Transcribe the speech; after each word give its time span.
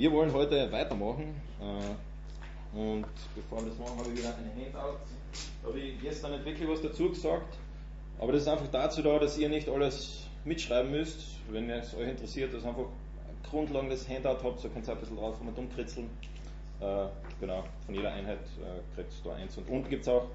Wir 0.00 0.10
wollen 0.12 0.32
heute 0.32 0.72
weitermachen. 0.72 1.34
Äh, 1.60 2.78
und 2.78 3.04
bevor 3.34 3.58
wir 3.58 3.68
das 3.68 3.78
machen, 3.78 3.98
habe 3.98 4.08
ich 4.08 4.18
wieder 4.18 4.34
eine 4.34 4.48
Handout. 4.48 4.96
Da 5.62 5.68
habe 5.68 5.78
ich 5.78 6.00
gestern 6.00 6.32
nicht 6.32 6.46
wirklich 6.46 6.66
was 6.66 6.80
dazu 6.80 7.10
gesagt. 7.10 7.58
Aber 8.18 8.32
das 8.32 8.40
ist 8.40 8.48
einfach 8.48 8.68
dazu 8.68 9.02
da, 9.02 9.18
dass 9.18 9.36
ihr 9.36 9.50
nicht 9.50 9.68
alles 9.68 10.26
mitschreiben 10.46 10.90
müsst. 10.90 11.26
Wenn 11.50 11.68
es 11.68 11.94
euch 11.94 12.08
interessiert, 12.08 12.54
dass 12.54 12.62
ihr 12.62 12.70
einfach 12.70 12.86
Grundlagen 13.50 13.90
des 13.90 14.08
Handout 14.08 14.42
habt, 14.42 14.60
so 14.60 14.70
könnt 14.70 14.88
ihr 14.88 14.92
ein 14.94 15.00
bisschen 15.00 15.18
drauf 15.18 15.38
und 15.38 15.58
umkritzeln. 15.58 16.08
Äh, 16.80 17.04
genau, 17.38 17.64
von 17.84 17.94
jeder 17.94 18.14
Einheit 18.14 18.38
äh, 18.38 18.94
kriegt 18.94 19.12
ihr 19.12 19.30
da 19.30 19.36
eins. 19.36 19.58
Und 19.58 19.68
unten 19.68 19.90
gibt 19.90 20.04
es 20.04 20.08
auch 20.08 20.28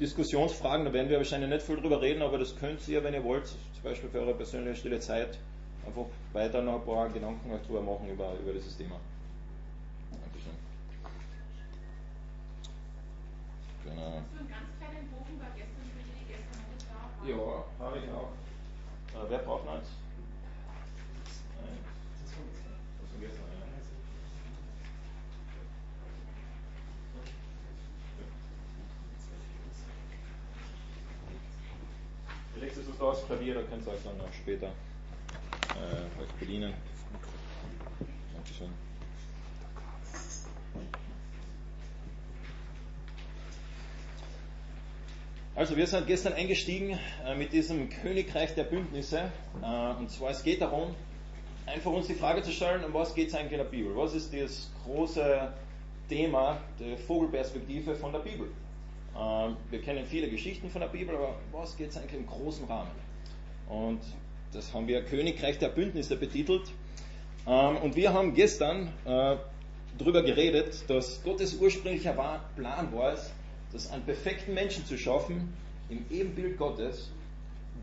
Diskussionsfragen, 0.00 0.86
da 0.86 0.92
werden 0.94 1.10
wir 1.10 1.18
wahrscheinlich 1.18 1.50
nicht 1.50 1.66
viel 1.66 1.76
drüber 1.76 2.00
reden, 2.00 2.22
aber 2.22 2.38
das 2.38 2.56
könnt 2.56 2.88
ihr, 2.88 3.04
wenn 3.04 3.12
ihr 3.12 3.24
wollt, 3.24 3.46
zum 3.46 3.82
Beispiel 3.84 4.08
für 4.08 4.20
eure 4.20 4.32
persönliche 4.32 4.76
stille 4.76 5.00
Zeit, 5.00 5.38
einfach 5.86 6.06
weiter 6.32 6.62
noch 6.62 6.80
ein 6.80 6.84
paar 6.84 7.08
Gedanken 7.08 7.52
euch 7.52 7.62
drüber 7.62 7.82
machen 7.82 8.08
über, 8.08 8.34
über 8.38 8.52
dieses 8.52 8.76
Thema. 8.76 8.96
Dankeschön. 10.10 10.52
Genau. 13.84 14.02
Hast 14.02 14.32
du 14.32 14.38
einen 14.38 14.48
ganz 14.48 14.68
kleinen 14.78 15.08
Bogen 15.10 15.38
bei 15.38 15.46
gestern 15.56 15.90
für 15.90 16.02
die, 16.06 16.14
die 16.20 16.26
gestern 16.32 16.62
waren? 16.94 17.28
Ja, 17.28 17.84
habe 17.84 17.98
ich 17.98 18.10
auch. 18.10 18.32
Äh, 19.12 19.28
wer 19.28 19.38
braucht 19.38 19.64
noch 19.66 19.74
eins? 19.74 19.88
Nein. 21.60 21.78
Das 22.22 22.30
ist 22.30 22.34
von 22.34 23.20
gestern, 23.20 23.44
ja. 23.50 23.58
Legst 32.60 32.76
du 32.76 32.80
es 32.82 32.98
da 32.98 33.04
aufs 33.04 33.26
Klavier, 33.26 33.54
da 33.54 33.62
könnt 33.62 33.84
ihr 33.84 33.92
euch 33.92 34.04
dann 34.04 34.18
noch 34.18 34.32
später 34.32 34.70
äh, 35.74 36.22
euch 36.22 36.32
bedienen. 36.38 36.74
Dankeschön. 38.34 38.68
Also 45.54 45.76
wir 45.76 45.86
sind 45.86 46.06
gestern 46.06 46.32
eingestiegen 46.32 46.98
äh, 47.26 47.34
mit 47.34 47.52
diesem 47.52 47.90
Königreich 47.90 48.54
der 48.54 48.64
Bündnisse. 48.64 49.30
Äh, 49.62 49.98
und 49.98 50.10
zwar 50.10 50.30
es 50.30 50.42
geht 50.42 50.62
darum, 50.62 50.94
einfach 51.66 51.92
uns 51.92 52.06
die 52.06 52.14
Frage 52.14 52.42
zu 52.42 52.50
stellen, 52.52 52.82
um 52.84 52.94
was 52.94 53.14
geht 53.14 53.28
es 53.28 53.34
eigentlich 53.34 53.52
in 53.52 53.58
der 53.58 53.64
Bibel? 53.64 53.94
Was 53.94 54.14
ist 54.14 54.32
das 54.32 54.70
große 54.84 55.52
Thema 56.08 56.58
der 56.80 56.96
Vogelperspektive 56.96 57.94
von 57.94 58.12
der 58.12 58.20
Bibel? 58.20 58.48
Äh, 59.14 59.50
wir 59.70 59.82
kennen 59.82 60.06
viele 60.06 60.30
Geschichten 60.30 60.70
von 60.70 60.80
der 60.80 60.88
Bibel, 60.88 61.14
aber 61.14 61.34
was 61.52 61.76
geht 61.76 61.90
es 61.90 61.98
eigentlich 61.98 62.20
im 62.20 62.26
großen 62.26 62.66
Rahmen? 62.66 62.90
Und 63.68 64.00
das 64.52 64.72
haben 64.74 64.86
wir 64.86 65.02
Königreich 65.04 65.58
der 65.58 65.68
Bündnisse 65.68 66.16
betitelt. 66.16 66.62
Ähm, 67.46 67.76
und 67.78 67.96
wir 67.96 68.12
haben 68.12 68.34
gestern 68.34 68.88
äh, 69.04 69.36
darüber 69.98 70.22
geredet, 70.22 70.84
dass 70.88 71.22
Gottes 71.22 71.54
ursprünglicher 71.54 72.12
Plan 72.56 72.92
war 72.92 73.14
es, 73.14 73.32
das 73.72 73.90
einen 73.90 74.04
perfekten 74.04 74.54
Menschen 74.54 74.84
zu 74.84 74.98
schaffen, 74.98 75.52
im 75.88 76.04
Ebenbild 76.10 76.58
Gottes, 76.58 77.10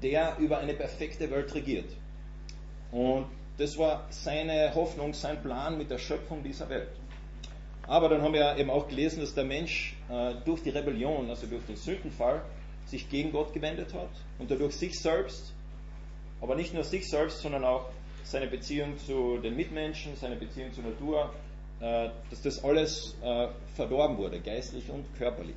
der 0.01 0.37
über 0.39 0.59
eine 0.59 0.73
perfekte 0.73 1.29
Welt 1.29 1.53
regiert. 1.53 1.89
Und 2.91 3.25
das 3.57 3.77
war 3.77 4.07
seine 4.09 4.73
Hoffnung, 4.73 5.13
sein 5.13 5.41
Plan 5.41 5.77
mit 5.77 5.91
der 5.91 5.97
Schöpfung 5.97 6.43
dieser 6.43 6.69
Welt. 6.69 6.89
Aber 7.83 8.07
dann 8.07 8.21
haben 8.21 8.33
wir 8.33 8.55
eben 8.57 8.69
auch 8.69 8.87
gelesen, 8.87 9.19
dass 9.19 9.33
der 9.33 9.43
Mensch 9.43 9.95
äh, 10.09 10.35
durch 10.45 10.61
die 10.61 10.69
Rebellion, 10.69 11.29
also 11.29 11.47
durch 11.47 11.65
den 11.65 11.75
Sündenfall, 11.75 12.43
sich 12.85 13.09
gegen 13.09 13.31
Gott 13.31 13.53
gewendet 13.53 13.93
hat 13.93 14.09
und 14.37 14.49
dadurch 14.49 14.75
sich 14.75 14.99
selbst, 14.99 15.53
aber 16.41 16.55
nicht 16.55 16.73
nur 16.73 16.83
sich 16.83 17.09
selbst, 17.09 17.39
sondern 17.39 17.63
auch 17.63 17.89
seine 18.23 18.47
Beziehung 18.47 18.97
zu 18.97 19.37
den 19.39 19.55
Mitmenschen, 19.55 20.15
seine 20.15 20.35
Beziehung 20.35 20.71
zur 20.73 20.83
Natur, 20.83 21.33
äh, 21.79 22.09
dass 22.29 22.41
das 22.41 22.63
alles 22.63 23.15
äh, 23.23 23.47
verdorben 23.75 24.17
wurde, 24.17 24.39
geistlich 24.39 24.89
und 24.89 25.05
körperlich. 25.17 25.55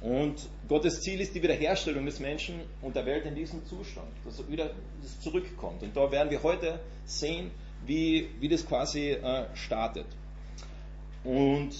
Und 0.00 0.48
Gottes 0.68 1.00
Ziel 1.00 1.20
ist 1.20 1.34
die 1.34 1.42
Wiederherstellung 1.42 2.04
des 2.04 2.20
Menschen 2.20 2.60
und 2.82 2.94
der 2.94 3.06
Welt 3.06 3.24
in 3.24 3.34
diesem 3.34 3.64
Zustand, 3.64 4.08
dass 4.24 4.38
er 4.38 4.48
wieder 4.50 4.70
zurückkommt. 5.20 5.82
Und 5.82 5.96
da 5.96 6.10
werden 6.10 6.30
wir 6.30 6.42
heute 6.42 6.80
sehen, 7.06 7.50
wie, 7.86 8.28
wie 8.38 8.48
das 8.48 8.66
quasi 8.66 9.12
äh, 9.12 9.46
startet. 9.54 10.06
Und, 11.24 11.70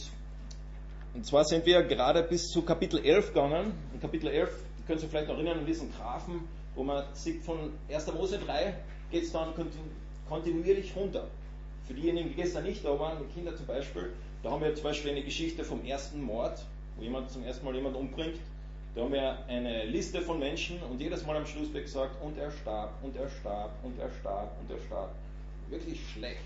und 1.12 1.26
zwar 1.26 1.44
sind 1.44 1.66
wir 1.66 1.82
gerade 1.82 2.22
bis 2.22 2.48
zu 2.48 2.62
Kapitel 2.62 3.04
11 3.04 3.28
gegangen. 3.28 3.74
In 3.92 4.00
Kapitel 4.00 4.28
11, 4.28 4.48
ihr 4.78 4.84
könnt 4.86 5.02
ihr 5.02 5.08
vielleicht 5.08 5.28
noch 5.28 5.36
erinnern 5.36 5.58
an 5.58 5.66
diesen 5.66 5.92
Grafen, 5.92 6.48
wo 6.74 6.82
man 6.82 7.04
sieht, 7.12 7.42
von 7.42 7.72
1. 7.90 8.12
Mose 8.12 8.38
3 8.38 8.74
geht 9.10 9.24
es 9.24 9.32
dann 9.32 9.52
kontinuierlich 10.28 10.94
runter. 10.96 11.28
Für 11.86 11.94
diejenigen, 11.94 12.30
die 12.30 12.34
gestern 12.34 12.64
nicht 12.64 12.84
da 12.84 12.98
waren, 12.98 13.18
die 13.18 13.32
Kinder 13.34 13.54
zum 13.56 13.66
Beispiel, 13.66 14.12
da 14.42 14.50
haben 14.50 14.62
wir 14.62 14.74
zum 14.74 14.84
Beispiel 14.84 15.10
eine 15.10 15.22
Geschichte 15.22 15.64
vom 15.64 15.84
ersten 15.84 16.22
Mord 16.22 16.58
wo 16.96 17.02
jemand 17.02 17.30
zum 17.30 17.44
ersten 17.44 17.64
Mal 17.64 17.74
jemand 17.74 17.96
umbringt. 17.96 18.38
Da 18.94 19.02
haben 19.02 19.12
wir 19.12 19.44
eine 19.48 19.84
Liste 19.86 20.20
von 20.20 20.38
Menschen 20.38 20.80
und 20.84 21.00
jedes 21.00 21.26
Mal 21.26 21.36
am 21.36 21.46
Schluss 21.46 21.72
wird 21.72 21.84
gesagt, 21.84 22.22
und 22.22 22.38
er 22.38 22.50
starb, 22.50 22.92
und 23.02 23.16
er 23.16 23.28
starb, 23.28 23.72
und 23.82 23.98
er 23.98 24.10
starb, 24.20 24.52
und 24.60 24.70
er 24.70 24.80
starb. 24.86 25.10
Wirklich 25.68 26.00
schlecht. 26.12 26.38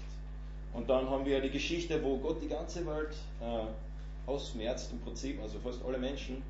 Und 0.72 0.89
dann 0.89 1.10
haben 1.10 1.27
wir 1.27 1.41
die 1.41 1.50
Geschichte, 1.50 2.03
wo 2.03 2.16
Gott 2.16 2.41
die 2.43 2.49
ganze 2.49 2.87
Welt 2.87 3.15
äh, 3.41 4.31
ausmerzt 4.31 4.93
im 4.93 5.00
Prinzip, 5.00 5.41
also 5.43 5.59
fast 5.59 5.84
alle 5.84 5.99
Menschen, 5.99 6.43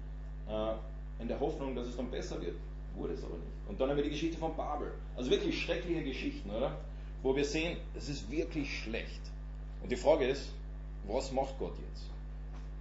äh, 0.49 1.23
in 1.23 1.27
der 1.27 1.41
Hoffnung, 1.41 1.75
dass 1.75 1.89
es 1.89 1.97
dann 1.97 2.11
besser 2.11 2.41
wird. 2.41 2.57
Wurde 2.95 3.15
es 3.15 3.25
aber 3.25 3.35
nicht. 3.35 3.58
Und 3.69 3.81
dann 3.81 3.91
haben 3.91 3.97
wir 3.97 4.05
die 4.05 4.11
Geschichte 4.11 4.39
von 4.39 4.57
Babel. 4.57 4.93
Also 5.17 5.31
wirklich 5.31 5.61
schreckliche 5.63 6.03
Geschichten, 6.03 6.51
oder? 6.51 6.77
Wo 7.23 7.37
wir 7.37 7.45
sehen, 7.45 7.77
es 7.97 8.09
ist 8.09 8.31
wirklich 8.31 8.79
schlecht. 8.81 9.21
Und 9.83 9.93
die 9.93 9.97
Frage 9.97 10.27
ist, 10.27 10.53
was 11.07 11.33
macht 11.33 11.59
Gott 11.59 11.75
jetzt? 11.91 12.09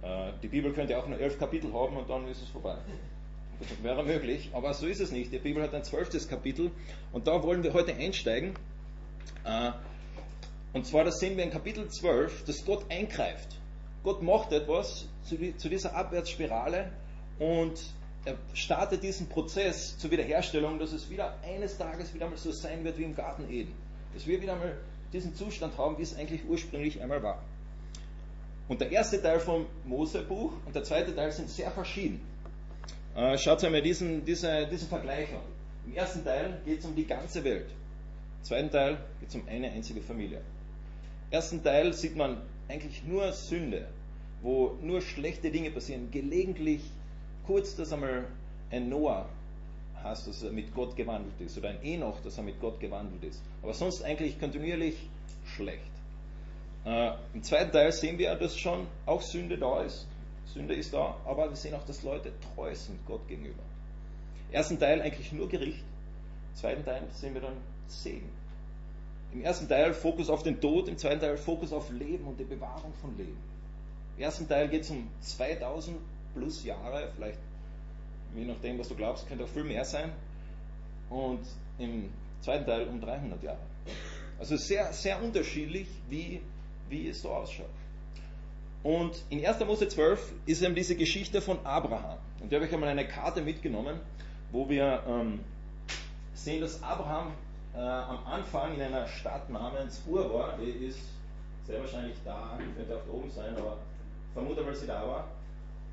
Äh, 0.02 0.32
die 0.42 0.48
Bibel 0.48 0.72
könnte 0.72 0.98
auch 0.98 1.06
nur 1.06 1.18
elf 1.18 1.38
Kapitel 1.38 1.72
haben 1.72 1.96
und 1.96 2.08
dann 2.08 2.26
ist 2.28 2.42
es 2.42 2.48
vorbei. 2.48 2.78
Das 3.60 3.82
wäre 3.82 4.04
möglich, 4.04 4.50
aber 4.52 4.72
so 4.72 4.86
ist 4.86 5.00
es 5.00 5.10
nicht. 5.10 5.32
Die 5.32 5.38
Bibel 5.38 5.62
hat 5.62 5.74
ein 5.74 5.82
zwölftes 5.82 6.28
Kapitel 6.28 6.70
und 7.12 7.26
da 7.26 7.42
wollen 7.42 7.62
wir 7.62 7.72
heute 7.74 7.94
einsteigen. 7.94 8.54
Äh, 9.44 9.72
und 10.72 10.86
zwar, 10.86 11.04
das 11.04 11.18
sehen 11.18 11.36
wir 11.36 11.44
in 11.44 11.50
Kapitel 11.50 11.88
12, 11.88 12.44
dass 12.44 12.64
Gott 12.64 12.84
eingreift. 12.90 13.58
Gott 14.04 14.22
macht 14.22 14.52
etwas 14.52 15.08
zu 15.24 15.68
dieser 15.68 15.94
Abwärtsspirale 15.96 16.92
und 17.38 17.78
er 18.28 18.36
startet 18.52 19.02
diesen 19.02 19.26
Prozess 19.26 19.96
zur 19.96 20.10
Wiederherstellung, 20.10 20.78
dass 20.78 20.92
es 20.92 21.08
wieder 21.08 21.34
eines 21.42 21.78
Tages 21.78 22.12
wieder 22.12 22.28
mal 22.28 22.36
so 22.36 22.52
sein 22.52 22.84
wird 22.84 22.98
wie 22.98 23.04
im 23.04 23.14
Garten 23.14 23.50
Eden. 23.50 23.72
Dass 24.12 24.26
wir 24.26 24.42
wieder 24.42 24.54
mal 24.54 24.76
diesen 25.14 25.34
Zustand 25.34 25.78
haben, 25.78 25.96
wie 25.96 26.02
es 26.02 26.14
eigentlich 26.14 26.42
ursprünglich 26.46 27.00
einmal 27.00 27.22
war. 27.22 27.42
Und 28.68 28.82
der 28.82 28.90
erste 28.90 29.22
Teil 29.22 29.40
vom 29.40 29.64
Mosebuch 29.86 30.52
und 30.66 30.74
der 30.74 30.84
zweite 30.84 31.14
Teil 31.14 31.32
sind 31.32 31.48
sehr 31.48 31.70
verschieden. 31.70 32.20
Äh, 33.16 33.38
schaut 33.38 33.64
einmal 33.64 33.80
diesen, 33.80 34.26
diese, 34.26 34.66
diesen 34.66 34.88
Vergleich 34.88 35.30
an. 35.30 35.40
Im 35.86 35.94
ersten 35.94 36.22
Teil 36.22 36.60
geht 36.66 36.80
es 36.80 36.84
um 36.84 36.94
die 36.94 37.06
ganze 37.06 37.42
Welt. 37.44 37.70
Im 38.40 38.44
zweiten 38.44 38.70
Teil 38.70 38.98
geht 39.20 39.30
es 39.30 39.34
um 39.34 39.48
eine 39.48 39.70
einzige 39.70 40.02
Familie. 40.02 40.42
Im 41.30 41.32
ersten 41.32 41.64
Teil 41.64 41.94
sieht 41.94 42.14
man 42.14 42.42
eigentlich 42.68 43.02
nur 43.04 43.32
Sünde, 43.32 43.88
wo 44.42 44.76
nur 44.82 45.00
schlechte 45.00 45.50
Dinge 45.50 45.70
passieren. 45.70 46.10
Gelegentlich 46.10 46.82
kurz, 47.48 47.74
dass 47.74 47.92
einmal 47.94 48.26
ein 48.70 48.90
Noah 48.90 49.26
hast, 50.04 50.28
dass 50.28 50.42
er 50.42 50.52
mit 50.52 50.74
Gott 50.74 50.94
gewandelt 50.94 51.40
ist, 51.40 51.56
oder 51.56 51.70
ein 51.70 51.82
Enoch, 51.82 52.20
dass 52.22 52.36
er 52.36 52.44
mit 52.44 52.60
Gott 52.60 52.78
gewandelt 52.78 53.24
ist. 53.24 53.42
Aber 53.62 53.72
sonst 53.72 54.02
eigentlich 54.02 54.38
kontinuierlich 54.38 54.96
schlecht. 55.46 55.90
Äh, 56.84 57.12
Im 57.32 57.42
zweiten 57.42 57.72
Teil 57.72 57.90
sehen 57.90 58.18
wir, 58.18 58.34
dass 58.34 58.56
schon 58.56 58.86
auch 59.06 59.22
Sünde 59.22 59.56
da 59.56 59.82
ist. 59.82 60.06
Sünde 60.52 60.74
ist 60.74 60.92
da, 60.92 61.16
aber 61.24 61.48
wir 61.48 61.56
sehen 61.56 61.74
auch, 61.74 61.84
dass 61.86 62.02
Leute 62.02 62.32
treu 62.54 62.74
sind 62.74 62.98
Gott 63.06 63.26
gegenüber. 63.26 63.62
Im 64.50 64.54
ersten 64.54 64.78
Teil 64.78 65.00
eigentlich 65.00 65.32
nur 65.32 65.48
Gericht. 65.48 65.84
Im 66.50 66.54
zweiten 66.54 66.84
Teil 66.84 67.02
sehen 67.12 67.32
wir 67.32 67.40
dann 67.40 67.56
Segen. 67.86 68.28
Im 69.32 69.42
ersten 69.42 69.68
Teil 69.68 69.94
Fokus 69.94 70.28
auf 70.28 70.42
den 70.42 70.60
Tod, 70.60 70.88
im 70.88 70.98
zweiten 70.98 71.20
Teil 71.20 71.38
Fokus 71.38 71.72
auf 71.72 71.90
Leben 71.90 72.26
und 72.26 72.38
die 72.38 72.44
Bewahrung 72.44 72.92
von 73.00 73.16
Leben. 73.16 73.38
Im 74.18 74.22
ersten 74.22 74.46
Teil 74.46 74.68
geht 74.68 74.82
es 74.82 74.90
um 74.90 75.08
2000 75.22 75.96
plus 76.38 76.64
Jahre, 76.64 77.10
vielleicht 77.14 77.38
je 78.34 78.44
nachdem, 78.44 78.78
was 78.78 78.88
du 78.88 78.94
glaubst, 78.94 79.26
könnte 79.26 79.44
auch 79.44 79.48
viel 79.48 79.64
mehr 79.64 79.84
sein. 79.84 80.12
Und 81.10 81.40
im 81.78 82.10
zweiten 82.40 82.66
Teil 82.66 82.86
um 82.86 83.00
300 83.00 83.42
Jahre. 83.42 83.58
Also 84.38 84.56
sehr, 84.56 84.92
sehr 84.92 85.22
unterschiedlich, 85.22 85.88
wie 86.08 86.40
wie 86.88 87.08
es 87.08 87.22
so 87.22 87.30
ausschaut. 87.30 87.66
Und 88.82 89.22
in 89.28 89.44
1. 89.44 89.60
Mose 89.66 89.88
12 89.88 90.32
ist 90.46 90.62
eben 90.62 90.74
diese 90.74 90.96
Geschichte 90.96 91.40
von 91.40 91.58
Abraham. 91.64 92.18
Und 92.40 92.52
da 92.52 92.56
habe 92.56 92.66
ich 92.66 92.72
einmal 92.72 92.88
eine 92.88 93.06
Karte 93.06 93.42
mitgenommen, 93.42 94.00
wo 94.52 94.68
wir 94.68 95.02
ähm, 95.06 95.40
sehen, 96.34 96.60
dass 96.60 96.82
Abraham 96.82 97.32
äh, 97.74 97.80
am 97.80 98.24
Anfang 98.24 98.74
in 98.74 98.82
einer 98.82 99.06
Stadt 99.06 99.50
namens 99.50 100.02
Ur 100.06 100.32
war. 100.32 100.56
Die 100.58 100.86
ist 100.86 101.00
sehr 101.66 101.80
wahrscheinlich 101.80 102.16
da, 102.24 102.58
könnte 102.76 102.96
auch 102.96 103.04
da 103.06 103.12
oben 103.12 103.30
sein, 103.30 103.54
aber 103.56 103.78
vermute 104.32 104.64
weil 104.64 104.74
sie 104.74 104.86
da 104.86 105.06
war. 105.06 105.28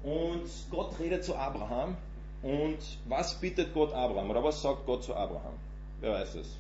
Und 0.06 0.48
Gott 0.70 1.00
redet 1.00 1.24
zu 1.24 1.36
Abraham. 1.36 1.98
Und 2.44 2.78
was 3.06 3.34
bittet 3.36 3.74
Gott 3.74 3.92
Abraham? 3.92 4.30
Oder 4.30 4.44
was 4.44 4.62
sagt 4.62 4.86
Gott 4.86 5.04
zu 5.04 5.16
Abraham? 5.16 5.54
Wer 6.00 6.12
weiß 6.12 6.36
es? 6.36 6.58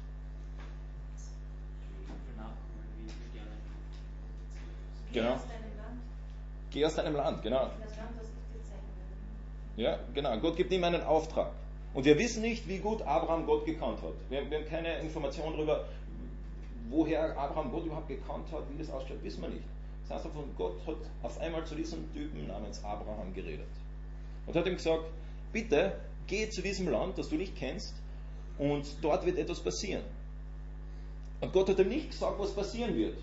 Genau. 5.13 5.39
Geh 6.71 6.85
aus 6.85 6.95
deinem 6.95 7.15
Land, 7.15 7.41
genau. 7.43 7.69
Ja, 9.77 9.99
genau. 10.13 10.37
Gott 10.39 10.57
gibt 10.57 10.71
ihm 10.73 10.83
einen 10.83 11.03
Auftrag. 11.03 11.51
Und 11.93 12.03
wir 12.03 12.17
wissen 12.17 12.41
nicht, 12.41 12.67
wie 12.67 12.79
gut 12.79 13.01
Abraham 13.03 13.45
Gott 13.45 13.65
gekannt 13.65 14.01
hat. 14.01 14.13
Wir, 14.29 14.49
wir 14.49 14.57
haben 14.57 14.65
keine 14.65 14.99
Information 14.99 15.53
darüber, 15.53 15.85
woher 16.89 17.37
Abraham 17.37 17.71
Gott 17.71 17.85
überhaupt 17.85 18.07
gekannt 18.07 18.47
hat, 18.51 18.63
wie 18.73 18.77
das 18.77 18.89
ausschaut, 18.89 19.23
wissen 19.23 19.43
wir 19.43 19.49
nicht. 19.49 19.63
Das 20.07 20.23
heißt, 20.23 20.33
von 20.33 20.55
Gott 20.55 20.75
hat 20.85 20.97
auf 21.23 21.39
einmal 21.39 21.65
zu 21.65 21.75
diesem 21.75 22.11
Typen 22.13 22.47
namens 22.47 22.83
Abraham 22.83 23.33
geredet. 23.33 23.67
Und 24.45 24.55
hat 24.55 24.67
ihm 24.67 24.75
gesagt, 24.75 25.05
bitte 25.51 25.93
geh 26.27 26.49
zu 26.49 26.61
diesem 26.61 26.89
Land, 26.89 27.17
das 27.17 27.29
du 27.29 27.35
nicht 27.35 27.55
kennst, 27.55 27.95
und 28.57 28.85
dort 29.01 29.25
wird 29.25 29.37
etwas 29.37 29.59
passieren. 29.59 30.03
Und 31.41 31.51
Gott 31.51 31.69
hat 31.69 31.79
ihm 31.79 31.89
nicht 31.89 32.11
gesagt, 32.11 32.39
was 32.39 32.51
passieren 32.51 32.95
wird. 32.95 33.17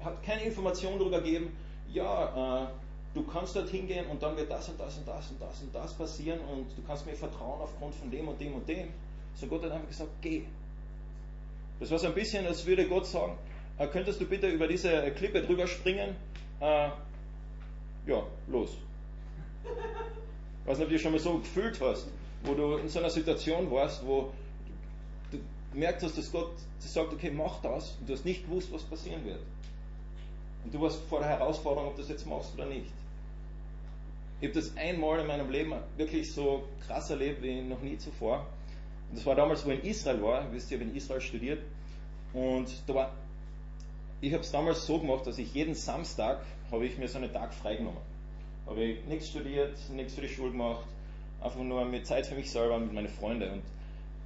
Er 0.00 0.06
hat 0.06 0.22
keine 0.22 0.44
Information 0.44 0.98
darüber 0.98 1.20
gegeben, 1.20 1.56
ja, 1.92 2.64
äh, 2.64 2.66
du 3.14 3.22
kannst 3.22 3.54
dort 3.54 3.68
hingehen 3.70 4.06
und 4.06 4.22
dann 4.22 4.36
wird 4.36 4.50
das 4.50 4.68
und 4.68 4.80
das 4.80 4.98
und 4.98 5.06
das 5.06 5.30
und 5.30 5.40
das 5.40 5.62
und 5.62 5.74
das 5.74 5.94
passieren 5.94 6.40
und 6.40 6.66
du 6.76 6.82
kannst 6.86 7.06
mir 7.06 7.14
vertrauen 7.14 7.60
aufgrund 7.60 7.94
von 7.94 8.10
dem 8.10 8.28
und 8.28 8.40
dem 8.40 8.54
und 8.54 8.68
dem. 8.68 8.88
So 9.36 9.46
Gott 9.46 9.62
hat 9.62 9.72
einfach 9.72 9.88
gesagt, 9.88 10.10
geh. 10.20 10.44
Das 11.80 11.90
war 11.90 11.98
so 11.98 12.08
ein 12.08 12.14
bisschen, 12.14 12.46
als 12.46 12.66
würde 12.66 12.88
Gott 12.88 13.06
sagen, 13.06 13.36
äh, 13.78 13.86
könntest 13.88 14.20
du 14.20 14.26
bitte 14.26 14.48
über 14.48 14.68
diese 14.68 15.10
Klippe 15.12 15.42
drüber 15.42 15.66
springen? 15.66 16.16
Äh, 16.60 16.88
ja, 18.06 18.22
los. 18.48 18.76
Ich 19.64 20.68
weiß 20.68 20.78
nicht, 20.78 20.86
ob 20.86 20.92
du 20.92 20.98
schon 20.98 21.12
mal 21.12 21.18
so 21.18 21.38
gefühlt 21.38 21.80
hast, 21.80 22.06
wo 22.44 22.54
du 22.54 22.76
in 22.76 22.88
so 22.88 22.98
einer 22.98 23.10
Situation 23.10 23.70
warst, 23.70 24.06
wo 24.06 24.32
du 25.30 25.38
merkst 25.78 26.04
hast, 26.04 26.18
dass 26.18 26.30
Gott 26.30 26.52
sagt, 26.78 27.12
okay, 27.12 27.30
mach 27.30 27.60
das, 27.62 27.96
und 27.98 28.08
du 28.08 28.12
hast 28.12 28.24
nicht 28.24 28.46
gewusst, 28.46 28.72
was 28.72 28.82
passieren 28.82 29.24
wird. 29.24 29.40
Und 30.64 30.72
du 30.72 30.80
warst 30.80 31.02
vor 31.08 31.20
der 31.20 31.28
Herausforderung, 31.28 31.88
ob 31.88 31.96
du 31.96 32.02
das 32.02 32.10
jetzt 32.10 32.26
machst 32.26 32.54
oder 32.54 32.66
nicht. 32.66 32.86
Ich 34.40 34.48
habe 34.48 34.60
das 34.60 34.76
einmal 34.76 35.20
in 35.20 35.26
meinem 35.26 35.50
Leben 35.50 35.72
wirklich 35.96 36.32
so 36.32 36.64
krass 36.86 37.10
erlebt 37.10 37.42
wie 37.42 37.62
noch 37.62 37.80
nie 37.80 37.96
zuvor. 37.98 38.46
Und 39.10 39.18
das 39.18 39.26
war 39.26 39.34
damals, 39.34 39.64
wo 39.64 39.70
ich 39.70 39.82
in 39.82 39.90
Israel 39.90 40.22
war. 40.22 40.52
Wisst 40.52 40.70
ihr, 40.70 40.76
ich 40.76 40.82
habe 40.82 40.90
in 40.90 40.96
Israel 40.96 41.20
studiert. 41.20 41.62
Und 42.32 42.68
da 42.86 42.94
war, 42.94 43.12
ich 44.26 44.32
habe 44.32 44.42
es 44.42 44.50
damals 44.50 44.86
so 44.86 44.98
gemacht, 44.98 45.26
dass 45.26 45.36
ich 45.38 45.52
jeden 45.52 45.74
Samstag 45.74 46.40
habe 46.70 46.86
ich 46.86 46.96
mir 46.96 47.08
so 47.08 47.18
einen 47.18 47.32
Tag 47.32 47.52
freigenommen. 47.52 48.00
Habe 48.66 48.82
ich 48.82 49.04
nichts 49.04 49.28
studiert, 49.28 49.76
nichts 49.94 50.14
für 50.14 50.22
die 50.22 50.28
Schule 50.28 50.52
gemacht, 50.52 50.86
einfach 51.42 51.60
nur 51.60 51.84
mit 51.84 52.06
Zeit 52.06 52.26
für 52.26 52.34
mich 52.34 52.50
selber, 52.50 52.78
mit 52.78 52.94
meinen 52.94 53.08
Freunden. 53.08 53.50
Und 53.52 53.62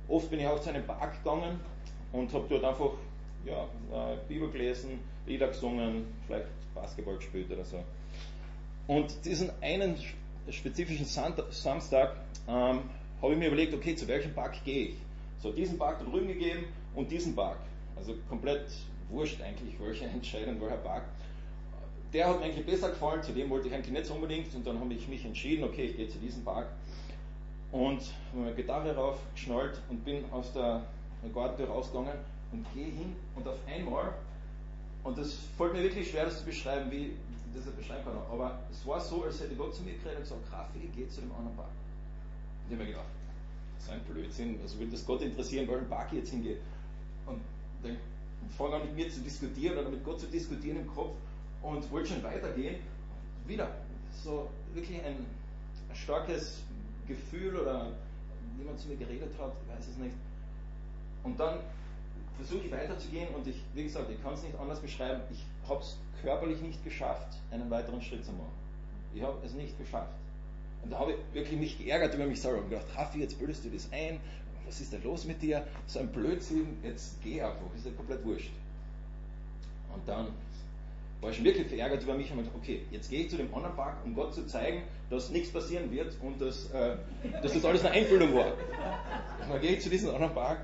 oft 0.09 0.31
bin 0.31 0.39
ich 0.39 0.47
auch 0.47 0.61
zu 0.61 0.71
einem 0.71 0.87
Park 0.87 1.23
gegangen 1.25 1.59
und 2.13 2.33
habe 2.33 2.47
dort 2.49 2.65
einfach 2.65 2.93
ja, 3.45 3.65
äh, 4.13 4.17
Bibel 4.29 4.49
gelesen, 4.51 5.01
Lieder 5.27 5.49
gesungen, 5.49 6.07
vielleicht 6.27 6.47
Basketball 6.77 7.17
gespielt 7.17 7.51
oder 7.51 7.65
so. 7.65 7.83
Und 8.87 9.25
diesen 9.25 9.51
einen 9.61 9.97
spezifischen 10.49 11.07
Samstag 11.07 12.15
ähm, 12.47 12.83
habe 13.21 13.33
ich 13.33 13.39
mir 13.39 13.49
überlegt, 13.49 13.75
okay, 13.75 13.97
zu 13.97 14.07
welchem 14.07 14.33
Park 14.33 14.65
gehe 14.65 14.91
ich? 14.91 14.95
So, 15.43 15.51
diesen 15.51 15.77
Park 15.77 16.05
drüben 16.05 16.29
gegeben 16.29 16.67
und 16.95 17.11
diesen 17.11 17.35
Park. 17.35 17.59
Also 17.97 18.15
komplett 18.29 18.67
wurscht 19.11 19.41
eigentlich, 19.43 19.79
welche 19.81 20.05
Entscheidung, 20.07 20.61
welcher 20.61 20.77
Park. 20.77 21.05
Der 22.13 22.29
hat 22.29 22.39
mir 22.39 22.47
eigentlich 22.47 22.65
besser 22.65 22.89
gefallen, 22.91 23.23
zu 23.23 23.33
dem 23.33 23.51
wollte 23.51 23.69
ich 23.69 23.75
eigentlich 23.75 23.93
nicht 23.93 24.11
unbedingt 24.11 24.55
und 24.55 24.67
dann 24.67 24.81
habe 24.81 24.95
ich 24.95 25.09
mich 25.09 25.25
entschieden, 25.25 25.65
okay, 25.65 25.85
ich 25.85 25.97
gehe 25.97 26.09
zu 26.09 26.19
diesem 26.19 26.43
Park 26.43 26.69
und 27.71 28.01
habe 28.01 28.43
meine 28.45 28.55
Gitarre 28.55 28.95
raufgeschnallt 28.95 29.81
und 29.91 30.05
bin 30.05 30.25
aus 30.31 30.53
der 30.53 30.85
Gartentür 31.35 31.69
rausgegangen 31.69 32.15
und 32.53 32.67
gehe 32.73 32.87
hin 32.87 33.15
und 33.37 33.47
auf 33.47 33.59
einmal, 33.67 34.15
und 35.05 35.19
das 35.19 35.35
fällt 35.57 35.75
mir 35.75 35.83
wirklich 35.83 36.11
schwer, 36.11 36.25
das 36.25 36.39
zu 36.39 36.47
beschreiben, 36.47 36.91
wie 36.91 37.13
das 37.55 37.65
beschreiben 37.67 38.05
kann, 38.05 38.17
aber 38.31 38.59
es 38.71 38.87
war 38.87 39.01
so, 39.01 39.25
als 39.25 39.41
hätte 39.41 39.55
Gott 39.55 39.75
zu 39.75 39.83
mir 39.83 39.95
geredet 39.95 40.19
und 40.19 40.23
gesagt, 40.23 40.53
Raffi, 40.53 40.89
geh 40.95 41.09
zu 41.09 41.21
dem 41.21 41.33
anderen 41.33 41.57
Park. 41.57 41.69
Und 42.65 42.73
ich 42.73 42.75
habe 42.75 42.85
mir 42.85 42.91
gedacht, 42.91 43.07
das 43.77 43.85
ist 43.85 43.91
ein 43.91 44.01
Blödsinn, 44.05 44.59
also 44.63 44.79
würde 44.79 44.93
das 44.93 45.05
Gott 45.05 45.23
interessieren, 45.23 45.69
welchen 45.69 45.89
Park 45.89 46.09
ich 46.13 46.19
jetzt 46.19 46.31
hingehe. 46.31 46.59
Und 47.27 47.41
dann 47.83 47.97
fange 48.57 48.77
an 48.77 48.83
mit 48.83 48.95
mir 48.95 49.11
zu 49.11 49.21
diskutieren 49.21 49.79
oder 49.79 49.89
mit 49.89 50.05
Gott 50.05 50.21
zu 50.21 50.27
diskutieren 50.27 50.79
im 50.79 50.87
Kopf 50.87 51.17
und 51.63 51.91
wollte 51.91 52.11
schon 52.11 52.23
weitergehen. 52.23 52.77
Wieder 53.47 53.71
so 54.13 54.49
wirklich 54.75 54.99
ein, 55.05 55.17
ein 55.89 55.97
starkes 55.97 56.63
Gefühl 57.07 57.57
oder 57.57 57.93
jemand 58.59 58.79
zu 58.79 58.89
mir 58.89 58.97
geredet 58.97 59.33
hat, 59.39 59.53
weiß 59.69 59.89
es 59.89 59.97
nicht. 59.97 60.15
Und 61.25 61.39
dann 61.39 61.61
versuche 62.37 62.67
ich 62.67 62.73
weiterzugehen 62.73 63.35
und 63.35 63.47
ich, 63.47 63.57
wie 63.75 63.85
gesagt, 63.85 64.11
ich 64.11 64.23
kann 64.23 64.35
es 64.35 64.43
nicht 64.43 64.59
anders 64.59 64.81
beschreiben. 64.81 65.23
Ich 65.31 65.45
habe 65.69 65.81
es 65.81 65.97
körperlich 66.23 66.61
nicht 66.61 66.83
geschafft, 66.85 67.37
einen 67.51 67.71
weiteren 67.71 68.01
Schritt 68.03 68.25
zu 68.25 68.33
machen. 68.33 68.53
Ich 69.15 69.23
habe 69.23 69.39
es 69.45 69.55
nicht 69.55 69.77
geschafft. 69.79 70.15
Und 70.83 70.93
da 70.93 71.01
habe 71.01 71.13
ich 71.13 71.19
wirklich 71.35 71.59
mich 71.59 71.79
geärgert 71.79 72.15
über 72.15 72.27
mich 72.27 72.41
selber 72.41 72.59
und 72.59 72.71
gedacht, 72.71 72.87
Raffi, 72.95 73.21
jetzt 73.21 73.39
bildest 73.39 73.65
du 73.65 73.71
das 73.71 73.91
ein, 73.93 74.21
was 74.69 74.81
ist 74.81 74.93
denn 74.93 75.03
los 75.03 75.25
mit 75.25 75.41
dir? 75.41 75.67
So 75.87 75.99
ein 76.01 76.09
Blödsinn, 76.09 76.77
jetzt 76.85 77.23
geh 77.23 77.41
einfach, 77.41 77.75
ist 77.75 77.87
ja 77.87 77.93
komplett 77.93 78.25
wurscht. 78.25 78.53
Und 79.95 80.07
dann 80.07 80.29
war 81.21 81.31
ich 81.31 81.37
schon 81.37 81.45
wirklich 81.47 81.67
verärgert 81.67 82.03
über 82.03 82.15
mich 82.15 82.31
und 82.31 82.39
gedacht, 82.39 82.55
okay, 82.57 82.83
jetzt 82.91 83.11
gehe 83.11 83.23
ich 83.23 83.31
zu 83.31 83.37
dem 83.37 83.53
anderen 83.53 83.75
Park, 83.75 83.97
um 84.05 84.15
Gott 84.15 84.35
zu 84.35 84.47
zeigen, 84.47 84.83
dass 85.11 85.31
nichts 85.31 85.51
passieren 85.51 85.91
wird 85.91 86.15
und 86.23 86.41
dass, 86.41 86.71
äh, 86.71 86.97
dass 87.43 87.55
das 87.55 87.65
alles 87.65 87.85
eine 87.85 87.95
Einbildung 87.95 88.35
war. 88.35 88.53
Und 88.53 89.51
dann 89.51 89.61
gehe 89.61 89.73
ich 89.73 89.81
zu 89.81 89.91
diesem 89.91 90.11
anderen 90.11 90.35
Park 90.35 90.61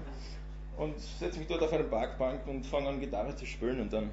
und 0.76 0.98
setze 1.00 1.38
mich 1.38 1.48
dort 1.48 1.62
auf 1.62 1.72
eine 1.72 1.84
Parkbank 1.84 2.46
und 2.46 2.66
fange 2.66 2.88
an 2.88 3.00
Gitarre 3.00 3.34
zu 3.34 3.46
spielen 3.46 3.80
und 3.80 3.92
dann 3.92 4.10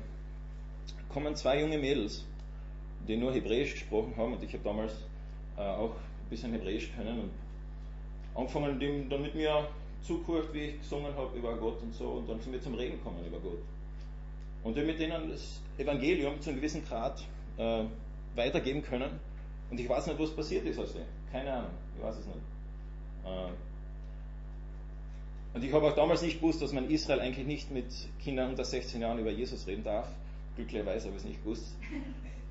kommen 1.10 1.36
zwei 1.36 1.60
junge 1.60 1.78
Mädels, 1.78 2.26
die 3.08 3.18
nur 3.18 3.34
Hebräisch 3.34 3.74
gesprochen 3.74 4.14
haben 4.18 4.34
und 4.34 4.44
ich 4.44 4.54
habe 4.54 4.64
damals 4.64 4.94
äh, 5.58 5.62
auch 5.62 5.92
ein 5.92 6.30
bisschen 6.30 6.54
Hebräisch 6.54 6.92
können 6.96 7.20
und 7.20 7.32
angefangen, 8.34 9.10
dann 9.10 9.22
mit 9.22 9.36
mir 9.36 9.68
zugehört, 10.02 10.54
wie 10.54 10.60
ich 10.60 10.80
gesungen 10.80 11.16
habe 11.16 11.38
über 11.38 11.56
Gott 11.58 11.82
und 11.82 11.94
so 11.94 12.06
und 12.10 12.30
dann 12.30 12.40
sind 12.42 12.54
wir 12.54 12.62
zum 12.62 12.74
Reden 12.76 12.98
gekommen 12.98 13.26
über 13.26 13.40
Gott. 13.40 13.60
Und 14.64 14.76
wir 14.76 14.84
mit 14.84 15.00
denen 15.00 15.30
das 15.30 15.60
Evangelium 15.78 16.40
zu 16.42 16.50
einem 16.50 16.60
gewissen 16.60 16.86
Grad 16.86 17.24
äh, 17.58 17.84
weitergeben 18.36 18.84
können 18.84 19.20
und 19.70 19.80
ich 19.80 19.88
weiß 19.88 20.08
nicht, 20.08 20.20
was 20.20 20.36
passiert 20.36 20.66
ist 20.66 20.80
aus 20.80 20.94
dem. 20.94 21.06
Keine 21.32 21.52
Ahnung, 21.54 21.72
ich 21.98 22.04
weiß 22.04 22.18
es 22.18 22.26
nicht. 22.26 22.38
Äh, 23.26 23.52
und 25.54 25.64
ich 25.64 25.74
habe 25.74 25.88
auch 25.88 25.96
damals 25.96 26.22
nicht 26.22 26.40
gewusst, 26.40 26.62
dass 26.62 26.72
man 26.72 26.86
in 26.86 26.92
Israel 26.92 27.20
eigentlich 27.20 27.46
nicht 27.46 27.72
mit 27.72 27.88
Kindern 28.24 28.52
unter 28.52 28.64
16 28.64 29.02
Jahren 29.02 29.20
über 29.20 29.32
Jesus 29.32 29.68
reden 29.68 29.84
darf. 29.84 30.08
Glücklicherweise 30.56 31.08
habe 31.08 31.18
ich 31.18 31.24
es 31.24 31.28
nicht 31.28 31.44
gewusst. 31.44 31.76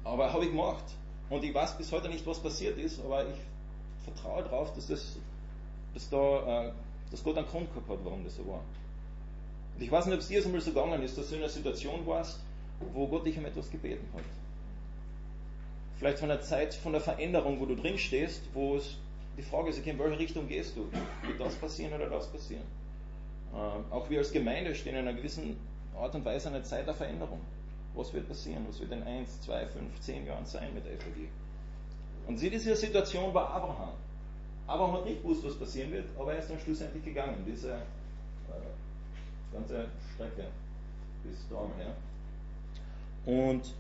Aber 0.04 0.32
habe 0.32 0.44
ich 0.44 0.50
gemacht. 0.50 0.84
Und 1.30 1.44
ich 1.44 1.54
weiß 1.54 1.78
bis 1.78 1.92
heute 1.92 2.08
nicht, 2.08 2.26
was 2.26 2.40
passiert 2.40 2.76
ist, 2.78 3.00
aber 3.00 3.24
ich 3.26 3.36
vertraue 4.04 4.42
darauf, 4.42 4.74
dass, 4.74 4.88
das, 4.88 5.18
dass, 5.94 6.10
da, 6.10 6.66
äh, 6.66 6.72
dass 7.10 7.22
Gott 7.24 7.36
einen 7.36 7.46
Grund 7.46 7.68
gehabt 7.72 7.88
hat, 7.88 7.98
warum 8.04 8.24
das 8.24 8.36
so 8.36 8.46
war. 8.46 8.62
Und 9.76 9.82
ich 9.82 9.90
weiß 9.90 10.06
nicht, 10.06 10.14
ob 10.14 10.20
es 10.20 10.28
dir 10.28 10.44
einmal 10.44 10.60
so 10.60 10.70
gegangen 10.70 11.02
ist, 11.02 11.16
dass 11.16 11.28
du 11.28 11.36
in 11.36 11.40
einer 11.40 11.50
Situation 11.50 12.06
warst, 12.06 12.40
wo 12.92 13.06
Gott 13.06 13.26
dich 13.26 13.36
um 13.38 13.44
etwas 13.44 13.70
gebeten 13.70 14.06
hat. 14.14 14.24
Vielleicht 15.98 16.18
von 16.18 16.28
der 16.28 16.40
Zeit, 16.40 16.74
von 16.74 16.92
der 16.92 17.00
Veränderung, 17.00 17.60
wo 17.60 17.66
du 17.66 17.76
drin 17.76 17.98
stehst, 17.98 18.42
wo 18.54 18.76
es 18.76 18.96
die 19.36 19.42
Frage 19.42 19.70
ist, 19.70 19.78
okay, 19.78 19.90
in 19.90 19.98
welche 19.98 20.18
Richtung 20.18 20.48
gehst 20.48 20.76
du? 20.76 20.90
Wird 21.26 21.40
das 21.40 21.54
passieren 21.56 21.94
oder 21.94 22.08
das 22.08 22.26
passieren? 22.28 22.64
Ähm, 23.54 23.84
auch 23.90 24.08
wir 24.08 24.18
als 24.18 24.32
Gemeinde 24.32 24.74
stehen 24.74 24.94
in 24.94 25.06
einer 25.06 25.14
gewissen 25.14 25.56
Art 25.96 26.14
und 26.14 26.24
Weise 26.24 26.48
einer 26.48 26.62
Zeit 26.62 26.86
der 26.86 26.94
Veränderung. 26.94 27.40
Was 27.94 28.12
wird 28.12 28.28
passieren? 28.28 28.64
Was 28.68 28.80
wird 28.80 28.92
in 28.92 29.02
1, 29.02 29.42
2, 29.42 29.66
5, 29.66 30.00
10 30.00 30.26
Jahren 30.26 30.46
sein 30.46 30.72
mit 30.74 30.84
der 30.86 30.92
FAG? 30.92 31.28
Und 32.26 32.38
sie 32.38 32.50
diese 32.50 32.76
Situation 32.76 33.34
war 33.34 33.50
Abraham. 33.50 33.94
Abraham 34.70 34.98
hat 34.98 35.04
nicht 35.04 35.20
gewusst, 35.22 35.44
was 35.44 35.56
passieren 35.56 35.90
wird, 35.90 36.04
aber 36.16 36.32
er 36.32 36.38
ist 36.38 36.48
dann 36.48 36.60
schlussendlich 36.60 37.04
gegangen, 37.04 37.44
diese 37.44 37.72
äh, 37.72 39.52
ganze 39.52 39.86
Strecke 40.14 40.46
bis 41.24 41.48
dahin 41.48 41.72
her. 41.76 41.94
Und 43.26 43.74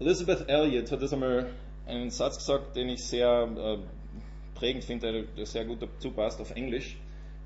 Elizabeth 0.00 0.48
Elliot 0.48 0.90
hat 0.90 1.02
das 1.02 1.12
einmal 1.12 1.50
einen 1.86 2.10
Satz 2.10 2.38
gesagt, 2.38 2.76
den 2.76 2.88
ich 2.88 3.04
sehr 3.04 3.42
äh, 3.42 3.78
prägend 4.58 4.84
finde, 4.84 5.24
der 5.24 5.44
sehr 5.46 5.66
gut 5.66 5.82
dazu 5.82 6.10
passt 6.12 6.40
auf 6.40 6.50
Englisch. 6.52 6.96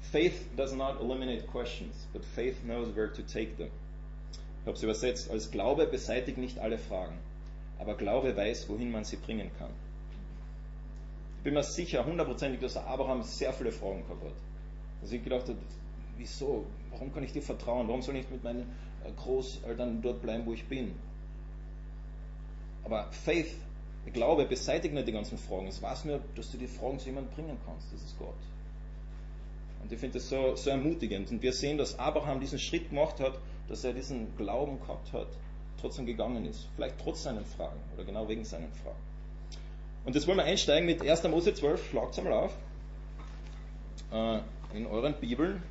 Faith 0.00 0.56
does 0.56 0.73
not 0.73 1.00
eliminate 1.00 1.44
questions, 1.49 2.06
but 2.12 2.25
faith 2.25 2.62
knows 2.62 2.94
where 2.94 3.12
to 3.12 3.23
take 3.23 3.56
them. 3.56 3.70
Ich 4.61 4.66
habe 4.66 4.76
es 4.76 4.82
übersetzt 4.85 5.28
als 5.28 5.50
Glaube 5.50 5.87
beseitigt 5.87 6.38
nicht 6.38 6.61
alle 6.61 6.78
Fragen, 6.78 7.18
aber 7.80 7.94
Glaube 7.97 8.37
weiß, 8.37 8.68
wohin 8.68 8.92
man 8.92 9.04
sie 9.04 9.16
bringen 9.16 9.50
kann. 9.59 9.70
Bin 11.42 11.54
mir 11.54 11.62
sicher, 11.62 12.04
hundertprozentig, 12.04 12.61
dass 12.61 12.76
Abraham 12.76 13.23
sehr 13.23 13.52
viele 13.52 13.73
Fragen 13.73 14.02
gehabt 14.02 14.25
hat. 14.25 14.32
Dass 15.00 15.12
ich 15.12 15.23
gedacht 15.23 15.49
habe, 15.49 15.59
wieso? 16.18 16.66
Warum 16.90 17.12
kann 17.12 17.23
ich 17.23 17.32
dir 17.32 17.42
vertrauen? 17.42 17.88
Warum 17.88 18.02
soll 18.02 18.16
ich 18.16 18.28
mit 18.30 18.44
meinen 18.44 18.70
äh, 19.04 19.12
Großeltern 19.16 20.02
dort 20.02 20.20
bleiben, 20.20 20.44
wo 20.44 20.52
ich 20.52 20.66
bin? 20.66 20.94
Aber 22.85 23.11
Faith, 23.12 23.54
Glaube 24.12 24.44
beseitigt 24.47 24.94
nicht 24.94 25.06
die 25.06 25.12
ganzen 25.12 25.38
Fragen. 25.38 25.66
Es 25.68 25.80
weiß 25.80 26.06
nur, 26.06 26.20
dass 26.35 26.50
du 26.50 26.59
die 26.59 26.66
Fragen 26.66 26.99
zu 26.99 27.06
jemandem 27.06 27.32
bringen 27.35 27.59
kannst. 27.64 27.92
Das 27.92 28.02
ist 28.02 28.18
Gott. 28.18 28.35
Und 29.82 29.92
ich 29.92 29.99
finde 29.99 30.14
das 30.14 30.28
so, 30.28 30.56
so 30.56 30.70
ermutigend. 30.70 31.30
Und 31.30 31.42
wir 31.42 31.52
sehen, 31.52 31.78
dass 31.78 31.99
Abraham 31.99 32.40
diesen 32.40 32.59
Schritt 32.59 32.88
gemacht 32.90 33.20
hat, 33.20 33.38
dass 33.68 33.85
er 33.85 33.92
diesen 33.92 34.37
Glauben 34.37 34.80
gehabt 34.80 35.12
hat, 35.12 35.28
trotzdem 35.80 36.06
gegangen 36.06 36.44
ist. 36.44 36.68
Vielleicht 36.75 36.99
trotz 36.99 37.23
seinen 37.23 37.44
Fragen 37.44 37.78
oder 37.94 38.04
genau 38.04 38.28
wegen 38.28 38.44
seinen 38.44 38.73
Fragen. 38.73 38.99
Und 40.04 40.14
jetzt 40.14 40.26
wollen 40.26 40.38
wir 40.38 40.45
einsteigen 40.45 40.87
mit 40.87 41.02
1. 41.02 41.25
Mose 41.25 41.54
12. 41.54 41.90
Schlagt 41.90 42.19
einmal 42.19 42.33
auf. 42.33 42.52
Äh, 44.12 44.40
in 44.76 44.87
euren 44.87 45.14
Bibeln. 45.14 45.62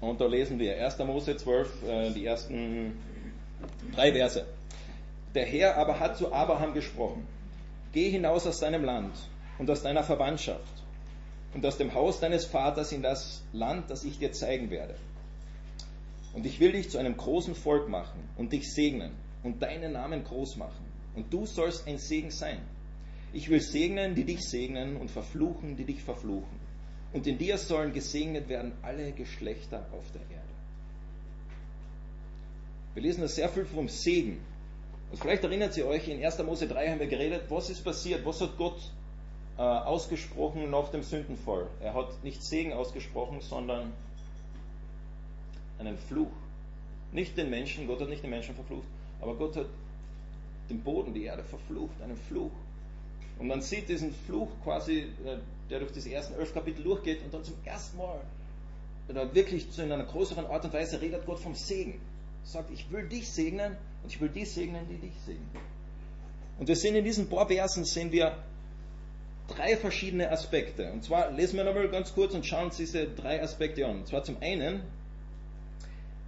Und 0.00 0.20
da 0.20 0.26
lesen 0.26 0.58
wir 0.58 0.84
1. 0.84 0.98
Mose 0.98 1.36
12, 1.36 1.82
äh, 1.82 2.10
die 2.10 2.26
ersten 2.26 2.92
drei 3.94 4.12
Verse. 4.12 4.44
Der 5.34 5.46
Herr 5.46 5.78
aber 5.78 5.98
hat 5.98 6.18
zu 6.18 6.32
Abraham 6.32 6.74
gesprochen, 6.74 7.26
geh 7.92 8.10
hinaus 8.10 8.46
aus 8.46 8.60
deinem 8.60 8.84
Land 8.84 9.16
und 9.58 9.70
aus 9.70 9.82
deiner 9.82 10.04
Verwandtschaft 10.04 10.83
und 11.54 11.64
aus 11.64 11.78
dem 11.78 11.94
Haus 11.94 12.20
deines 12.20 12.44
Vaters 12.44 12.92
in 12.92 13.02
das 13.02 13.42
Land, 13.52 13.90
das 13.90 14.04
ich 14.04 14.18
dir 14.18 14.32
zeigen 14.32 14.70
werde. 14.70 14.94
Und 16.34 16.44
ich 16.46 16.58
will 16.60 16.72
dich 16.72 16.90
zu 16.90 16.98
einem 16.98 17.16
großen 17.16 17.54
Volk 17.54 17.88
machen 17.88 18.28
und 18.36 18.52
dich 18.52 18.72
segnen 18.72 19.12
und 19.42 19.62
deinen 19.62 19.92
Namen 19.92 20.24
groß 20.24 20.56
machen. 20.56 20.84
Und 21.14 21.32
du 21.32 21.46
sollst 21.46 21.86
ein 21.86 21.98
Segen 21.98 22.30
sein. 22.30 22.58
Ich 23.32 23.48
will 23.48 23.60
segnen, 23.60 24.14
die 24.14 24.24
dich 24.24 24.40
segnen 24.40 24.96
und 24.96 25.10
verfluchen, 25.10 25.76
die 25.76 25.84
dich 25.84 26.02
verfluchen 26.02 26.64
und 27.14 27.28
in 27.28 27.38
dir 27.38 27.56
sollen 27.58 27.92
gesegnet 27.92 28.48
werden 28.48 28.72
alle 28.82 29.12
Geschlechter 29.12 29.86
auf 29.92 30.04
der 30.12 30.20
Erde. 30.22 30.42
Wir 32.94 33.04
lesen 33.04 33.20
das 33.20 33.36
sehr 33.36 33.48
viel 33.48 33.64
vom 33.64 33.88
Segen. 33.88 34.40
Und 35.12 35.18
vielleicht 35.20 35.44
erinnert 35.44 35.76
ihr 35.76 35.86
euch, 35.86 36.08
in 36.08 36.22
1. 36.22 36.42
Mose 36.42 36.66
3 36.66 36.90
haben 36.90 36.98
wir 36.98 37.06
geredet, 37.06 37.44
was 37.48 37.70
ist 37.70 37.84
passiert, 37.84 38.26
was 38.26 38.40
hat 38.40 38.56
Gott 38.58 38.90
äh, 39.56 39.62
ausgesprochen 39.62 40.70
nach 40.70 40.88
dem 40.90 41.02
Sündenfall. 41.02 41.66
Er 41.80 41.94
hat 41.94 42.22
nicht 42.24 42.42
Segen 42.42 42.72
ausgesprochen, 42.72 43.40
sondern 43.40 43.92
einen 45.78 45.98
Fluch. 45.98 46.32
Nicht 47.12 47.36
den 47.36 47.50
Menschen, 47.50 47.86
Gott 47.86 48.00
hat 48.00 48.08
nicht 48.08 48.22
den 48.22 48.30
Menschen 48.30 48.54
verflucht, 48.54 48.86
aber 49.20 49.34
Gott 49.34 49.56
hat 49.56 49.66
den 50.68 50.80
Boden, 50.80 51.14
die 51.14 51.24
Erde 51.24 51.44
verflucht, 51.44 52.00
einen 52.02 52.16
Fluch. 52.16 52.50
Und 53.38 53.48
man 53.48 53.60
sieht 53.62 53.88
diesen 53.88 54.14
Fluch 54.26 54.48
quasi, 54.64 55.00
äh, 55.24 55.38
der 55.70 55.80
durch 55.80 55.92
diese 55.92 56.12
ersten 56.12 56.34
elf 56.34 56.52
Kapitel 56.52 56.82
durchgeht 56.82 57.22
und 57.22 57.32
dann 57.32 57.44
zum 57.44 57.54
ersten 57.64 57.98
Mal 57.98 58.20
oder 59.08 59.34
wirklich 59.34 59.66
in 59.78 59.92
einer 59.92 60.04
größeren 60.04 60.46
Art 60.46 60.64
und 60.64 60.72
Weise 60.72 61.00
redet 61.00 61.26
Gott 61.26 61.38
vom 61.38 61.54
Segen. 61.54 62.00
Sagt, 62.44 62.70
ich 62.70 62.90
will 62.90 63.08
dich 63.08 63.28
segnen 63.28 63.76
und 64.02 64.12
ich 64.12 64.20
will 64.20 64.28
die 64.28 64.44
segnen, 64.44 64.86
die 64.88 64.96
dich 64.96 65.12
segnen. 65.24 65.50
Und 66.58 66.68
wir 66.68 66.76
sehen 66.76 66.94
in 66.94 67.04
diesen 67.04 67.28
paar 67.28 67.46
Versen 67.48 67.84
sehen 67.84 68.12
wir 68.12 68.36
drei 69.48 69.76
verschiedene 69.76 70.30
Aspekte. 70.30 70.90
Und 70.92 71.04
zwar 71.04 71.30
lesen 71.30 71.56
wir 71.56 71.64
nochmal 71.64 71.88
ganz 71.88 72.14
kurz 72.14 72.34
und 72.34 72.46
schauen 72.46 72.66
uns 72.66 72.76
diese 72.76 73.06
drei 73.06 73.42
Aspekte 73.42 73.86
an. 73.86 73.98
Und 73.98 74.08
zwar 74.08 74.24
zum 74.24 74.36
einen 74.40 74.82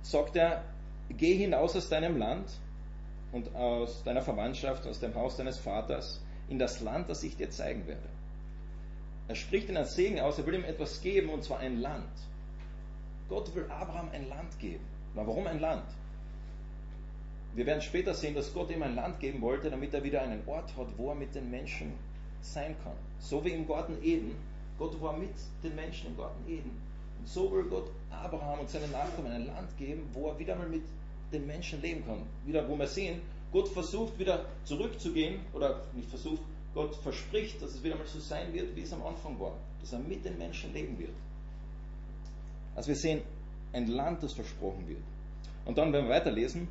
sagt 0.03 0.37
er, 0.37 0.65
geh 1.11 1.35
hinaus 1.37 1.77
aus 1.77 1.89
deinem 1.89 2.17
Land 2.17 2.51
und 3.33 3.55
aus 3.55 4.03
deiner 4.05 4.23
Verwandtschaft, 4.23 4.87
aus 4.87 5.01
dem 5.01 5.15
Haus 5.15 5.37
deines 5.37 5.59
Vaters 5.59 6.23
in 6.49 6.59
das 6.59 6.81
Land, 6.81 7.09
das 7.09 7.23
ich 7.23 7.37
dir 7.37 7.51
zeigen 7.51 7.87
werde. 7.87 8.09
Er 9.29 9.35
spricht 9.35 9.69
ihn 9.69 9.77
als 9.77 9.97
Segen 9.97 10.21
aus, 10.21 10.39
er 10.39 10.47
will 10.47 10.55
ihm 10.55 10.65
etwas 10.65 11.01
geben, 11.01 11.31
und 11.31 11.43
zwar 11.43 11.59
ein 11.59 11.81
Land. 11.81 12.13
Gott 13.29 13.53
will 13.57 13.67
Abraham 13.69 14.09
ein 14.13 14.29
Land 14.29 14.59
geben. 14.61 14.85
Na, 15.15 15.27
warum 15.27 15.47
ein 15.49 15.59
Land? 15.59 15.87
Wir 17.55 17.67
werden 17.67 17.81
später 17.81 18.15
sehen, 18.15 18.35
dass 18.35 18.53
Gott 18.55 18.71
ihm 18.71 18.83
ein 18.83 18.95
Land 18.95 19.19
geben 19.19 19.41
wollte, 19.41 19.71
damit 19.71 19.95
er 19.95 20.05
wieder 20.05 20.23
einen 20.23 20.47
Ort 20.47 20.77
hat, 20.77 20.87
wo 20.97 21.09
er 21.09 21.15
mit 21.17 21.35
den 21.35 21.51
Menschen 21.51 21.95
sein 22.53 22.75
kann. 22.83 22.97
So 23.19 23.45
wie 23.45 23.51
im 23.51 23.67
Garten 23.67 23.97
Eden. 24.03 24.37
Gott 24.79 25.01
war 25.01 25.17
mit 25.17 25.35
den 25.63 25.75
Menschen 25.75 26.09
im 26.09 26.17
Garten 26.17 26.49
Eden. 26.49 26.71
Und 27.19 27.29
so 27.29 27.51
will 27.51 27.65
Gott 27.65 27.91
Abraham 28.11 28.61
und 28.61 28.71
seinen 28.71 28.93
Nachkommen 28.93 29.33
ein 29.33 29.47
Land 29.47 29.77
geben, 29.79 30.09
wo 30.13 30.29
er 30.29 30.39
wieder 30.39 30.55
mal 30.55 30.69
mit 30.69 30.83
den 31.33 31.47
Menschen 31.47 31.81
leben 31.81 32.05
kann. 32.05 32.23
Wieder, 32.45 32.69
wo 32.69 32.77
wir 32.79 32.87
sehen, 32.87 33.21
Gott 33.53 33.69
versucht 33.69 34.19
wieder 34.19 34.45
zurückzugehen, 34.65 35.41
oder 35.53 35.83
nicht 35.95 36.09
versucht, 36.09 36.43
Gott 36.75 36.95
verspricht, 36.97 37.63
dass 37.63 37.71
es 37.71 37.83
wieder 37.83 37.97
mal 37.97 38.07
so 38.07 38.21
sein 38.21 38.53
wird, 38.53 38.77
wie 38.77 38.83
es 38.83 38.93
am 38.93 39.03
Anfang 39.03 39.41
war, 39.41 39.55
dass 39.81 39.93
er 39.93 39.99
mit 39.99 40.25
den 40.25 40.37
Menschen 40.37 40.73
leben 40.75 40.99
wird. 40.99 41.15
Also 42.75 42.89
wir 42.89 42.97
sehen 42.97 43.23
ein 43.73 43.87
Land, 43.87 44.23
das 44.23 44.35
versprochen 44.35 44.87
wird. 44.87 45.01
Und 45.65 45.79
dann 45.79 45.93
werden 45.93 46.07
wir 46.07 46.15
weiterlesen, 46.15 46.69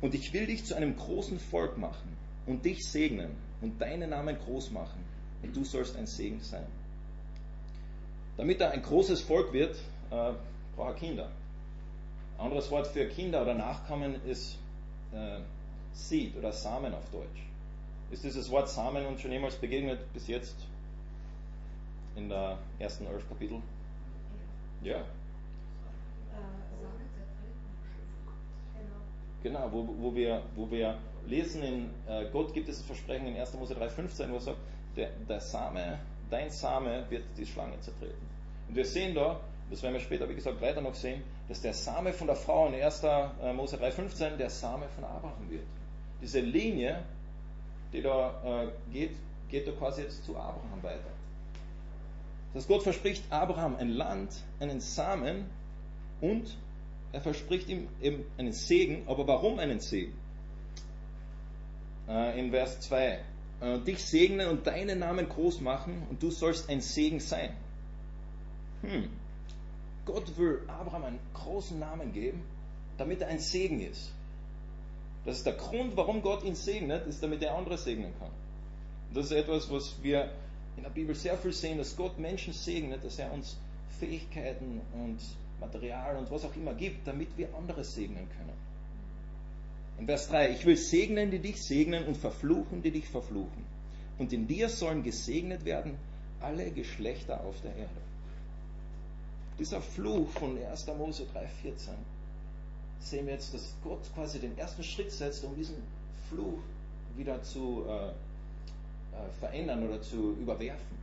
und 0.00 0.14
ich 0.14 0.32
will 0.32 0.46
dich 0.46 0.64
zu 0.64 0.74
einem 0.74 0.96
großen 0.96 1.38
Volk 1.38 1.76
machen 1.78 2.16
und 2.46 2.64
dich 2.64 2.88
segnen 2.88 3.30
und 3.60 3.80
deinen 3.80 4.10
Namen 4.10 4.38
groß 4.38 4.70
machen 4.70 5.04
und 5.42 5.56
du 5.56 5.64
sollst 5.64 5.96
ein 5.96 6.06
Segen 6.06 6.40
sein. 6.40 6.66
Damit 8.36 8.60
er 8.60 8.70
ein 8.70 8.82
großes 8.82 9.20
Volk 9.22 9.52
wird, 9.52 9.76
äh, 10.10 10.32
braucht 10.76 10.90
er 10.90 10.94
Kinder. 10.94 11.28
Ein 12.38 12.44
anderes 12.44 12.70
Wort 12.70 12.86
für 12.86 13.06
Kinder 13.06 13.42
oder 13.42 13.54
Nachkommen 13.54 14.24
ist 14.24 14.58
äh, 15.12 15.40
Seed 15.92 16.36
oder 16.36 16.52
Samen 16.52 16.94
auf 16.94 17.10
Deutsch. 17.10 17.42
Ist 18.10 18.24
dieses 18.24 18.48
Wort 18.50 18.68
Samen 18.68 19.04
uns 19.06 19.20
schon 19.20 19.32
jemals 19.32 19.56
begegnet 19.56 20.12
bis 20.12 20.28
jetzt? 20.28 20.56
In 22.16 22.28
der 22.28 22.58
ersten 22.78 23.06
elf 23.06 23.28
Kapitel? 23.28 23.60
Ja. 24.82 25.04
Genau, 29.42 29.68
wo, 29.70 29.88
wo, 29.98 30.14
wir, 30.14 30.42
wo 30.56 30.70
wir 30.70 30.98
lesen 31.26 31.62
in 31.62 31.90
äh, 32.06 32.26
Gott 32.32 32.52
gibt 32.54 32.68
es 32.68 32.78
das 32.78 32.86
Versprechen 32.86 33.26
in 33.26 33.36
1. 33.36 33.54
Mose 33.54 33.74
3,15, 33.74 34.30
wo 34.30 34.34
er 34.34 34.40
sagt, 34.40 34.58
der, 34.96 35.10
der 35.28 35.40
Same, 35.40 35.98
dein 36.30 36.50
Same 36.50 37.04
wird 37.08 37.24
die 37.36 37.46
Schlange 37.46 37.78
zertreten. 37.80 38.26
Und 38.68 38.76
wir 38.76 38.84
sehen 38.84 39.14
da, 39.14 39.40
das 39.70 39.82
werden 39.82 39.94
wir 39.94 40.00
später, 40.00 40.28
wie 40.28 40.34
gesagt, 40.34 40.60
weiter 40.60 40.80
noch 40.80 40.94
sehen, 40.94 41.22
dass 41.48 41.60
der 41.60 41.74
Same 41.74 42.12
von 42.12 42.26
der 42.26 42.36
Frau 42.36 42.66
in 42.68 42.74
1. 42.74 43.02
Äh, 43.04 43.52
Mose 43.52 43.76
3,15 43.76 44.36
der 44.36 44.50
Same 44.50 44.88
von 44.88 45.04
Abraham 45.04 45.50
wird. 45.50 45.66
Diese 46.20 46.40
Linie 46.40 47.04
die 47.92 48.02
da 48.02 48.64
äh, 48.64 48.92
geht, 48.92 49.16
geht 49.48 49.66
da 49.66 49.72
quasi 49.72 50.02
jetzt 50.02 50.24
zu 50.24 50.36
Abraham 50.36 50.82
weiter. 50.82 51.10
Das 52.54 52.66
Gott 52.66 52.82
verspricht 52.82 53.24
Abraham 53.30 53.76
ein 53.76 53.90
Land, 53.90 54.42
einen 54.60 54.80
Samen 54.80 55.46
und 56.20 56.56
er 57.12 57.20
verspricht 57.20 57.68
ihm 57.68 57.88
eben 58.00 58.24
einen 58.36 58.52
Segen. 58.52 59.06
Aber 59.06 59.26
warum 59.26 59.58
einen 59.58 59.80
Segen? 59.80 60.14
Äh, 62.08 62.40
in 62.40 62.50
Vers 62.50 62.80
2. 62.80 63.20
Äh, 63.60 63.78
dich 63.80 64.04
segnen 64.04 64.48
und 64.48 64.66
deinen 64.66 65.00
Namen 65.00 65.28
groß 65.28 65.60
machen 65.60 66.06
und 66.10 66.22
du 66.22 66.30
sollst 66.30 66.68
ein 66.70 66.80
Segen 66.80 67.20
sein. 67.20 67.50
Hm. 68.82 69.10
Gott 70.06 70.38
will 70.38 70.62
Abraham 70.68 71.04
einen 71.04 71.18
großen 71.34 71.78
Namen 71.78 72.12
geben, 72.12 72.42
damit 72.96 73.20
er 73.20 73.28
ein 73.28 73.40
Segen 73.40 73.80
ist. 73.80 74.12
Das 75.24 75.38
ist 75.38 75.46
der 75.46 75.54
Grund, 75.54 75.96
warum 75.96 76.22
Gott 76.22 76.44
ihn 76.44 76.54
segnet, 76.54 77.06
ist, 77.06 77.22
damit 77.22 77.42
er 77.42 77.54
andere 77.54 77.76
segnen 77.76 78.12
kann. 78.18 78.30
Das 79.12 79.26
ist 79.26 79.32
etwas, 79.32 79.70
was 79.70 80.02
wir 80.02 80.30
in 80.76 80.84
der 80.84 80.90
Bibel 80.90 81.14
sehr 81.14 81.36
viel 81.36 81.52
sehen, 81.52 81.76
dass 81.76 81.96
Gott 81.96 82.18
Menschen 82.18 82.52
segnet, 82.52 83.04
dass 83.04 83.18
er 83.18 83.32
uns 83.32 83.58
Fähigkeiten 83.98 84.80
und 84.94 85.18
Material 85.60 86.16
und 86.16 86.30
was 86.30 86.44
auch 86.44 86.54
immer 86.56 86.72
gibt, 86.72 87.06
damit 87.06 87.36
wir 87.36 87.48
andere 87.54 87.84
segnen 87.84 88.28
können. 88.30 88.67
In 89.98 90.06
Vers 90.06 90.28
3, 90.28 90.50
ich 90.50 90.64
will 90.64 90.76
segnen, 90.76 91.30
die 91.30 91.40
dich 91.40 91.62
segnen 91.62 92.04
und 92.06 92.16
verfluchen, 92.16 92.82
die 92.82 92.92
dich 92.92 93.08
verfluchen. 93.08 93.64
Und 94.18 94.32
in 94.32 94.46
dir 94.46 94.68
sollen 94.68 95.02
gesegnet 95.02 95.64
werden 95.64 95.96
alle 96.40 96.70
Geschlechter 96.70 97.40
auf 97.40 97.60
der 97.62 97.74
Erde. 97.74 98.00
Dieser 99.58 99.80
Fluch 99.80 100.28
von 100.30 100.56
1. 100.56 100.86
Mose 100.98 101.24
3,14 101.34 101.88
sehen 103.00 103.26
wir 103.26 103.34
jetzt, 103.34 103.52
dass 103.54 103.74
Gott 103.82 104.00
quasi 104.14 104.38
den 104.38 104.56
ersten 104.56 104.84
Schritt 104.84 105.10
setzt, 105.10 105.44
um 105.44 105.56
diesen 105.56 105.76
Fluch 106.28 106.58
wieder 107.16 107.42
zu 107.42 107.84
äh, 107.88 108.08
äh, 108.08 108.12
verändern 109.40 109.88
oder 109.88 110.00
zu 110.00 110.36
überwerfen. 110.40 110.98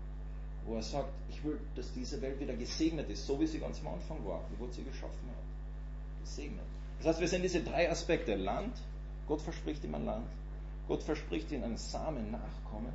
Wo 0.65 0.75
er 0.75 0.83
sagt, 0.83 1.09
ich 1.29 1.43
will, 1.43 1.59
dass 1.75 1.91
diese 1.93 2.21
Welt 2.21 2.39
wieder 2.39 2.55
gesegnet 2.55 3.09
ist, 3.09 3.27
so 3.27 3.39
wie 3.39 3.47
sie 3.47 3.59
ganz 3.59 3.81
am 3.81 3.93
Anfang 3.93 4.25
war, 4.25 4.41
wie 4.49 4.55
Gott 4.57 4.73
sie 4.73 4.83
geschaffen 4.83 5.27
hat. 5.27 6.23
Gesegnet. 6.23 6.74
Das 6.99 7.07
heißt, 7.07 7.19
wir 7.19 7.27
sehen 7.27 7.41
diese 7.41 7.61
drei 7.61 7.89
Aspekte. 7.89 8.35
Land, 8.35 8.75
Gott 9.27 9.41
verspricht 9.41 9.83
ihm 9.83 9.95
ein 9.95 10.05
Land. 10.05 10.27
Gott 10.87 11.03
verspricht 11.03 11.51
ihm 11.51 11.63
einen 11.63 11.77
Samen 11.77 12.31
Nachkommen. 12.31 12.93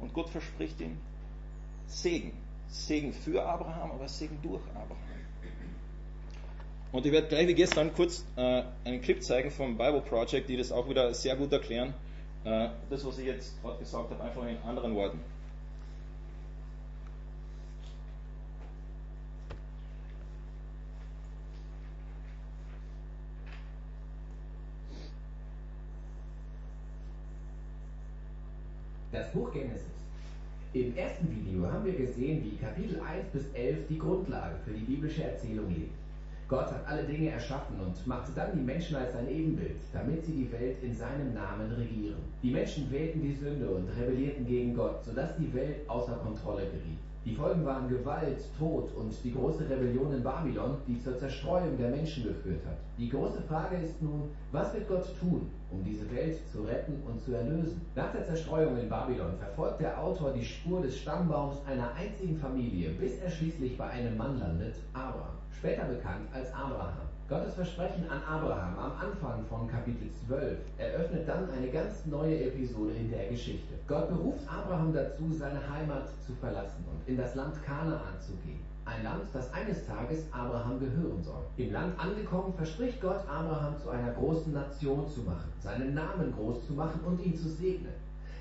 Und 0.00 0.12
Gott 0.14 0.28
verspricht 0.28 0.80
ihm 0.80 0.98
Segen. 1.86 2.32
Segen 2.68 3.12
für 3.12 3.42
Abraham, 3.44 3.92
aber 3.92 4.08
Segen 4.08 4.38
durch 4.42 4.62
Abraham. 4.70 4.96
Und 6.92 7.06
ich 7.06 7.12
werde 7.12 7.28
gleich 7.28 7.46
wie 7.46 7.54
gestern 7.54 7.94
kurz 7.94 8.24
äh, 8.36 8.62
einen 8.84 9.00
Clip 9.00 9.22
zeigen 9.22 9.50
vom 9.50 9.76
Bible 9.76 10.00
Project, 10.00 10.48
die 10.48 10.56
das 10.56 10.72
auch 10.72 10.88
wieder 10.88 11.14
sehr 11.14 11.36
gut 11.36 11.52
erklären. 11.52 11.94
Äh, 12.44 12.68
das, 12.88 13.04
was 13.04 13.18
ich 13.18 13.26
jetzt 13.26 13.60
gerade 13.62 13.78
gesagt 13.78 14.10
habe, 14.10 14.22
einfach 14.22 14.44
in 14.46 14.56
anderen 14.66 14.94
Worten. 14.96 15.20
Das 29.20 29.32
Buch 29.32 29.52
Genesis. 29.52 29.84
Im 30.72 30.96
ersten 30.96 31.28
Video 31.30 31.70
haben 31.70 31.84
wir 31.84 31.92
gesehen, 31.92 32.42
wie 32.42 32.56
Kapitel 32.56 32.98
1 33.00 33.26
bis 33.34 33.52
11 33.52 33.86
die 33.86 33.98
Grundlage 33.98 34.54
für 34.64 34.70
die 34.70 34.80
biblische 34.80 35.24
Erzählung 35.24 35.68
legt. 35.68 35.92
Gott 36.48 36.72
hat 36.72 36.86
alle 36.86 37.04
Dinge 37.04 37.28
erschaffen 37.28 37.78
und 37.80 38.06
machte 38.06 38.32
dann 38.34 38.56
die 38.56 38.62
Menschen 38.62 38.96
als 38.96 39.12
sein 39.12 39.28
Ebenbild, 39.28 39.76
damit 39.92 40.24
sie 40.24 40.32
die 40.32 40.50
Welt 40.50 40.82
in 40.82 40.94
seinem 40.94 41.34
Namen 41.34 41.70
regieren. 41.70 42.16
Die 42.42 42.50
Menschen 42.50 42.90
wählten 42.90 43.20
die 43.20 43.34
Sünde 43.34 43.68
und 43.68 43.90
rebellierten 43.90 44.46
gegen 44.46 44.74
Gott, 44.74 45.04
sodass 45.04 45.36
die 45.36 45.52
Welt 45.52 45.86
außer 45.86 46.14
Kontrolle 46.14 46.62
geriet. 46.62 46.98
Die 47.26 47.34
Folgen 47.34 47.66
waren 47.66 47.90
Gewalt, 47.90 48.42
Tod 48.58 48.90
und 48.94 49.12
die 49.22 49.34
große 49.34 49.68
Rebellion 49.68 50.14
in 50.14 50.22
Babylon, 50.22 50.78
die 50.88 50.98
zur 50.98 51.18
Zerstreuung 51.18 51.76
der 51.76 51.90
Menschen 51.90 52.24
geführt 52.24 52.64
hat. 52.66 52.78
Die 52.96 53.10
große 53.10 53.42
Frage 53.42 53.76
ist 53.76 54.00
nun, 54.00 54.30
was 54.50 54.72
wird 54.72 54.88
Gott 54.88 55.04
tun, 55.20 55.50
um 55.70 55.84
diese 55.84 56.10
Welt 56.10 56.38
zu 56.50 56.62
retten 56.62 57.02
und 57.06 57.20
zu 57.20 57.34
erlösen? 57.34 57.80
Nach 57.94 58.12
der 58.12 58.24
Zerstreuung 58.24 58.78
in 58.78 58.88
Babylon 58.88 59.36
verfolgt 59.38 59.80
der 59.80 60.00
Autor 60.00 60.32
die 60.32 60.44
Spur 60.44 60.82
des 60.82 60.98
Stammbaums 60.98 61.58
einer 61.66 61.92
einzigen 61.94 62.36
Familie, 62.36 62.90
bis 62.90 63.18
er 63.18 63.30
schließlich 63.30 63.76
bei 63.76 63.88
einem 63.88 64.16
Mann 64.16 64.38
landet, 64.38 64.76
Abraham, 64.92 65.36
später 65.50 65.84
bekannt 65.84 66.28
als 66.32 66.52
Abraham. 66.52 67.09
Gottes 67.30 67.54
Versprechen 67.54 68.10
an 68.10 68.20
Abraham 68.28 68.76
am 68.76 68.92
Anfang 68.98 69.44
von 69.48 69.68
Kapitel 69.68 70.10
12 70.26 70.58
eröffnet 70.78 71.28
dann 71.28 71.48
eine 71.48 71.68
ganz 71.68 72.04
neue 72.06 72.46
Episode 72.46 72.90
in 72.94 73.08
der 73.08 73.28
Geschichte. 73.28 73.74
Gott 73.86 74.08
beruft 74.08 74.40
Abraham 74.48 74.92
dazu, 74.92 75.30
seine 75.30 75.60
Heimat 75.70 76.08
zu 76.26 76.32
verlassen 76.40 76.84
und 76.90 77.08
in 77.08 77.16
das 77.16 77.36
Land 77.36 77.54
Kanaan 77.64 78.18
zu 78.18 78.32
gehen. 78.44 78.58
Ein 78.84 79.04
Land, 79.04 79.22
das 79.32 79.52
eines 79.52 79.86
Tages 79.86 80.24
Abraham 80.32 80.80
gehören 80.80 81.22
soll. 81.22 81.44
Im 81.56 81.72
Land 81.72 81.96
angekommen 82.00 82.52
verspricht 82.56 83.00
Gott 83.00 83.22
Abraham 83.28 83.78
zu 83.80 83.90
einer 83.90 84.10
großen 84.10 84.52
Nation 84.52 85.08
zu 85.08 85.20
machen, 85.20 85.52
seinen 85.60 85.94
Namen 85.94 86.34
groß 86.36 86.66
zu 86.66 86.72
machen 86.72 86.98
und 87.06 87.24
ihn 87.24 87.36
zu 87.36 87.48
segnen. 87.48 87.94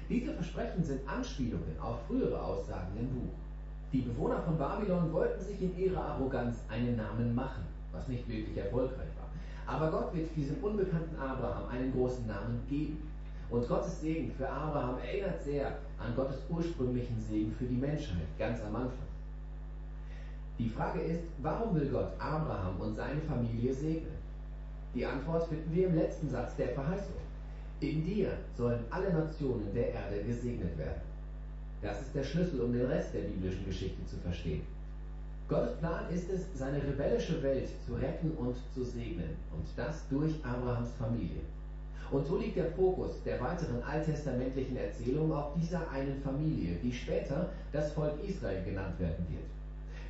Diese 0.09 0.33
Versprechen 0.33 0.83
sind 0.83 1.07
Anspielungen 1.07 1.79
auf 1.79 1.99
frühere 2.07 2.41
Aussagen 2.41 2.97
im 2.99 3.09
Buch. 3.09 3.35
Die 3.93 4.01
Bewohner 4.01 4.41
von 4.41 4.57
Babylon 4.57 5.13
wollten 5.13 5.39
sich 5.39 5.61
in 5.61 5.77
ihrer 5.77 6.03
Arroganz 6.03 6.63
einen 6.69 6.97
Namen 6.97 7.35
machen 7.35 7.78
was 7.91 8.07
nicht 8.07 8.27
wirklich 8.27 8.57
erfolgreich 8.57 9.09
war. 9.17 9.29
Aber 9.65 9.91
Gott 9.91 10.15
wird 10.15 10.35
diesem 10.35 10.63
unbekannten 10.63 11.15
Abraham 11.17 11.69
einen 11.69 11.91
großen 11.91 12.25
Namen 12.25 12.61
geben. 12.69 12.97
Und 13.49 13.67
Gottes 13.67 14.01
Segen 14.01 14.31
für 14.31 14.47
Abraham 14.47 14.97
erinnert 14.99 15.43
sehr 15.43 15.77
an 15.97 16.15
Gottes 16.15 16.37
ursprünglichen 16.49 17.19
Segen 17.19 17.51
für 17.57 17.65
die 17.65 17.75
Menschheit, 17.75 18.27
ganz 18.37 18.61
am 18.61 18.75
Anfang. 18.75 19.09
Die 20.59 20.69
Frage 20.69 21.01
ist, 21.01 21.23
warum 21.41 21.73
will 21.73 21.87
Gott 21.87 22.11
Abraham 22.19 22.79
und 22.79 22.93
seine 22.93 23.21
Familie 23.21 23.73
segnen? 23.73 24.19
Die 24.93 25.05
Antwort 25.05 25.47
finden 25.47 25.73
wir 25.73 25.87
im 25.87 25.95
letzten 25.95 26.29
Satz 26.29 26.55
der 26.57 26.69
Verheißung. 26.69 27.15
In 27.79 28.03
dir 28.03 28.33
sollen 28.57 28.83
alle 28.89 29.13
Nationen 29.13 29.73
der 29.73 29.93
Erde 29.93 30.23
gesegnet 30.23 30.77
werden. 30.77 31.01
Das 31.81 32.01
ist 32.01 32.13
der 32.13 32.23
Schlüssel, 32.23 32.59
um 32.61 32.73
den 32.73 32.87
Rest 32.87 33.13
der 33.13 33.21
biblischen 33.21 33.65
Geschichte 33.65 34.05
zu 34.05 34.17
verstehen. 34.17 34.63
Gottes 35.49 35.77
Plan 35.77 36.03
ist 36.13 36.29
es, 36.29 36.45
seine 36.53 36.77
rebellische 36.77 37.41
Welt 37.41 37.69
zu 37.87 37.95
retten 37.95 38.31
und 38.37 38.55
zu 38.71 38.83
segnen. 38.83 39.35
Und 39.51 39.65
das 39.75 40.07
durch 40.07 40.33
Abrahams 40.45 40.91
Familie. 40.99 41.41
Und 42.11 42.25
so 42.27 42.37
liegt 42.37 42.55
der 42.55 42.71
Fokus 42.71 43.21
der 43.23 43.41
weiteren 43.41 43.81
alttestamentlichen 43.81 44.77
Erzählung 44.77 45.33
auf 45.33 45.53
dieser 45.55 45.89
einen 45.89 46.21
Familie, 46.21 46.75
die 46.83 46.91
später 46.91 47.49
das 47.71 47.91
Volk 47.93 48.13
Israel 48.27 48.63
genannt 48.63 48.99
werden 48.99 49.25
wird. 49.29 49.45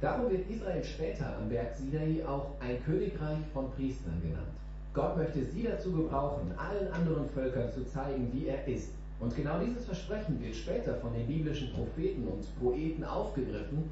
Darum 0.02 0.30
wird 0.30 0.50
Israel 0.50 0.84
später 0.84 1.38
am 1.38 1.48
Berg 1.48 1.74
Sinai 1.76 2.26
auch 2.26 2.52
ein 2.60 2.84
Königreich 2.86 3.40
von 3.54 3.72
Priestern 3.72 4.22
genannt. 4.22 4.48
Gott 4.94 5.16
möchte 5.16 5.46
sie 5.46 5.64
dazu 5.64 5.92
gebrauchen, 5.92 6.52
allen 6.58 6.92
anderen 6.92 7.30
Völkern 7.30 7.72
zu 7.72 7.86
zeigen, 7.86 8.30
wie 8.34 8.48
er 8.48 8.68
ist. 8.68 8.92
Und 9.20 9.36
genau 9.36 9.60
dieses 9.60 9.86
Versprechen 9.86 10.42
wird 10.42 10.56
später 10.56 10.96
von 10.96 11.14
den 11.14 11.28
biblischen 11.28 11.72
Propheten 11.74 12.28
und 12.28 12.60
Poeten 12.60 13.04
aufgegriffen, 13.04 13.90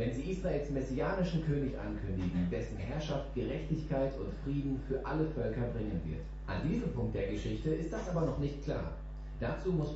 wenn 0.00 0.14
sie 0.14 0.32
Israels 0.32 0.70
messianischen 0.70 1.44
König 1.44 1.78
ankündigen, 1.78 2.48
dessen 2.50 2.78
Herrschaft 2.78 3.34
Gerechtigkeit 3.34 4.16
und 4.18 4.32
Frieden 4.42 4.80
für 4.88 5.04
alle 5.04 5.26
Völker 5.26 5.66
bringen 5.74 6.00
wird. 6.06 6.22
An 6.46 6.66
diesem 6.66 6.90
Punkt 6.94 7.14
der 7.14 7.28
Geschichte 7.28 7.68
ist 7.68 7.92
das 7.92 8.08
aber 8.08 8.22
noch 8.22 8.38
nicht 8.38 8.64
klar. 8.64 8.92
Dazu 9.38 9.70
muss. 9.70 9.94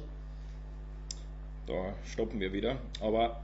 Da 1.66 1.94
stoppen 2.04 2.38
wir 2.38 2.52
wieder. 2.52 2.76
Aber 3.00 3.40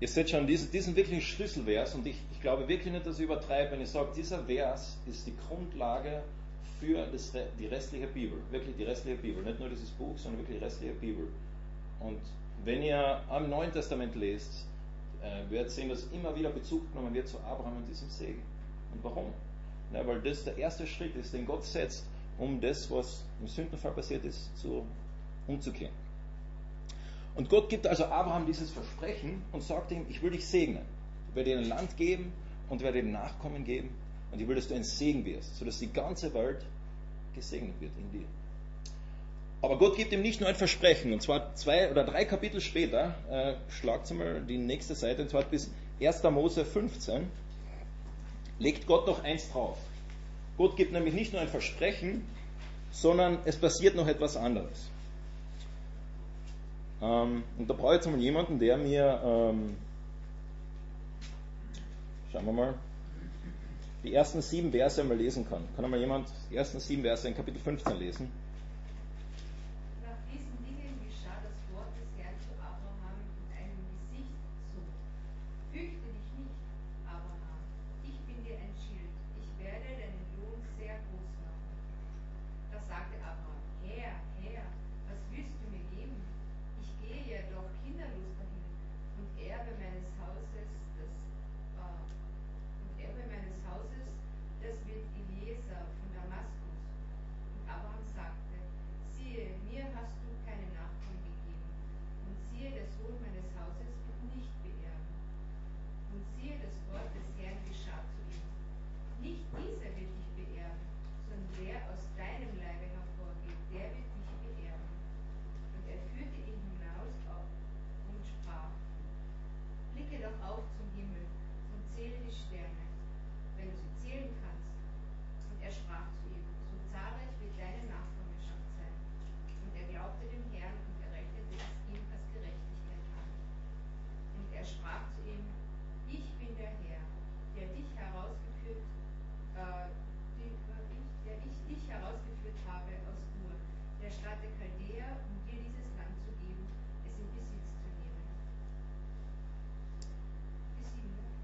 ihr 0.00 0.08
seht 0.08 0.28
schon, 0.28 0.48
diesen, 0.48 0.72
diesen 0.72 0.96
wirklichen 0.96 1.22
Schlüsselvers, 1.22 1.94
und 1.94 2.04
ich, 2.04 2.16
ich 2.32 2.40
glaube 2.40 2.66
wirklich 2.66 2.92
nicht, 2.92 3.06
dass 3.06 3.20
ich 3.20 3.24
übertreibe, 3.24 3.70
wenn 3.70 3.80
ich 3.80 3.88
sage, 3.88 4.08
dieser 4.16 4.40
Vers 4.40 4.98
ist 5.08 5.24
die 5.28 5.34
Grundlage 5.46 6.22
für 6.80 7.06
das, 7.12 7.32
die 7.60 7.66
restliche 7.66 8.08
Bibel. 8.08 8.38
Wirklich 8.50 8.76
die 8.76 8.84
restliche 8.84 9.18
Bibel. 9.18 9.44
Nicht 9.44 9.60
nur 9.60 9.68
dieses 9.68 9.90
Buch, 9.90 10.18
sondern 10.18 10.40
wirklich 10.40 10.58
die 10.58 10.64
restliche 10.64 10.94
Bibel. 10.94 11.28
Und 12.00 12.18
wenn 12.64 12.82
ihr 12.82 13.20
am 13.28 13.48
Neuen 13.48 13.72
Testament 13.72 14.16
lest, 14.16 14.66
äh, 15.22 15.50
werdet 15.50 15.70
sehen, 15.70 15.88
dass 15.88 16.04
immer 16.12 16.34
wieder 16.34 16.50
Bezug 16.50 16.90
genommen 16.92 17.14
wird 17.14 17.28
zu 17.28 17.38
Abraham 17.40 17.78
und 17.78 17.88
diesem 17.88 18.08
Segen. 18.08 18.42
Und 18.92 19.04
warum? 19.04 19.32
Na, 19.92 20.06
weil 20.06 20.20
das 20.20 20.44
der 20.44 20.56
erste 20.56 20.86
Schritt 20.86 21.14
ist, 21.16 21.32
den 21.32 21.46
Gott 21.46 21.64
setzt, 21.64 22.04
um 22.38 22.60
das, 22.60 22.90
was 22.90 23.24
im 23.40 23.46
Sündenfall 23.46 23.92
passiert 23.92 24.24
ist, 24.24 24.56
zu, 24.58 24.84
umzukehren. 25.46 25.94
Und 27.34 27.48
Gott 27.50 27.68
gibt 27.68 27.86
also 27.86 28.06
Abraham 28.06 28.46
dieses 28.46 28.70
Versprechen 28.70 29.42
und 29.52 29.62
sagt 29.62 29.92
ihm, 29.92 30.06
ich 30.08 30.22
will 30.22 30.30
dich 30.30 30.46
segnen. 30.46 30.84
Ich 31.28 31.36
werde 31.36 31.50
dir 31.50 31.58
ein 31.58 31.68
Land 31.68 31.96
geben 31.96 32.32
und 32.68 32.82
werde 32.82 33.02
dir 33.02 33.10
Nachkommen 33.10 33.64
geben 33.64 33.90
und 34.32 34.40
ich 34.40 34.48
will, 34.48 34.56
dass 34.56 34.68
du 34.68 34.74
ein 34.74 34.84
Segen 34.84 35.24
wirst, 35.24 35.56
sodass 35.56 35.78
die 35.78 35.92
ganze 35.92 36.32
Welt 36.34 36.64
gesegnet 37.34 37.74
wird 37.80 37.92
in 37.98 38.20
dir. 38.20 38.26
Aber 39.62 39.78
Gott 39.78 39.96
gibt 39.96 40.12
ihm 40.12 40.22
nicht 40.22 40.40
nur 40.40 40.48
ein 40.48 40.54
Versprechen, 40.54 41.12
und 41.12 41.22
zwar 41.22 41.54
zwei 41.54 41.90
oder 41.90 42.04
drei 42.04 42.24
Kapitel 42.24 42.60
später, 42.60 43.14
äh, 43.30 43.54
schlagt 43.70 44.10
mal 44.12 44.42
die 44.42 44.58
nächste 44.58 44.94
Seite, 44.94 45.22
und 45.22 45.30
zwar 45.30 45.42
bis 45.44 45.70
1. 46.00 46.22
Mose 46.30 46.64
15, 46.64 47.26
legt 48.58 48.86
Gott 48.86 49.06
noch 49.06 49.24
eins 49.24 49.50
drauf. 49.50 49.78
Gott 50.58 50.76
gibt 50.76 50.92
nämlich 50.92 51.14
nicht 51.14 51.32
nur 51.32 51.40
ein 51.40 51.48
Versprechen, 51.48 52.24
sondern 52.90 53.38
es 53.44 53.56
passiert 53.56 53.96
noch 53.96 54.06
etwas 54.06 54.36
anderes. 54.36 54.90
Ähm, 57.02 57.44
und 57.58 57.68
da 57.68 57.74
brauche 57.74 57.94
ich 57.94 58.04
jetzt 58.04 58.10
mal 58.10 58.20
jemanden, 58.20 58.58
der 58.58 58.76
mir, 58.76 59.20
ähm, 59.24 59.76
schauen 62.32 62.46
wir 62.46 62.52
mal, 62.52 62.74
die 64.02 64.14
ersten 64.14 64.40
sieben 64.40 64.70
Verse 64.70 65.00
einmal 65.00 65.16
lesen 65.16 65.48
kann. 65.48 65.62
Kann 65.74 65.84
einmal 65.84 66.00
jemand 66.00 66.28
die 66.50 66.56
ersten 66.56 66.80
sieben 66.80 67.02
Verse 67.02 67.26
in 67.26 67.34
Kapitel 67.34 67.60
15 67.60 67.98
lesen? 67.98 68.30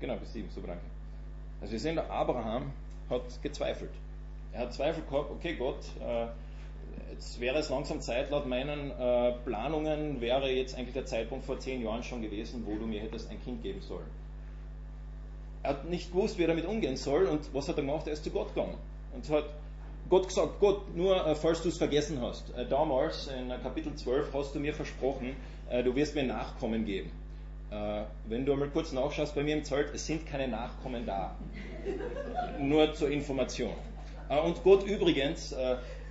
Genau, 0.03 0.16
bis 0.16 0.33
sieben, 0.33 0.51
super 0.51 0.66
danke. 0.66 0.83
Also 1.61 1.72
wir 1.72 1.79
sehen, 1.79 1.94
der 1.94 2.11
Abraham 2.11 2.72
hat 3.09 3.22
gezweifelt. 3.40 3.92
Er 4.53 4.62
hat 4.62 4.75
Zweifel 4.75 5.05
gehabt, 5.05 5.31
okay 5.31 5.55
Gott, 5.55 5.79
äh, 6.01 6.27
es 7.16 7.38
wäre 7.38 7.59
es 7.59 7.70
langsam 7.70 8.01
Zeit, 8.01 8.31
laut 8.31 8.46
meinen 8.46 8.90
äh, 8.90 9.33
Planungen 9.44 10.20
wäre 10.20 10.51
jetzt 10.51 10.77
eigentlich 10.77 10.94
der 10.94 11.07
Zeitpunkt 11.07 11.44
vor 11.44 11.61
zehn 11.61 11.83
Jahren 11.83 12.03
schon 12.03 12.20
gewesen, 12.20 12.64
wo 12.66 12.77
du 12.77 12.87
mir 12.87 13.01
hättest 13.01 13.31
ein 13.31 13.40
Kind 13.44 13.62
geben 13.62 13.81
sollen. 13.81 14.11
Er 15.62 15.70
hat 15.70 15.88
nicht 15.88 16.11
gewusst, 16.11 16.37
wie 16.37 16.42
er 16.42 16.48
damit 16.48 16.66
umgehen 16.66 16.96
soll 16.96 17.27
und 17.27 17.55
was 17.55 17.68
hat 17.68 17.77
er 17.77 17.83
gemacht? 17.83 18.09
Er 18.09 18.14
ist 18.14 18.25
zu 18.25 18.31
Gott 18.31 18.55
gegangen 18.55 18.77
und 19.14 19.31
hat 19.31 19.44
Gott 20.12 20.29
gesagt, 20.29 20.61
Gott, 20.61 20.94
nur 20.94 21.27
äh, 21.27 21.35
falls 21.35 21.62
du 21.62 21.70
es 21.70 21.79
vergessen 21.79 22.20
hast, 22.20 22.55
äh, 22.55 22.68
damals 22.68 23.29
in 23.29 23.51
äh, 23.51 23.57
Kapitel 23.57 23.94
12 23.94 24.35
hast 24.35 24.55
du 24.55 24.61
mir 24.61 24.75
versprochen, 24.75 25.35
du 25.70 25.96
wirst 25.96 26.14
mir 26.14 26.25
Nachkommen 26.25 26.85
geben. 26.85 27.11
Wenn 28.29 28.44
du 28.44 28.53
einmal 28.53 28.68
kurz 28.68 28.92
nachschaust 28.92 29.35
bei 29.35 29.42
mir 29.42 29.57
im 29.57 29.64
Zelt, 29.64 29.94
es 29.94 30.07
sind 30.07 30.27
keine 30.27 30.46
Nachkommen 30.48 31.07
da. 31.07 31.35
nur 32.61 32.92
zur 32.92 33.11
Information. 33.11 33.72
Und 34.29 34.62
Gott 34.64 34.85
übrigens, 34.85 35.57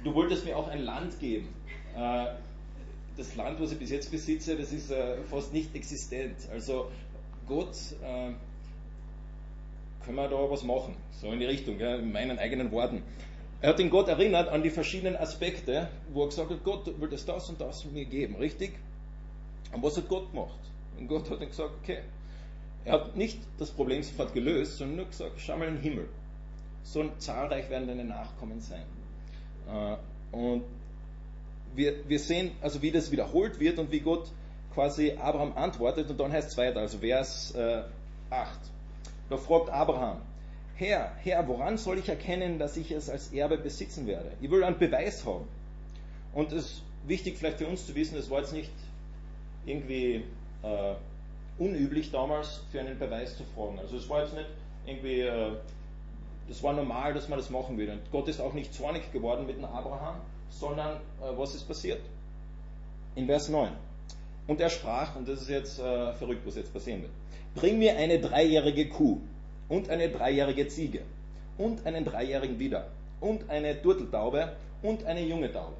du 0.04 0.16
wolltest 0.16 0.46
mir 0.46 0.58
auch 0.58 0.68
ein 0.68 0.82
Land 0.82 1.20
geben. 1.20 1.54
das 1.96 3.36
Land, 3.36 3.62
was 3.62 3.74
ich 3.74 3.78
bis 3.78 3.92
jetzt 3.92 4.10
besitze, 4.10 4.56
das 4.56 4.74
ist 4.74 4.92
fast 5.30 5.54
nicht 5.54 5.76
existent. 5.76 6.38
Also 6.52 6.90
Gott, 7.48 7.78
können 10.04 10.16
wir 10.16 10.28
da 10.28 10.50
was 10.50 10.64
machen? 10.64 10.96
So 11.12 11.32
in 11.32 11.40
die 11.40 11.46
Richtung, 11.46 11.80
in 11.80 12.12
meinen 12.12 12.40
eigenen 12.40 12.72
Worten. 12.72 13.04
Er 13.62 13.70
hat 13.70 13.80
ihn 13.80 13.92
Gott 13.92 14.08
erinnert 14.08 14.50
an 14.50 14.64
die 14.64 14.72
verschiedenen 14.72 15.16
Aspekte, 15.16 15.88
wo 16.12 16.24
er 16.24 16.30
gesagt 16.30 16.50
hat, 16.50 16.64
Gott 16.64 17.00
will 17.00 17.10
das 17.10 17.26
das 17.26 17.48
und 17.50 17.62
das 17.62 17.86
mir 17.86 18.06
geben, 18.06 18.36
richtig? 18.36 18.74
Und 19.72 19.84
was 19.84 19.96
hat 19.98 20.10
Gott 20.10 20.32
gemacht? 20.32 20.60
Und 21.00 21.08
Gott 21.08 21.30
hat 21.30 21.42
ihm 21.42 21.50
gesagt, 21.50 21.72
okay. 21.82 22.00
Er 22.84 22.94
hat 22.94 23.16
nicht 23.16 23.38
das 23.60 23.70
Problem 23.70 24.02
sofort 24.02 24.34
gelöst, 24.34 24.78
sondern 24.78 24.98
nur 24.98 25.06
gesagt, 25.06 25.34
schau 25.38 25.58
mal 25.58 25.68
in 25.68 25.76
den 25.76 25.84
Himmel. 25.84 26.10
So 26.84 27.08
zahlreich 27.20 27.70
werden 27.70 27.88
deine 27.88 28.04
Nachkommen 28.04 28.60
sein. 28.60 28.84
Äh, 29.70 30.36
und 30.36 30.64
wir, 31.76 32.10
wir 32.10 32.20
sehen 32.20 32.52
also, 32.62 32.82
wie 32.82 32.92
das 32.92 33.12
wiederholt 33.12 33.60
wird 33.60 33.78
und 33.78 33.92
wie 33.92 34.00
Gott 34.00 34.32
quasi 34.74 35.12
Abraham 35.12 35.56
antwortet. 35.56 36.10
Und 36.10 36.20
dann 36.20 36.32
heißt 36.32 36.50
es 36.50 36.58
weiter, 36.58 36.80
also 36.80 36.98
Vers 36.98 37.54
8. 38.32 38.60
Da 39.30 39.38
fragt 39.38 39.70
Abraham, 39.70 40.22
Herr, 40.82 41.12
Herr, 41.24 41.48
woran 41.48 41.78
soll 41.78 42.00
ich 42.00 42.10
erkennen, 42.10 42.58
dass 42.58 42.76
ich 42.76 42.90
es 42.90 43.08
als 43.08 43.32
Erbe 43.32 43.60
besitzen 43.60 44.08
werde? 44.08 44.32
Ich 44.42 44.50
will 44.50 44.64
einen 44.64 44.80
Beweis 44.80 45.24
haben. 45.28 45.48
Und 46.34 46.52
es 46.52 46.66
ist 46.66 46.82
wichtig 47.06 47.38
vielleicht 47.38 47.60
für 47.60 47.68
uns 47.68 47.86
zu 47.86 47.94
wissen, 47.94 48.18
es 48.18 48.32
war 48.32 48.40
jetzt 48.40 48.52
nicht 48.52 48.72
irgendwie 49.68 50.24
äh, 50.64 50.96
unüblich 51.60 52.10
damals 52.10 52.62
für 52.72 52.80
einen 52.80 52.98
Beweis 52.98 53.38
zu 53.38 53.44
fragen. 53.54 53.78
Also 53.78 53.96
es 53.96 54.10
war 54.10 54.24
jetzt 54.24 54.34
nicht 54.34 54.48
irgendwie, 54.88 55.20
äh, 55.20 55.52
das 56.48 56.64
war 56.64 56.74
normal, 56.74 57.14
dass 57.14 57.30
man 57.30 57.38
das 57.38 57.52
machen 57.52 57.78
würde. 57.78 57.92
Und 57.92 58.12
Gott 58.12 58.28
ist 58.28 58.42
auch 58.42 58.54
nicht 58.54 58.74
zornig 58.74 59.12
geworden 59.14 59.46
mit 59.46 59.58
dem 59.58 59.66
Abraham, 59.66 60.16
sondern 60.50 60.96
äh, 60.96 61.38
was 61.38 61.54
ist 61.54 61.68
passiert? 61.68 62.02
In 63.14 63.28
Vers 63.28 63.50
9. 63.50 63.72
Und 64.48 64.60
er 64.60 64.72
sprach, 64.72 65.16
und 65.16 65.28
das 65.28 65.44
ist 65.44 65.50
jetzt 65.50 65.78
äh, 65.78 66.14
verrückt, 66.14 66.42
was 66.44 66.56
jetzt 66.56 66.74
passieren 66.74 67.04
wird, 67.04 67.12
bring 67.54 67.78
mir 67.78 67.96
eine 67.98 68.20
dreijährige 68.20 68.90
Kuh 68.90 69.22
und 69.72 69.90
eine 69.90 70.10
dreijährige 70.10 70.68
Ziege 70.68 71.00
und 71.58 71.86
einen 71.86 72.04
dreijährigen 72.04 72.60
Widder 72.60 72.88
und 73.22 73.50
eine 73.50 73.82
Turteltaube 73.82 74.52
und 74.84 75.06
eine 75.06 75.24
junge 75.24 75.52
Taube. 75.52 75.78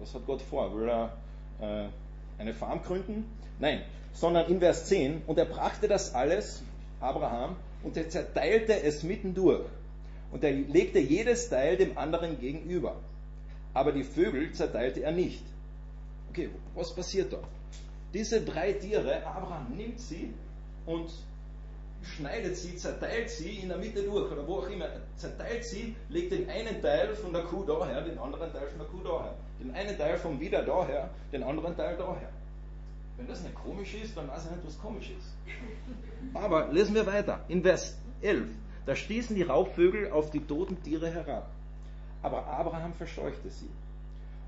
Was 0.00 0.14
hat 0.14 0.24
Gott 0.26 0.40
vor? 0.40 0.74
Will 0.74 0.88
er 0.88 1.12
äh, 1.60 2.40
eine 2.40 2.54
Farm 2.54 2.82
gründen? 2.82 3.26
Nein, 3.58 3.82
sondern 4.14 4.48
in 4.50 4.60
Vers 4.60 4.86
10, 4.86 5.24
und 5.26 5.36
er 5.36 5.44
brachte 5.44 5.88
das 5.88 6.14
alles, 6.14 6.62
Abraham, 7.00 7.56
und 7.82 7.98
er 7.98 8.08
zerteilte 8.08 8.82
es 8.82 9.02
mittendurch. 9.02 9.66
Und 10.32 10.42
er 10.42 10.52
legte 10.52 10.98
jedes 10.98 11.50
Teil 11.50 11.76
dem 11.76 11.98
anderen 11.98 12.40
gegenüber. 12.40 12.96
Aber 13.74 13.92
die 13.92 14.04
Vögel 14.04 14.52
zerteilte 14.52 15.02
er 15.02 15.12
nicht. 15.12 15.44
Okay, 16.30 16.48
was 16.74 16.94
passiert 16.94 17.32
da? 17.32 17.38
Diese 18.14 18.40
drei 18.40 18.72
Tiere, 18.72 19.26
Abraham 19.26 19.76
nimmt 19.76 20.00
sie 20.00 20.32
und 20.86 21.10
schneidet 22.16 22.56
sie, 22.56 22.76
zerteilt 22.76 23.30
sie 23.30 23.56
in 23.56 23.68
der 23.68 23.78
Mitte 23.78 24.02
durch 24.02 24.30
oder 24.30 24.46
wo 24.46 24.58
auch 24.58 24.68
immer, 24.68 24.88
zerteilt 25.16 25.64
sie, 25.64 25.94
legt 26.08 26.32
den 26.32 26.48
einen 26.48 26.80
Teil 26.82 27.14
von 27.14 27.32
der 27.32 27.42
Kuh 27.42 27.64
daher, 27.64 28.02
den 28.02 28.18
anderen 28.18 28.52
Teil 28.52 28.68
von 28.68 28.78
der 28.78 28.88
Kuh 28.88 29.02
daher, 29.02 29.34
den 29.60 29.70
einen 29.72 29.96
Teil 29.96 30.16
vom 30.16 30.40
Wider 30.40 30.62
daher, 30.62 31.10
den 31.32 31.42
anderen 31.42 31.76
Teil 31.76 31.96
daher. 31.96 32.30
Wenn 33.16 33.26
das 33.26 33.42
nicht 33.42 33.54
komisch 33.54 33.94
ist, 33.94 34.16
dann 34.16 34.28
weiß 34.28 34.44
ich 34.44 34.50
nicht, 34.52 34.66
was 34.66 34.78
komisch 34.78 35.10
ist. 35.10 35.34
Aber 36.34 36.72
lesen 36.72 36.94
wir 36.94 37.04
weiter. 37.06 37.44
In 37.48 37.62
Vers 37.62 37.96
11, 38.22 38.46
da 38.86 38.94
stießen 38.94 39.34
die 39.34 39.42
Raubvögel 39.42 40.12
auf 40.12 40.30
die 40.30 40.40
toten 40.40 40.80
Tiere 40.82 41.10
herab. 41.10 41.50
Aber 42.22 42.46
Abraham 42.46 42.94
verscheuchte 42.94 43.50
sie. 43.50 43.68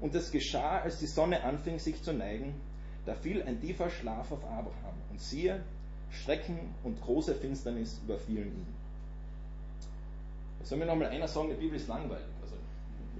Und 0.01 0.15
es 0.15 0.31
geschah, 0.31 0.79
als 0.79 0.99
die 0.99 1.07
Sonne 1.07 1.43
anfing 1.43 1.79
sich 1.79 2.03
zu 2.03 2.13
neigen, 2.13 2.55
da 3.07 3.15
fiel 3.15 3.43
ein 3.43 3.61
tiefer 3.61 3.91
Schlaf 3.91 4.31
auf 4.31 4.45
Abraham. 4.45 4.95
Und 5.11 5.21
siehe, 5.21 5.63
Schrecken 6.11 6.75
und 6.83 7.01
große 7.01 7.35
Finsternis 7.35 8.01
überfielen 8.05 8.49
ihn. 8.49 8.67
soll 10.65 10.79
mir 10.79 10.87
nochmal 10.87 11.09
einer 11.09 11.29
sagen, 11.29 11.51
die 11.51 11.55
Bibel 11.55 11.77
ist 11.77 11.89
langweilig. 11.89 12.27
Also, 12.43 12.57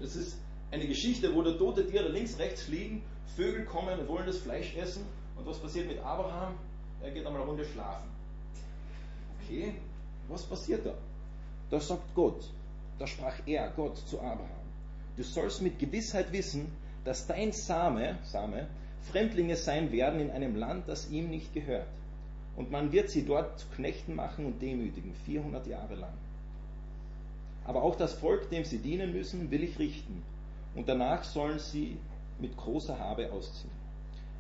das 0.01 0.17
ist 0.17 0.39
eine 0.71 0.87
Geschichte, 0.87 1.35
wo 1.35 1.43
da 1.43 1.53
tote 1.53 1.87
Tiere 1.87 2.09
links, 2.09 2.39
rechts 2.39 2.69
liegen, 2.69 3.03
Vögel 3.37 3.65
kommen 3.65 3.99
und 3.99 4.09
wollen 4.09 4.27
das 4.27 4.39
Fleisch 4.39 4.77
essen. 4.77 5.05
Und 5.37 5.47
was 5.47 5.59
passiert 5.59 5.87
mit 5.87 5.99
Abraham? 6.01 6.55
Er 7.03 7.11
geht 7.13 7.25
einmal 7.25 7.43
eine 7.43 7.51
Runde 7.51 7.65
schlafen. 7.65 8.09
Okay, 9.43 9.75
was 10.29 10.43
passiert 10.45 10.85
da? 10.85 10.95
Da 11.71 11.81
sagt 11.81 12.15
Gott, 12.15 12.45
da 12.99 13.07
sprach 13.07 13.35
er, 13.47 13.71
Gott, 13.71 13.97
zu 13.99 14.19
Abraham. 14.21 14.49
Du 15.17 15.23
sollst 15.23 15.63
mit 15.63 15.79
Gewissheit 15.79 16.33
wissen, 16.33 16.71
dass 17.05 17.27
dein 17.27 17.53
Same, 17.53 18.19
Same 18.25 18.69
Fremdlinge 19.11 19.57
sein 19.57 19.93
werden 19.93 20.21
in 20.21 20.31
einem 20.31 20.57
Land, 20.57 20.89
das 20.89 21.09
ihm 21.11 21.31
nicht 21.31 21.55
gehört 21.55 21.87
und 22.61 22.71
man 22.71 22.93
wird 22.93 23.09
sie 23.09 23.25
dort 23.25 23.59
zu 23.59 23.67
Knechten 23.69 24.15
machen 24.15 24.45
und 24.45 24.61
demütigen, 24.61 25.15
400 25.25 25.67
Jahre 25.67 25.95
lang. 25.95 26.13
Aber 27.65 27.83
auch 27.83 27.97
das 27.97 28.13
Volk, 28.13 28.51
dem 28.51 28.65
sie 28.65 28.77
dienen 28.77 29.13
müssen, 29.13 29.51
will 29.51 29.65
ich 29.65 29.79
richten. 29.79 30.23
Und 30.75 30.87
danach 30.87 31.25
sollen 31.25 31.59
sie 31.59 31.97
mit 32.39 32.55
großer 32.59 32.99
Habe 32.99 33.33
ausziehen. 33.33 33.73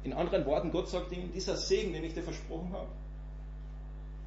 In 0.04 0.12
anderen 0.12 0.44
Worten, 0.44 0.70
Gott 0.70 0.90
sagt 0.90 1.12
ihm, 1.12 1.32
dieser 1.32 1.56
Segen, 1.56 1.94
den 1.94 2.04
ich 2.04 2.12
dir 2.12 2.22
versprochen 2.22 2.70
habe, 2.74 2.88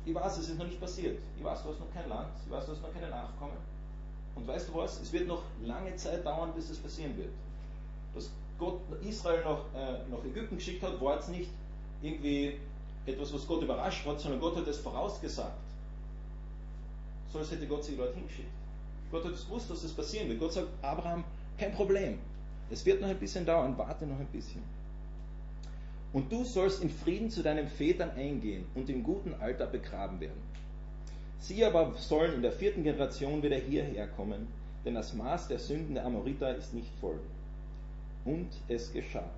ich 0.07 0.15
weiß, 0.15 0.39
es 0.39 0.49
ist 0.49 0.57
noch 0.57 0.65
nicht 0.65 0.81
passiert. 0.81 1.19
Ich 1.37 1.43
weiß, 1.43 1.61
du 1.61 1.69
hast 1.69 1.79
noch 1.79 1.93
kein 1.93 2.09
Land, 2.09 2.31
ich 2.43 2.51
weiß, 2.51 2.65
du 2.65 2.71
hast 2.71 2.81
noch 2.81 2.93
keine 2.95 3.11
Nachkommen. 3.11 3.57
Und 4.33 4.47
weißt 4.47 4.69
du 4.69 4.73
was? 4.73 4.99
Es 5.01 5.13
wird 5.13 5.27
noch 5.27 5.43
lange 5.63 5.95
Zeit 5.97 6.25
dauern, 6.25 6.51
bis 6.55 6.71
es 6.71 6.79
passieren 6.79 7.15
wird. 7.15 7.29
Dass 8.15 8.31
Gott 8.57 8.81
Israel 9.03 9.43
nach, 9.43 9.79
äh, 9.79 9.99
nach 10.09 10.25
Ägypten 10.25 10.55
geschickt 10.55 10.81
hat, 10.81 10.99
war 10.99 11.17
jetzt 11.17 11.29
nicht 11.29 11.51
irgendwie 12.01 12.57
etwas, 13.05 13.33
was 13.33 13.47
Gott 13.47 13.61
überrascht 13.61 14.05
hat, 14.05 14.19
sondern 14.19 14.39
Gott 14.39 14.55
hat 14.55 14.67
es 14.67 14.79
vorausgesagt. 14.79 15.51
So 17.31 17.39
als 17.39 17.51
hätte 17.51 17.67
Gott 17.67 17.83
sie 17.83 17.95
dorthin 17.95 18.27
geschickt. 18.27 18.49
Gott 19.11 19.25
hat 19.25 19.33
gewusst, 19.33 19.69
dass 19.69 19.83
es 19.83 19.91
passieren 19.91 20.29
wird. 20.29 20.39
Gott 20.39 20.53
sagt, 20.53 20.67
Abraham, 20.81 21.23
kein 21.57 21.73
Problem. 21.73 22.19
Es 22.71 22.85
wird 22.85 23.01
noch 23.01 23.09
ein 23.09 23.19
bisschen 23.19 23.45
dauern, 23.45 23.77
warte 23.77 24.05
noch 24.05 24.19
ein 24.19 24.27
bisschen. 24.27 24.61
Und 26.13 26.31
du 26.31 26.43
sollst 26.43 26.81
in 26.81 26.89
Frieden 26.89 27.29
zu 27.29 27.41
deinen 27.41 27.67
Vätern 27.67 28.11
eingehen 28.11 28.65
und 28.75 28.89
im 28.89 29.03
guten 29.03 29.33
Alter 29.39 29.65
begraben 29.65 30.19
werden. 30.19 30.41
Sie 31.39 31.65
aber 31.65 31.93
sollen 31.97 32.35
in 32.35 32.41
der 32.41 32.51
vierten 32.51 32.83
Generation 32.83 33.43
wieder 33.43 33.57
hierher 33.57 34.07
kommen, 34.07 34.47
denn 34.85 34.95
das 34.95 35.13
Maß 35.13 35.47
der 35.47 35.59
Sünden 35.59 35.95
der 35.95 36.05
Amoriter 36.05 36.55
ist 36.55 36.73
nicht 36.73 36.89
voll. 37.01 37.19
Und 38.25 38.47
es 38.67 38.93
geschah, 38.93 39.29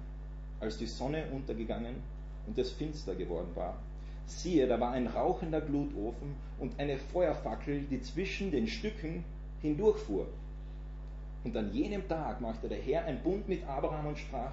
als 0.60 0.78
die 0.78 0.86
Sonne 0.86 1.26
untergegangen 1.32 1.96
und 2.48 2.58
es 2.58 2.72
finster 2.72 3.16
geworden 3.16 3.50
war. 3.56 3.78
Siehe, 4.28 4.68
da 4.68 4.80
war 4.80 4.92
ein 4.92 5.08
rauchender 5.08 5.62
Glutofen 5.62 6.36
und 6.60 6.80
eine 6.80 6.98
Feuerfackel, 6.98 7.82
die 7.90 8.02
zwischen 8.02 8.52
den 8.52 8.68
Stücken 8.68 9.24
hindurchfuhr. 9.62 10.28
Und 11.44 11.56
an 11.56 11.72
jenem 11.74 12.08
Tag 12.08 12.42
machte 12.42 12.68
der 12.68 12.82
Herr 12.82 13.06
ein 13.06 13.22
Bund 13.22 13.48
mit 13.48 13.68
Abraham 13.68 14.08
und 14.08 14.18
sprach, 14.18 14.52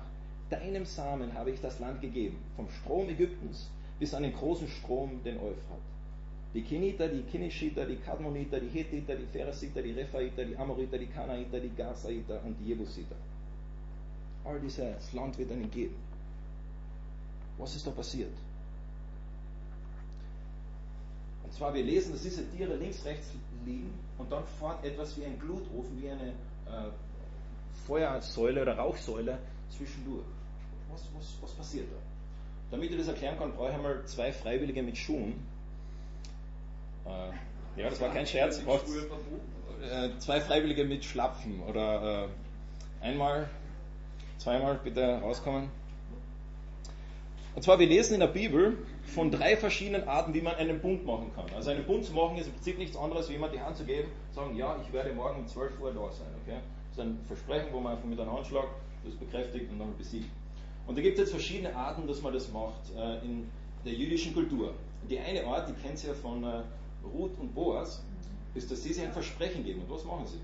deinem 0.51 0.85
Samen 0.85 1.33
habe 1.33 1.51
ich 1.51 1.61
das 1.61 1.79
Land 1.79 2.03
gegeben, 2.03 2.37
vom 2.57 2.69
Strom 2.69 3.09
Ägyptens 3.09 3.71
bis 3.99 4.13
an 4.13 4.23
den 4.23 4.35
großen 4.35 4.69
Strom, 4.69 5.23
den 5.25 5.37
Euphrat. 5.39 5.81
Die 6.53 6.63
Keniter, 6.63 7.09
die 7.09 7.23
Kinishiter, 7.23 7.87
die 7.87 7.97
Kadmoniter, 7.97 8.61
die 8.61 8.69
Hethiter, 8.69 9.15
die 9.15 9.25
Pheresiter, 9.25 9.81
die 9.81 9.93
Rephaiter, 9.93 10.45
die 10.45 10.57
Amoriter, 10.57 10.99
die 10.99 11.07
Kanaiter, 11.07 11.59
die 11.59 11.75
Gazaiter 11.75 12.43
und 12.45 12.57
die 12.61 12.69
Jebusiter. 12.69 13.17
All 14.45 14.61
dieses 14.61 15.13
Land 15.15 15.39
wird 15.39 15.51
ihnen 15.51 15.71
geben. 15.71 15.95
Was 17.59 17.77
ist 17.77 17.87
da 17.87 17.91
passiert? 17.91 18.33
Und 21.45 21.53
zwar, 21.53 21.75
wir 21.75 21.83
lesen, 21.83 22.13
dass 22.13 22.23
diese 22.23 22.49
Tiere 22.51 22.77
links, 22.77 23.05
rechts 23.05 23.29
liegen 23.65 23.93
und 24.19 24.31
dann 24.33 24.43
fährt 24.59 24.85
etwas 24.85 25.17
wie 25.19 25.25
ein 25.25 25.39
Glutofen, 25.39 26.03
wie 26.03 26.11
eine 26.11 26.29
äh, 26.31 26.91
Feuersäule 27.87 28.63
oder 28.63 28.77
Rauchsäule 28.77 29.39
zwischendurch. 29.71 30.25
Was, 30.91 31.03
was, 31.17 31.37
was 31.43 31.53
passiert 31.53 31.87
da? 31.91 31.97
Damit 32.71 32.91
ich 32.91 32.97
das 32.97 33.09
erklären 33.09 33.39
kann, 33.39 33.53
brauche 33.53 33.69
ich 33.69 33.75
einmal 33.75 34.05
zwei 34.07 34.33
Freiwillige 34.33 34.83
mit 34.83 34.97
Schuhen. 34.97 35.47
Äh, 37.05 37.81
ja, 37.81 37.91
das 37.91 38.01
war 38.01 38.11
kein 38.11 38.27
Scherz. 38.27 38.61
Braucht, 38.61 38.87
äh, 39.83 40.19
zwei 40.19 40.41
Freiwillige 40.41 40.85
mit 40.85 41.05
Schlapfen 41.05 41.61
oder 41.61 42.29
äh, 43.01 43.05
einmal 43.05 43.49
zweimal 44.39 44.79
bitte 44.83 45.21
rauskommen. 45.21 45.71
Und 47.55 47.63
zwar, 47.63 47.79
wir 47.79 47.87
lesen 47.87 48.15
in 48.15 48.21
der 48.21 48.29
Bibel 48.29 48.79
von 49.03 49.31
drei 49.31 49.57
verschiedenen 49.57 50.09
Arten, 50.09 50.33
wie 50.33 50.41
man 50.41 50.55
einen 50.55 50.81
Bund 50.81 51.05
machen 51.05 51.31
kann. 51.35 51.45
Also 51.55 51.71
einen 51.71 51.85
Bund 51.85 52.05
zu 52.05 52.13
machen 52.15 52.39
ist 52.39 52.47
im 52.47 52.55
Prinzip 52.55 52.79
nichts 52.79 52.97
anderes, 52.97 53.29
wie 53.29 53.35
jemand 53.35 53.53
die 53.53 53.61
Hand 53.61 53.77
zu 53.77 53.85
geben, 53.85 54.09
sagen, 54.35 54.57
ja, 54.57 54.79
ich 54.83 54.91
werde 54.93 55.13
morgen 55.13 55.41
um 55.41 55.47
12 55.47 55.79
Uhr 55.81 55.93
da 55.93 56.11
sein. 56.11 56.29
Okay? 56.43 56.59
Das 56.91 56.99
ist 56.99 57.11
ein 57.11 57.19
Versprechen, 57.27 57.69
wo 57.73 57.81
man 57.81 57.93
einfach 57.93 58.09
mit 58.09 58.19
einem 58.19 58.33
Handschlag 58.33 58.65
das 59.05 59.15
bekräftigt 59.15 59.71
und 59.71 59.79
dann 59.79 59.97
besiegt. 59.99 60.31
Und 60.87 60.97
da 60.97 61.03
gibt 61.03 61.15
es 61.19 61.21
jetzt 61.21 61.31
verschiedene 61.31 61.75
Arten, 61.77 62.07
dass 62.07 62.23
man 62.23 62.33
das 62.33 62.51
macht 62.51 62.91
äh, 62.97 63.25
in 63.25 63.47
der 63.85 63.93
jüdischen 63.93 64.33
Kultur. 64.33 64.73
Die 65.11 65.19
eine 65.19 65.45
Art, 65.47 65.69
die 65.69 65.75
kennt 65.75 66.03
ihr 66.03 66.11
ja 66.11 66.15
von 66.15 66.43
äh, 66.45 66.63
Ruth 67.05 67.39
und 67.39 67.55
Boas, 67.55 68.03
ist, 68.55 68.71
dass 68.71 68.83
sie 68.83 68.95
sich 68.95 69.05
ein 69.05 69.13
Versprechen 69.13 69.63
geben. 69.63 69.83
Und 69.83 69.91
was 69.91 70.05
machen 70.05 70.27
sie? 70.27 70.39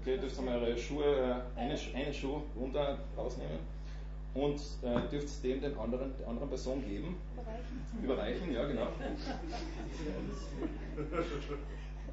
Okay, 0.00 0.16
dürft 0.16 0.38
ihr 0.38 0.42
mal 0.42 0.62
eure 0.62 0.78
Schuhe, 0.78 1.04
äh, 1.56 1.60
einen, 1.60 1.78
einen 1.94 2.14
Schuh 2.14 2.40
runter 2.58 2.98
rausnehmen 3.16 3.58
und 4.38 4.60
äh, 4.82 5.08
dürft 5.10 5.26
es 5.26 5.40
dem 5.42 5.60
den 5.60 5.76
anderen, 5.78 6.12
der 6.18 6.28
anderen 6.28 6.48
Person 6.48 6.84
geben. 6.86 7.16
Überreichen. 8.02 8.04
Überreichen, 8.04 8.52
ja 8.52 8.64
genau. 8.66 8.86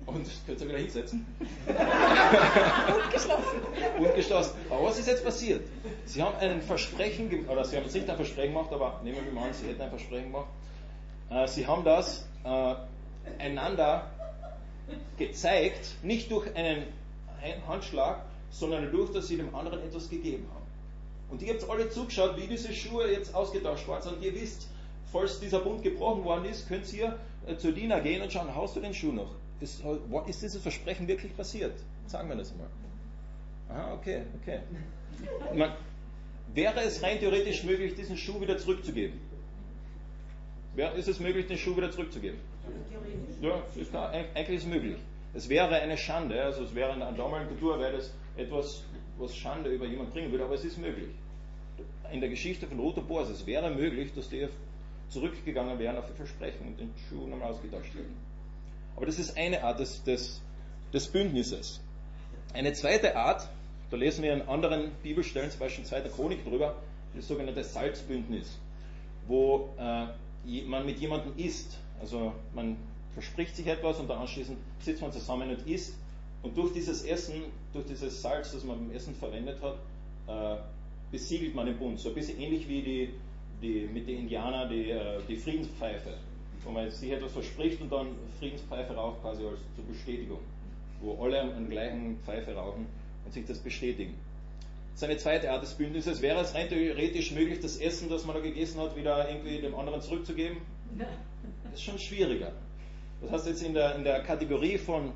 Und 0.06 0.28
könnt 0.46 0.62
ihr 0.62 0.68
wieder 0.68 0.78
hinsetzen? 0.78 1.26
Und 1.68 3.12
geschlossen. 3.12 3.60
Und 3.98 4.16
geschlossen. 4.16 4.56
Aber 4.70 4.84
was 4.86 5.00
ist 5.00 5.08
jetzt 5.08 5.24
passiert? 5.24 5.68
Sie 6.06 6.22
haben 6.22 6.36
ein 6.38 6.62
Versprechen, 6.62 7.48
oder 7.48 7.66
Sie 7.66 7.76
haben 7.76 7.84
jetzt 7.84 7.94
nicht 7.94 8.10
ein 8.10 8.16
Versprechen 8.16 8.54
gemacht, 8.54 8.72
aber 8.72 9.02
nehmen 9.04 9.26
wir 9.26 9.32
mal 9.32 9.48
an, 9.48 9.54
Sie 9.54 9.68
hätten 9.68 9.82
ein 9.82 9.90
Versprechen 9.90 10.32
gemacht. 10.32 10.48
Äh, 11.30 11.48
Sie 11.48 11.66
haben 11.66 11.84
das 11.84 12.28
äh, 12.44 12.76
einander 13.40 14.12
gezeigt, 15.18 15.96
nicht 16.04 16.30
durch 16.32 16.56
einen 16.56 16.84
Handschlag, 17.68 18.26
sondern 18.52 18.86
dadurch, 18.86 19.12
dass 19.12 19.28
Sie 19.28 19.38
dem 19.38 19.54
anderen 19.56 19.82
etwas 19.84 20.10
gegeben 20.10 20.48
haben. 20.54 20.64
Und 21.30 21.42
ihr 21.42 21.54
habt 21.54 21.70
alle 21.70 21.90
zugeschaut, 21.90 22.38
wie 22.38 22.48
diese 22.48 22.74
Schuhe 22.74 23.12
jetzt 23.12 23.34
ausgetauscht 23.34 23.88
worden 23.88 24.04
sind. 24.04 24.18
Und 24.18 24.24
ihr 24.24 24.34
wisst, 24.36 24.68
falls 25.12 25.40
dieser 25.40 25.60
Bund 25.60 25.84
gebrochen 25.84 26.24
worden 26.24 26.46
ist, 26.46 26.68
könnt 26.68 26.92
ihr 26.94 27.18
äh, 27.48 27.56
zur 27.58 27.72
Diener 27.72 28.02
gehen 28.02 28.22
und 28.22 28.32
schauen, 28.32 28.54
haust 28.56 28.76
du 28.76 28.80
den 28.80 28.94
Schuh 28.94 29.12
noch? 29.12 29.32
Ist, 29.62 29.82
ist 30.28 30.42
dieses 30.42 30.62
Versprechen 30.62 31.08
wirklich 31.08 31.36
passiert? 31.36 31.74
Sagen 32.08 32.30
wir 32.30 32.36
das 32.36 32.54
mal. 32.56 32.68
Aha, 33.70 33.94
okay, 33.94 34.24
okay. 34.42 34.60
Man, 35.56 35.72
wäre 36.54 36.82
es 36.82 37.02
rein 37.02 37.20
theoretisch 37.20 37.64
möglich, 37.64 37.96
diesen 37.96 38.18
Schuh 38.18 38.40
wieder 38.42 38.58
zurückzugeben? 38.58 39.20
Wäre, 40.76 40.96
ist 40.98 41.08
es 41.08 41.20
möglich, 41.20 41.48
den 41.48 41.58
Schuh 41.58 41.76
wieder 41.76 41.92
zurückzugeben? 41.92 42.40
Ja, 43.42 43.62
ist, 43.76 43.96
eigentlich 43.96 44.58
ist 44.58 44.64
es 44.64 44.70
möglich. 44.70 44.98
Es 45.34 45.50
wäre 45.50 45.76
eine 45.76 45.98
Schande, 45.98 46.42
also 46.42 46.64
es 46.64 46.76
wäre 46.76 46.94
in 46.94 47.00
der 47.00 47.12
damaligen 47.12 47.50
Kultur 47.50 47.80
wäre 47.80 47.98
das 47.98 48.14
etwas, 48.38 48.84
was 49.17 49.36
Schande 49.36 49.69
über 49.69 49.86
jemanden 49.86 50.12
bringen 50.12 50.32
würde, 50.32 50.45
aber 50.45 50.56
es 50.56 50.65
ist 50.65 50.78
möglich. 50.78 51.10
In 52.12 52.19
der 52.19 52.30
Geschichte 52.30 52.67
von 52.67 52.80
Ruth 52.80 52.97
und 52.97 53.08
Boas, 53.08 53.30
es 53.30 53.45
wäre 53.45 53.69
möglich, 53.69 54.13
dass 54.13 54.30
die 54.30 54.47
zurückgegangen 55.10 55.78
wären 55.80 55.97
auf 55.97 56.10
ihr 56.10 56.15
Versprechen 56.15 56.67
und 56.67 56.80
den 56.80 56.93
Schuh 57.08 57.28
nochmal 57.28 57.51
ausgetauscht 57.51 57.93
hätten. 57.93 58.15
Aber 58.95 59.06
das 59.06 59.19
ist 59.19 59.38
eine 59.38 59.63
Art 59.63 59.80
des, 59.80 60.04
des, 60.04 60.41
des 60.93 61.08
Bündnisses. 61.08 61.82
Eine 62.54 62.73
zweite 62.73 63.15
Art, 63.15 63.49
da 63.91 63.97
lesen 63.97 64.23
wir 64.23 64.34
in 64.34 64.41
anderen 64.43 64.91
Bibelstellen, 65.04 65.51
zum 65.51 65.60
Beispiel 65.60 65.84
in 65.84 65.89
2. 65.89 66.01
Chronik 66.10 66.43
drüber, 66.45 66.75
das 67.13 67.28
sogenannte 67.28 67.63
Salzbündnis, 67.63 68.58
wo 69.28 69.69
äh, 69.78 70.62
man 70.63 70.86
mit 70.86 70.99
jemandem 70.99 71.34
isst. 71.38 71.78
Also 71.99 72.34
man 72.54 72.78
verspricht 73.13 73.56
sich 73.56 73.67
etwas 73.67 73.99
und 73.99 74.10
dann 74.10 74.19
anschließend 74.19 74.58
sitzt 74.80 75.01
man 75.01 75.12
zusammen 75.12 75.49
und 75.49 75.67
isst. 75.67 75.95
Und 76.46 76.56
durch 76.56 76.74
dieses 76.74 77.04
Essen, 77.04 77.42
durch 77.74 77.88
dieses 77.88 78.22
Salz, 78.22 78.52
das 78.52 78.64
man 78.64 78.78
beim 78.78 78.96
Essen 78.96 79.16
verwendet 79.16 79.58
hat, 79.64 79.78
äh, 80.28 80.62
besiegelt 81.12 81.56
man 81.56 81.66
den 81.66 81.76
Bund. 81.76 82.00
So 82.00 82.10
ein 82.10 82.16
bisschen 82.16 82.40
ähnlich 82.40 82.70
wie 82.70 82.84
die, 82.84 83.10
die, 83.64 83.90
mit 83.92 84.08
den 84.08 84.20
Indianern 84.20 84.70
die, 84.70 84.92
äh, 84.92 85.20
die 85.28 85.38
Friedenspfeife, 85.38 86.14
wo 86.64 86.70
man 86.70 86.92
sich 86.92 87.12
etwas 87.12 87.32
verspricht 87.32 87.82
und 87.82 87.92
dann 87.92 88.10
Friedenspfeife 88.38 88.94
raucht 88.94 89.24
quasi 89.24 89.44
als 89.44 89.58
zur 89.76 89.86
Bestätigung, 89.86 90.38
wo 91.02 91.20
alle 91.24 91.42
an 91.42 91.68
gleichen 91.68 92.20
Pfeife 92.24 92.54
rauchen 92.54 92.86
und 93.26 93.34
sich 93.34 93.46
das 93.46 93.58
bestätigen. 93.58 94.14
Das 94.92 95.02
ist 95.02 95.10
eine 95.10 95.18
zweite 95.18 95.50
Art 95.50 95.64
des 95.64 95.74
Bündnisses. 95.74 96.22
Wäre 96.22 96.42
es 96.42 96.54
rein 96.54 96.70
theoretisch 96.70 97.32
möglich, 97.32 97.60
das 97.60 97.78
Essen, 97.78 98.08
das 98.08 98.24
man 98.24 98.36
da 98.36 98.42
gegessen 98.44 98.80
hat, 98.80 98.96
wieder 98.96 99.28
irgendwie 99.28 99.62
dem 99.62 99.74
anderen 99.74 100.00
zurückzugeben? 100.00 100.58
Das 101.64 101.74
ist 101.74 101.82
schon 101.82 101.98
schwieriger. 101.98 102.52
Das 103.22 103.32
heißt, 103.32 103.48
jetzt 103.48 103.64
in 103.64 103.74
der, 103.74 103.96
in 103.96 104.04
der 104.04 104.22
Kategorie 104.22 104.78
von 104.78 105.12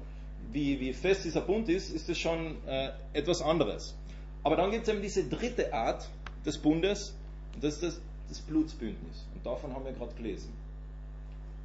wie, 0.52 0.80
wie 0.80 0.94
fest 0.94 1.26
dieser 1.26 1.42
Bund 1.42 1.70
ist, 1.70 1.92
ist 1.92 2.10
es 2.10 2.18
schon 2.18 2.58
äh, 2.68 2.92
etwas 3.14 3.42
anderes. 3.42 3.96
Aber 4.44 4.56
dann 4.56 4.72
gibt 4.72 4.88
es 4.88 4.94
eben 4.94 5.02
diese 5.02 5.28
dritte 5.28 5.74
Art 5.74 6.08
des 6.46 6.58
Bundes, 6.58 7.14
und 7.54 7.64
das 7.64 7.76
ist 7.76 7.84
das, 7.84 8.02
das 8.30 8.40
Blutsbündnis. 8.42 9.26
Und 9.34 9.46
davon 9.46 9.74
haben 9.74 9.86
wir 9.86 9.92
gerade 9.92 10.14
gelesen. 10.16 10.54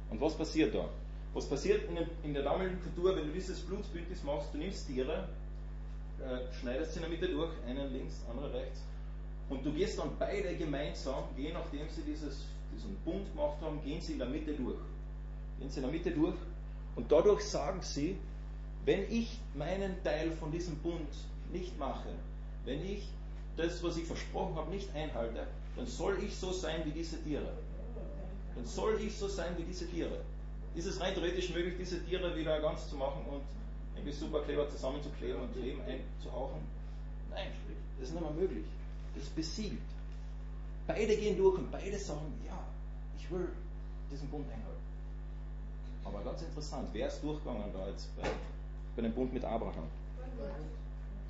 Und 0.09 0.21
was 0.21 0.35
passiert 0.35 0.75
da? 0.75 0.89
Was 1.33 1.47
passiert 1.47 1.89
in, 1.89 1.97
in 2.23 2.33
der 2.33 2.43
damaligen 2.43 2.79
Kultur, 2.81 3.15
wenn 3.15 3.27
du 3.27 3.33
dieses 3.33 3.59
Blutsbündnis 3.61 4.23
machst? 4.23 4.53
Du 4.53 4.57
nimmst 4.57 4.87
Tiere, 4.87 5.27
äh, 6.19 6.53
schneidest 6.59 6.93
sie 6.93 6.99
in 6.99 7.01
der 7.03 7.11
Mitte 7.11 7.27
durch, 7.27 7.51
einen 7.67 7.91
links, 7.91 8.21
andere 8.29 8.53
rechts, 8.53 8.81
und 9.49 9.65
du 9.65 9.71
gehst 9.73 9.99
dann 9.99 10.09
beide 10.17 10.55
gemeinsam, 10.55 11.23
je 11.37 11.51
nachdem 11.51 11.87
sie 11.89 12.01
dieses, 12.01 12.45
diesen 12.73 12.95
Bund 13.05 13.31
gemacht 13.31 13.57
haben, 13.61 13.81
gehen 13.83 14.01
sie 14.01 14.13
in 14.13 14.19
der 14.19 14.27
Mitte 14.27 14.53
durch 14.53 14.79
gehen 15.59 15.69
sie 15.69 15.77
in 15.77 15.83
der 15.83 15.91
Mitte 15.91 16.11
durch 16.11 16.35
und 16.95 17.11
dadurch 17.11 17.41
sagen 17.41 17.81
sie, 17.81 18.17
wenn 18.85 19.11
ich 19.11 19.39
meinen 19.55 20.01
Teil 20.03 20.31
von 20.31 20.51
diesem 20.51 20.75
Bund 20.77 21.09
nicht 21.51 21.77
mache, 21.77 22.09
wenn 22.65 22.83
ich 22.85 23.07
das, 23.57 23.81
was 23.83 23.97
ich 23.97 24.05
versprochen 24.05 24.55
habe, 24.55 24.69
nicht 24.69 24.93
einhalte, 24.95 25.47
dann 25.75 25.87
soll 25.87 26.17
ich 26.23 26.35
so 26.35 26.51
sein 26.51 26.81
wie 26.85 26.91
diese 26.91 27.21
Tiere. 27.23 27.51
Dann 28.55 28.65
soll 28.65 28.99
ich 29.01 29.15
so 29.17 29.27
sein 29.27 29.57
wie 29.57 29.63
diese 29.63 29.87
Tiere. 29.89 30.21
Ist 30.75 30.85
es 30.85 30.99
rein 30.99 31.13
theoretisch 31.13 31.49
möglich, 31.49 31.75
diese 31.79 32.03
Tiere 32.05 32.35
wieder 32.35 32.61
ganz 32.61 32.89
zu 32.89 32.95
machen 32.95 33.25
und 33.29 33.41
irgendwie 33.95 34.13
Superkleber 34.13 34.69
zusammenzukleben 34.69 35.41
und 35.41 35.55
Leben 35.55 35.81
einzuhauchen? 35.81 36.61
Nein, 37.29 37.47
das 37.97 38.09
ist 38.09 38.13
nicht 38.13 38.21
mehr 38.21 38.31
möglich. 38.31 38.65
Das 39.15 39.25
besiegt. 39.29 39.81
Beide 40.87 41.15
gehen 41.17 41.37
durch 41.37 41.57
und 41.57 41.71
beide 41.71 41.97
sagen, 41.97 42.33
ja, 42.45 42.59
ich 43.17 43.29
will 43.31 43.47
diesen 44.11 44.27
Bund 44.29 44.45
einhalten. 44.47 44.75
Aber 46.03 46.21
ganz 46.23 46.41
interessant, 46.41 46.89
wer 46.93 47.07
ist 47.07 47.23
durchgegangen 47.23 47.73
da 47.73 47.87
jetzt 47.87 48.15
bei, 48.21 48.29
bei 48.95 49.01
dem 49.01 49.13
Bund 49.13 49.33
mit 49.33 49.43
Abraham? 49.43 49.87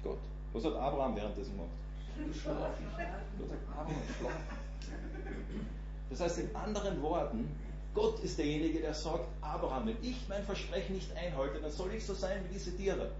Gott. 0.03 0.19
Was 0.53 0.63
hat 0.63 0.75
Abraham 0.75 1.15
währenddessen 1.15 1.51
gemacht? 1.51 1.69
Geschlafen. 2.27 2.85
Gott 3.39 3.49
hat 3.49 3.79
Abraham 3.79 4.01
geschlafen. 4.07 4.43
Das 6.09 6.19
heißt 6.19 6.39
in 6.39 6.55
anderen 6.55 7.01
Worten, 7.01 7.49
Gott 7.93 8.19
ist 8.19 8.37
derjenige, 8.37 8.79
der 8.81 8.93
sagt, 8.93 9.25
Abraham, 9.41 9.87
wenn 9.87 9.97
ich 10.01 10.17
mein 10.27 10.43
Versprechen 10.43 10.95
nicht 10.95 11.15
einhalte, 11.15 11.59
dann 11.59 11.71
soll 11.71 11.93
ich 11.93 12.05
so 12.05 12.13
sein 12.13 12.43
wie 12.45 12.53
diese 12.53 12.75
Tiere. 12.75 13.11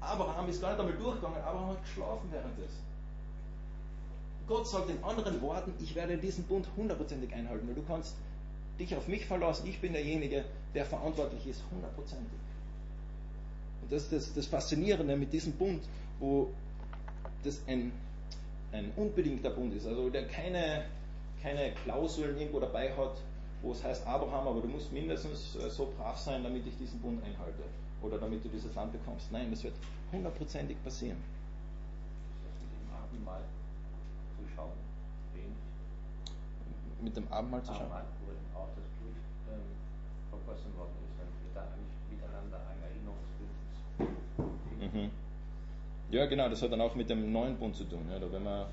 Abraham 0.00 0.48
ist 0.48 0.60
gar 0.60 0.70
nicht 0.70 0.80
einmal 0.80 0.96
durchgegangen, 0.96 1.40
Abraham 1.42 1.70
hat 1.70 1.82
geschlafen 1.82 2.28
währenddessen. 2.30 2.88
Gott 4.46 4.66
sagt 4.66 4.88
in 4.88 5.02
anderen 5.04 5.40
Worten, 5.42 5.74
ich 5.78 5.94
werde 5.94 6.16
diesen 6.16 6.44
Bund 6.44 6.66
hundertprozentig 6.76 7.32
einhalten, 7.34 7.68
weil 7.68 7.74
du 7.74 7.82
kannst 7.82 8.14
dich 8.78 8.96
auf 8.96 9.06
mich 9.08 9.26
verlassen, 9.26 9.66
ich 9.66 9.80
bin 9.80 9.92
derjenige, 9.92 10.44
der 10.74 10.86
verantwortlich 10.86 11.46
ist, 11.46 11.62
hundertprozentig. 11.70 12.38
Und 13.82 13.92
das 13.92 14.04
ist 14.04 14.12
das, 14.12 14.34
das, 14.34 14.46
Faszinierende 14.46 15.16
mit 15.16 15.32
diesem 15.32 15.52
Bund, 15.52 15.82
wo 16.18 16.50
das 17.44 17.60
ein, 17.66 17.92
ein 18.72 18.92
unbedingter 18.96 19.50
Bund 19.50 19.74
ist, 19.74 19.86
also 19.86 20.10
der 20.10 20.26
keine, 20.26 20.84
keine 21.42 21.72
Klauseln 21.84 22.36
irgendwo 22.38 22.60
dabei 22.60 22.94
hat, 22.96 23.16
wo 23.62 23.72
es 23.72 23.82
heißt, 23.82 24.06
Abraham, 24.06 24.48
aber 24.48 24.60
du 24.60 24.68
musst 24.68 24.92
mindestens 24.92 25.56
äh, 25.56 25.70
so 25.70 25.92
brav 25.96 26.18
sein, 26.18 26.42
damit 26.42 26.66
ich 26.66 26.76
diesen 26.76 27.00
Bund 27.00 27.22
einhalte 27.24 27.62
oder 28.02 28.18
damit 28.18 28.44
du 28.44 28.48
dieses 28.48 28.74
Land 28.74 28.92
bekommst. 28.92 29.32
Nein, 29.32 29.50
das 29.50 29.64
wird 29.64 29.74
hundertprozentig 30.12 30.82
passieren. 30.84 31.18
Mit 37.00 37.16
dem 37.16 37.28
Abendmahl 37.30 37.62
zu 37.62 37.72
schauen? 37.72 37.90
vergossen 40.48 40.72
worden 40.76 40.96
ist, 41.04 41.16
dann 41.20 41.28
wird 41.44 41.52
da 41.56 41.62
eigentlich 41.68 42.00
miteinander 42.08 42.60
ein 42.68 42.80
Erinnerungsbündnis. 42.84 43.76
Mhm. 44.92 45.10
Ja, 46.10 46.26
genau, 46.26 46.48
das 46.48 46.62
hat 46.62 46.72
dann 46.72 46.80
auch 46.80 46.94
mit 46.94 47.10
dem 47.10 47.32
neuen 47.32 47.56
Bund 47.56 47.76
zu 47.76 47.84
tun. 47.84 48.06
Ja, 48.10 48.18
da 48.18 48.30
werden 48.32 48.44
wir 48.44 48.68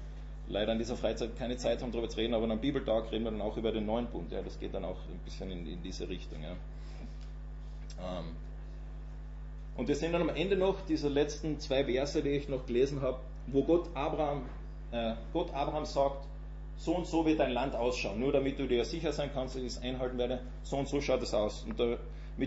leider 0.48 0.72
in 0.72 0.78
dieser 0.78 0.96
Freizeit 0.96 1.38
keine 1.38 1.58
Zeit 1.58 1.82
haben, 1.82 1.92
darüber 1.92 2.10
zu 2.10 2.18
reden, 2.18 2.34
aber 2.34 2.50
am 2.50 2.60
Bibeltag 2.60 3.12
reden 3.12 3.26
wir 3.26 3.32
dann 3.32 3.42
auch 3.42 3.58
über 3.58 3.72
den 3.72 3.86
neuen 3.86 4.08
Bund. 4.08 4.32
Ja, 4.32 4.42
das 4.42 4.60
geht 4.60 4.74
dann 4.74 4.86
auch 4.86 4.98
ein 5.10 5.20
bisschen 5.26 5.52
in, 5.52 5.68
in 5.68 5.82
diese 5.82 6.08
Richtung. 6.08 6.42
Ja. 6.42 6.52
Ähm. 8.00 8.36
Und 9.78 9.88
wir 9.90 9.96
sehen 9.96 10.14
dann 10.14 10.22
am 10.22 10.30
Ende 10.30 10.56
noch 10.56 10.78
diese 10.88 11.10
letzten 11.10 11.60
zwei 11.60 11.84
Verse, 11.84 12.22
die 12.22 12.30
ich 12.30 12.48
noch 12.48 12.66
gelesen 12.66 13.02
habe, 13.02 13.20
wo 13.48 13.64
Gott 13.64 13.90
Abraham, 13.94 14.44
äh, 14.92 15.16
Gott 15.34 15.54
Abraham 15.54 15.86
sagt, 15.86 16.26
so 16.78 16.96
und 16.96 17.08
so 17.08 17.26
wird 17.26 17.40
dein 17.40 17.52
Land 17.52 17.76
ausschauen. 17.76 18.20
Nur 18.20 18.32
damit 18.32 18.58
du 18.60 18.68
dir 18.68 18.86
sicher 18.86 19.12
sein 19.12 19.30
kannst, 19.34 19.56
dass 19.56 19.62
ich 19.62 19.68
es 19.68 19.82
einhalten 19.82 20.18
werde, 20.18 20.40
so 20.64 20.78
und 20.78 20.88
so 20.88 21.02
schaut 21.02 21.22
es 21.22 21.34
aus. 21.34 21.66
Und 21.68 21.80
damit 21.80 22.00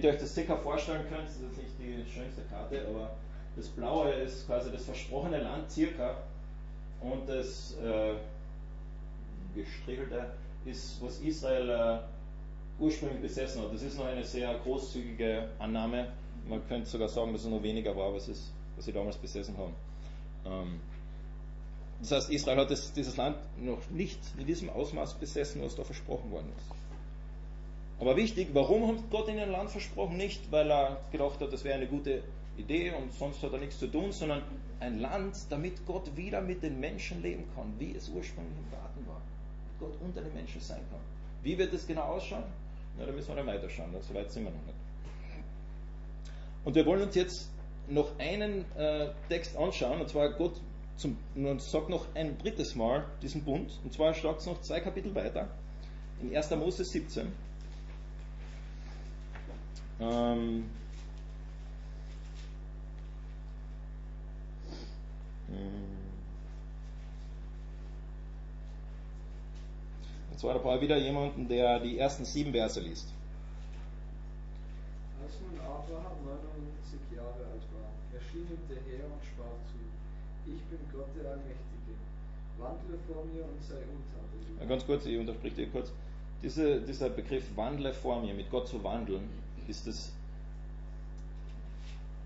ihr 0.05 0.11
euch 0.11 0.19
das 0.19 0.35
circa 0.35 0.57
vorstellen 0.57 1.05
könnt, 1.11 1.29
das 1.29 1.37
ist 1.37 1.43
jetzt 1.43 1.59
nicht 1.59 1.73
die 1.79 2.11
schönste 2.11 2.43
Karte, 2.43 2.87
aber 2.89 3.11
das 3.59 3.69
Blaue 3.69 4.13
ist 4.13 4.47
quasi 4.47 4.71
das 4.71 4.85
versprochene 4.85 5.43
Land 5.43 5.71
circa 5.71 6.17
Und 7.01 7.29
das 7.29 7.77
äh, 7.83 8.15
Gestrichelte 9.55 10.33
ist, 10.65 11.03
was 11.03 11.19
Israel 11.21 11.69
äh, 11.69 12.83
ursprünglich 12.83 13.21
besessen 13.21 13.63
hat. 13.63 13.75
Das 13.75 13.83
ist 13.83 13.99
noch 13.99 14.07
eine 14.07 14.25
sehr 14.25 14.55
großzügige 14.63 15.49
Annahme. 15.59 16.09
Man 16.49 16.67
könnte 16.69 16.89
sogar 16.89 17.09
sagen, 17.09 17.33
dass 17.33 17.43
es 17.43 17.49
noch 17.49 17.63
weniger 17.63 17.97
war, 17.97 18.15
was, 18.15 18.29
es, 18.29 18.53
was 18.77 18.85
sie 18.85 18.93
damals 18.93 19.17
besessen 19.17 19.57
haben. 19.59 19.75
Ähm, 20.47 20.81
das 22.01 22.13
heißt, 22.13 22.31
Israel 22.31 22.59
hat 22.59 22.71
das, 22.71 22.93
dieses 22.93 23.17
Land 23.17 23.39
noch 23.61 23.91
nicht 23.91 24.21
in 24.39 24.47
diesem 24.47 24.71
Ausmaß 24.71 25.15
besessen, 25.15 25.63
was 25.65 25.75
da 25.75 25.83
versprochen 25.83 26.31
worden 26.31 26.53
ist. 26.57 28.01
Aber 28.01 28.15
wichtig, 28.15 28.51
warum 28.53 28.87
hat 28.87 29.11
Gott 29.11 29.29
ihnen 29.29 29.41
ein 29.41 29.51
Land 29.51 29.71
versprochen? 29.71 30.17
Nicht, 30.17 30.53
weil 30.53 30.71
er 30.71 31.01
gedacht 31.11 31.41
hat, 31.41 31.53
das 31.53 31.65
wäre 31.65 31.75
eine 31.75 31.89
gute 31.89 32.23
Idee 32.59 32.93
und 32.93 33.13
sonst 33.13 33.43
hat 33.43 33.53
er 33.53 33.59
nichts 33.59 33.79
zu 33.79 33.87
tun, 33.87 34.13
sondern 34.13 34.43
ein 34.81 35.01
Land, 35.01 35.37
damit 35.51 35.85
Gott 35.87 36.17
wieder 36.17 36.41
mit 36.41 36.63
den 36.63 36.79
Menschen 36.81 37.23
leben 37.23 37.45
kann, 37.55 37.73
wie 37.79 37.95
es 37.95 38.09
ursprünglich 38.09 38.57
im 38.59 38.71
Garten 38.71 39.07
war. 39.07 39.21
Gott 39.81 39.95
unter 40.01 40.21
den 40.21 40.35
Menschen 40.35 40.61
sein 40.61 40.81
kann. 40.91 41.01
Wie 41.43 41.57
wird 41.57 41.73
das 41.73 41.87
genau 41.87 42.03
ausschauen? 42.03 42.45
Na, 42.99 43.07
da 43.07 43.13
müssen 43.13 43.29
wir 43.29 43.37
dann 43.37 43.47
weiterschauen, 43.47 43.91
so 44.01 44.15
weit 44.15 44.31
sind 44.31 44.45
wir 44.45 44.51
noch 44.51 44.67
nicht. 44.67 44.79
Und 46.65 46.75
wir 46.75 46.85
wollen 46.85 47.03
uns 47.03 47.15
jetzt 47.15 47.49
noch 47.89 48.19
einen 48.19 48.65
äh, 48.77 49.09
Text 49.29 49.57
anschauen, 49.57 50.01
und 50.01 50.09
zwar 50.09 50.33
Gott 50.33 50.61
zum, 50.97 51.17
sagt 51.59 51.89
noch 51.89 52.07
ein 52.15 52.37
drittes 52.39 52.75
Mal 52.75 53.07
diesen 53.23 53.45
Bund, 53.45 53.79
und 53.85 53.93
zwar 53.93 54.13
schlagt 54.15 54.41
es 54.41 54.47
noch 54.47 54.61
zwei 54.63 54.81
Kapitel 54.81 55.15
weiter, 55.15 55.49
in 56.21 56.37
1. 56.37 56.51
Mose 56.51 56.85
17. 56.85 57.29
Ähm, 60.01 60.65
und 70.31 70.39
zwar 70.39 70.55
da 70.55 70.61
brauche 70.61 70.77
ich 70.77 70.83
wieder 70.83 70.99
jemanden, 70.99 71.49
der 71.49 71.81
die 71.81 71.99
ersten 71.99 72.25
sieben 72.25 72.53
Verse 72.53 72.81
liest. 72.81 73.09
Als 75.23 75.33
nun 75.41 75.59
Abraham 75.61 76.17
99 76.25 77.01
Jahre 77.17 77.45
alt 77.51 77.65
war, 77.75 77.91
erschien 78.15 78.47
ihm 78.47 78.63
der 78.69 78.77
Herr 78.77 79.07
und 79.07 79.25
sprach 79.25 79.59
zu, 79.67 79.79
ich 80.47 80.63
bin 80.71 80.79
Gott 80.93 81.09
der 81.21 81.33
Allmächtige, 81.33 81.99
wandle 82.59 82.99
vor 83.07 83.25
mir 83.25 83.45
und 83.45 83.63
sei 83.63 83.83
untadelig. 83.83 84.61
Ja, 84.61 84.67
ganz 84.67 84.87
kurz, 84.87 85.07
ich 85.07 85.19
unterspreche 85.19 85.57
dir 85.57 85.71
kurz. 85.71 85.93
Diese, 86.43 86.81
dieser 86.83 87.11
Begriff 87.11 87.45
wandle 87.57 87.93
vor 87.93 88.21
mir, 88.21 88.33
mit 88.33 88.49
Gott 88.51 88.69
zu 88.69 88.85
wandeln, 88.85 89.29
ist 89.67 89.87
das, 89.87 90.13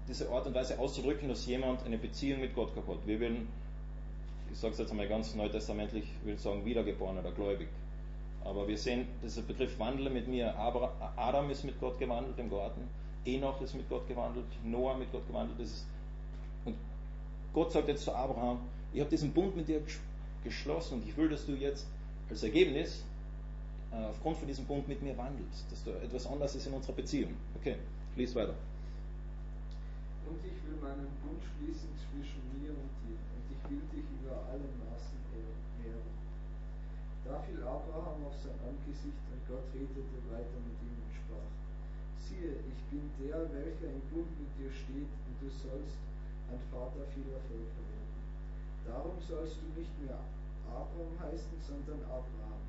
diese 0.09 0.31
Art 0.31 0.47
und 0.47 0.55
Weise 0.55 0.79
auszudrücken, 0.79 1.29
dass 1.29 1.47
jemand 1.47 1.85
eine 1.85 1.99
Beziehung 1.99 2.41
mit 2.41 2.55
Gott 2.55 2.75
gehabt 2.75 2.89
hat. 2.89 3.07
Wir 3.07 3.21
werden, 3.21 3.49
ich 4.51 4.59
sage 4.59 4.73
es 4.73 4.79
jetzt 4.79 4.91
einmal 4.91 5.09
ganz 5.09 5.35
neutestamentlich, 5.35 6.05
ich 6.05 6.27
will 6.27 6.39
sagen 6.39 6.65
wiedergeboren 6.65 7.19
oder 7.19 7.31
gläubig. 7.31 7.69
Aber 8.45 8.67
wir 8.67 8.77
sehen, 8.77 9.07
dieser 9.23 9.43
Begriff 9.43 9.79
wandle 9.79 10.11
mit 10.11 10.27
mir. 10.27 10.55
Adam 11.17 11.51
ist 11.51 11.65
mit 11.65 11.79
Gott 11.81 11.99
gewandelt 11.99 12.39
im 12.39 12.51
Garten, 12.51 12.83
Enoch 13.25 13.61
ist 13.61 13.75
mit 13.75 13.89
Gott 13.89 14.09
gewandelt, 14.09 14.47
Noah 14.65 14.97
mit 14.97 15.13
Gott 15.13 15.27
gewandelt. 15.29 15.61
Ist, 15.61 15.87
und 16.65 16.75
Gott 17.55 17.71
sagt 17.71 17.89
jetzt 17.89 18.05
zu 18.05 18.13
Abraham, 18.13 18.59
ich 18.93 19.01
habe 19.01 19.11
diesen 19.11 19.33
Bund 19.33 19.57
mit 19.57 19.69
dir 19.69 19.81
geschlossen 20.43 20.95
und 20.95 21.09
ich 21.09 21.17
will, 21.17 21.29
dass 21.29 21.47
du 21.47 21.53
jetzt 21.53 21.87
als 22.29 22.43
Ergebnis 22.43 23.05
äh, 23.93 24.05
aufgrund 24.07 24.39
von 24.39 24.49
diesem 24.49 24.65
Bund 24.65 24.89
mit 24.89 25.01
mir 25.03 25.17
wandelst, 25.17 25.71
dass 25.71 25.85
du 25.85 25.91
etwas 25.91 26.27
anderes 26.27 26.55
ist 26.57 26.67
in 26.67 26.73
unserer 26.73 26.95
Beziehung. 26.95 27.35
Okay, 27.61 27.77
lies 28.17 28.35
weiter. 28.35 28.55
Und 30.33 30.41
ich 30.49 30.65
will 30.65 30.81
meinen 30.81 31.13
Bund 31.21 31.45
schließen 31.45 31.93
zwischen 31.93 32.41
mir 32.57 32.73
und 32.73 32.89
dir, 33.05 33.21
und 33.21 33.45
ich 33.53 33.61
will 33.69 33.85
dich 33.93 34.09
über 34.17 34.41
alle 34.49 34.65
Maßen 34.81 35.21
ehren. 35.29 36.09
Da 37.21 37.37
fiel 37.45 37.61
Abraham 37.61 38.25
auf 38.25 38.33
sein 38.41 38.57
Angesicht, 38.65 39.21
und 39.29 39.45
Gott 39.45 39.69
redete 39.77 40.01
weiter 40.33 40.57
mit 40.65 40.81
ihm 40.89 40.97
und 41.05 41.13
sprach, 41.13 41.53
siehe, 42.17 42.65
ich 42.65 42.81
bin 42.89 43.13
der, 43.21 43.45
welcher 43.53 43.93
im 43.93 44.01
Bund 44.09 44.33
mit 44.41 44.49
dir 44.57 44.73
steht, 44.73 45.13
und 45.13 45.37
du 45.37 45.53
sollst 45.53 46.01
ein 46.49 46.65
Vater 46.73 47.05
vieler 47.13 47.45
Völker 47.53 47.85
werden. 47.93 48.17
Darum 48.89 49.21
sollst 49.21 49.61
du 49.61 49.69
nicht 49.77 49.93
mehr 50.01 50.17
Abraham 50.65 51.13
heißen, 51.29 51.61
sondern 51.61 52.01
Abraham 52.09 52.65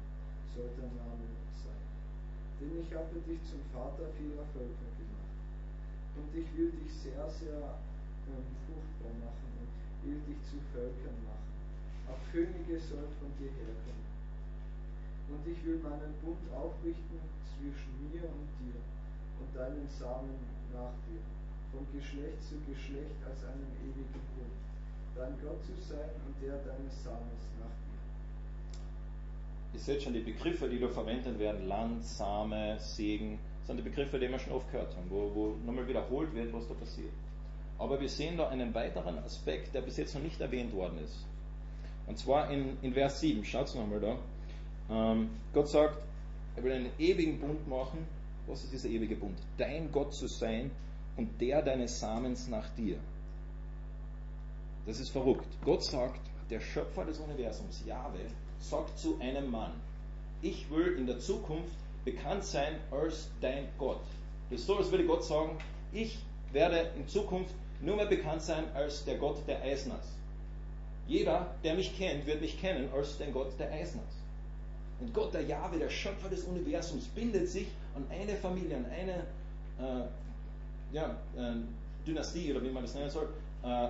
soll 0.51 0.67
dein 0.75 0.99
Name 0.99 1.31
sein. 1.63 1.83
Denn 2.59 2.75
ich 2.75 2.91
habe 2.91 3.23
dich 3.23 3.39
zum 3.47 3.63
Vater 3.71 4.11
vieler 4.19 4.43
Völker 4.51 4.83
gemacht. 4.99 5.02
Und 6.15 6.29
ich 6.33 6.47
will 6.57 6.71
dich 6.71 6.93
sehr, 6.93 7.25
sehr 7.29 7.79
ähm, 8.29 8.47
fruchtbar 8.65 9.13
machen 9.19 9.49
und 9.59 9.69
will 10.05 10.21
dich 10.29 10.41
zu 10.45 10.61
Völkern 10.71 11.17
machen. 11.25 11.49
Auch 12.09 12.21
Könige 12.31 12.79
sollen 12.79 13.13
von 13.17 13.31
dir 13.39 13.49
herkommen. 13.49 14.05
Und 15.29 15.41
ich 15.47 15.59
will 15.65 15.79
meinen 15.79 16.13
Bund 16.21 16.43
aufrichten 16.53 17.19
zwischen 17.41 18.11
mir 18.11 18.27
und 18.27 18.47
dir 18.59 18.77
und 19.39 19.49
deinen 19.55 19.87
Samen 19.89 20.37
nach 20.71 20.93
dir, 21.09 21.23
von 21.71 21.87
Geschlecht 21.91 22.43
zu 22.43 22.61
Geschlecht 22.69 23.17
als 23.25 23.43
einen 23.45 23.71
ewigen 23.81 24.21
Bund, 24.35 24.55
dein 25.15 25.33
Gott 25.41 25.63
zu 25.65 25.73
sein 25.73 26.13
und 26.27 26.35
der 26.41 26.61
deines 26.61 27.03
Samens 27.03 27.49
nach 27.57 27.71
dir. 27.71 27.82
Ihr 29.73 29.79
seht 29.79 30.03
schon, 30.03 30.13
die 30.13 30.19
Begriffe, 30.19 30.69
die 30.69 30.79
da 30.79 30.87
verwendet 30.87 31.39
werden, 31.39 31.67
Land, 31.67 32.03
Same, 32.05 32.77
Segen, 32.79 33.39
sind 33.65 33.77
die 33.77 33.83
Begriffe, 33.83 34.19
die 34.19 34.29
wir 34.29 34.39
schon 34.39 34.53
oft 34.53 34.71
gehört 34.71 34.95
haben, 34.95 35.09
wo, 35.09 35.31
wo 35.33 35.55
nochmal 35.65 35.87
wiederholt 35.87 36.33
wird, 36.33 36.53
was 36.53 36.67
da 36.67 36.73
passiert. 36.73 37.13
Aber 37.79 37.99
wir 37.99 38.09
sehen 38.09 38.37
da 38.37 38.49
einen 38.49 38.73
weiteren 38.73 39.17
Aspekt, 39.19 39.73
der 39.73 39.81
bis 39.81 39.97
jetzt 39.97 40.13
noch 40.13 40.21
nicht 40.21 40.39
erwähnt 40.39 40.73
worden 40.73 40.99
ist. 41.03 41.25
Und 42.05 42.17
zwar 42.17 42.51
in, 42.51 42.77
in 42.81 42.93
Vers 42.93 43.19
7, 43.21 43.43
schaut 43.45 43.73
nochmal 43.75 43.99
da. 43.99 44.17
Ähm, 44.89 45.29
Gott 45.53 45.69
sagt, 45.69 46.03
er 46.55 46.63
will 46.63 46.73
einen 46.73 46.91
ewigen 46.99 47.39
Bund 47.39 47.67
machen. 47.67 48.05
Was 48.45 48.63
ist 48.63 48.73
dieser 48.73 48.89
ewige 48.89 49.15
Bund? 49.15 49.37
Dein 49.57 49.91
Gott 49.91 50.13
zu 50.13 50.27
sein 50.27 50.69
und 51.15 51.39
der 51.39 51.61
deines 51.61 51.99
Samens 51.99 52.47
nach 52.47 52.69
dir. 52.75 52.97
Das 54.85 54.99
ist 54.99 55.09
verrückt. 55.09 55.47
Gott 55.63 55.83
sagt, 55.83 56.19
der 56.49 56.59
Schöpfer 56.59 57.05
des 57.05 57.19
Universums, 57.19 57.83
Jahwe, 57.85 58.19
sagt 58.63 58.97
zu 58.97 59.19
einem 59.19 59.51
Mann, 59.51 59.71
ich 60.41 60.69
will 60.69 60.95
in 60.97 61.05
der 61.05 61.19
Zukunft 61.19 61.75
bekannt 62.05 62.43
sein 62.43 62.75
als 62.91 63.29
dein 63.41 63.67
Gott. 63.77 64.01
Das 64.49 64.61
ist 64.61 64.67
so, 64.67 64.77
als 64.77 64.91
würde 64.91 65.05
Gott 65.05 65.23
sagen, 65.23 65.57
ich 65.91 66.17
werde 66.51 66.91
in 66.95 67.07
Zukunft 67.07 67.53
nur 67.81 67.95
mehr 67.95 68.05
bekannt 68.05 68.41
sein 68.41 68.65
als 68.73 69.03
der 69.05 69.17
Gott 69.17 69.37
der 69.47 69.61
Eisners. 69.61 70.05
Jeder, 71.07 71.47
der 71.63 71.75
mich 71.75 71.97
kennt, 71.97 72.25
wird 72.25 72.41
mich 72.41 72.59
kennen 72.59 72.89
als 72.95 73.17
den 73.17 73.33
Gott 73.33 73.51
der 73.59 73.71
Eisners. 73.71 74.05
Und 74.99 75.13
Gott, 75.13 75.33
der 75.33 75.41
Jahwe, 75.41 75.79
der 75.79 75.89
Schöpfer 75.89 76.29
des 76.29 76.43
Universums, 76.43 77.05
bindet 77.07 77.49
sich 77.49 77.67
an 77.95 78.05
eine 78.09 78.35
Familie, 78.37 78.77
an 78.77 78.85
eine 78.85 79.23
äh, 79.79 80.07
ja, 80.93 81.17
äh, 81.35 81.55
Dynastie 82.07 82.51
oder 82.51 82.63
wie 82.63 82.69
man 82.69 82.83
das 82.83 82.93
nennen 82.93 83.09
soll, 83.09 83.27
äh, 83.63 83.87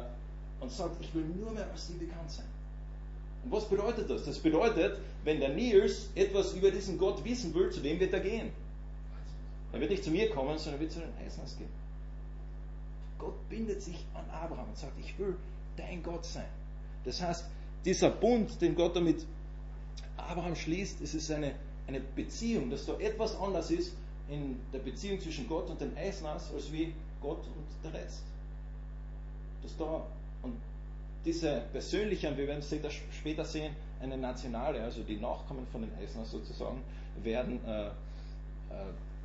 und 0.60 0.72
sagt, 0.72 0.96
ich 1.02 1.14
will 1.14 1.26
nur 1.40 1.52
mehr 1.52 1.70
als 1.72 1.88
sie 1.88 1.94
bekannt 1.94 2.32
sein. 2.32 2.46
Und 3.44 3.52
was 3.52 3.68
bedeutet 3.68 4.10
das? 4.10 4.26
Das 4.26 4.40
bedeutet, 4.40 5.00
wenn 5.24 5.40
der 5.40 5.50
Nils 5.50 6.10
etwas 6.16 6.54
über 6.54 6.72
diesen 6.72 6.98
Gott 6.98 7.24
wissen 7.24 7.54
will, 7.54 7.70
zu 7.72 7.84
wem 7.84 8.00
wird 8.00 8.14
er 8.14 8.22
gehen? 8.22 8.52
Er 9.74 9.80
wird 9.80 9.92
nicht 9.92 10.04
zu 10.04 10.12
mir 10.12 10.30
kommen, 10.30 10.58
sondern 10.58 10.76
er 10.76 10.82
wird 10.82 10.92
zu 10.92 11.00
den 11.00 11.14
Eisners 11.26 11.58
gehen. 11.58 11.70
Gott 13.18 13.50
bindet 13.50 13.82
sich 13.82 14.06
an 14.14 14.30
Abraham 14.30 14.70
und 14.70 14.78
sagt, 14.78 14.94
ich 15.00 15.18
will 15.18 15.36
dein 15.78 16.04
Gott 16.04 16.26
sein. 16.26 16.48
Das 17.06 17.22
heißt, 17.22 17.46
dieser 17.86 18.10
Bund, 18.10 18.62
den 18.62 18.76
Gott 18.76 18.96
damit 18.96 19.26
Abraham 20.16 20.56
schließt, 20.56 21.02
es 21.02 21.14
ist 21.14 21.32
eine, 21.32 21.56
eine 21.88 22.00
Beziehung, 22.00 22.70
dass 22.70 22.86
da 22.86 22.98
etwas 23.00 23.36
anders 23.36 23.72
ist 23.72 23.94
in 24.30 24.60
der 24.72 24.80
Beziehung 24.80 25.20
zwischen 25.20 25.48
Gott 25.48 25.70
und 25.70 25.82
den 25.82 25.96
Eisners, 25.98 26.52
als 26.54 26.72
wie 26.72 26.94
Gott 27.22 27.40
und 27.40 27.66
der 27.84 28.00
Rest. 28.00 28.24
Dass 29.64 29.76
da, 29.78 30.06
und 30.44 30.56
diese 31.26 31.62
persönliche, 31.72 32.30
und 32.30 32.38
wir 32.38 32.48
werden 32.48 32.60
es 32.60 32.94
später 33.18 33.46
sehen, 33.46 33.76
eine 34.02 34.18
nationale, 34.18 34.82
also 34.84 35.02
die 35.04 35.18
Nachkommen 35.18 35.66
von 35.72 35.82
den 35.82 35.92
Eisners 35.96 36.32
sozusagen, 36.32 36.82
werden, 37.22 37.60
äh, 37.66 37.88
äh, 37.88 37.92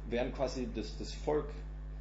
werden 0.08 0.32
quasi 0.32 0.68
das, 0.74 0.96
das 0.98 1.12
Volk 1.12 1.46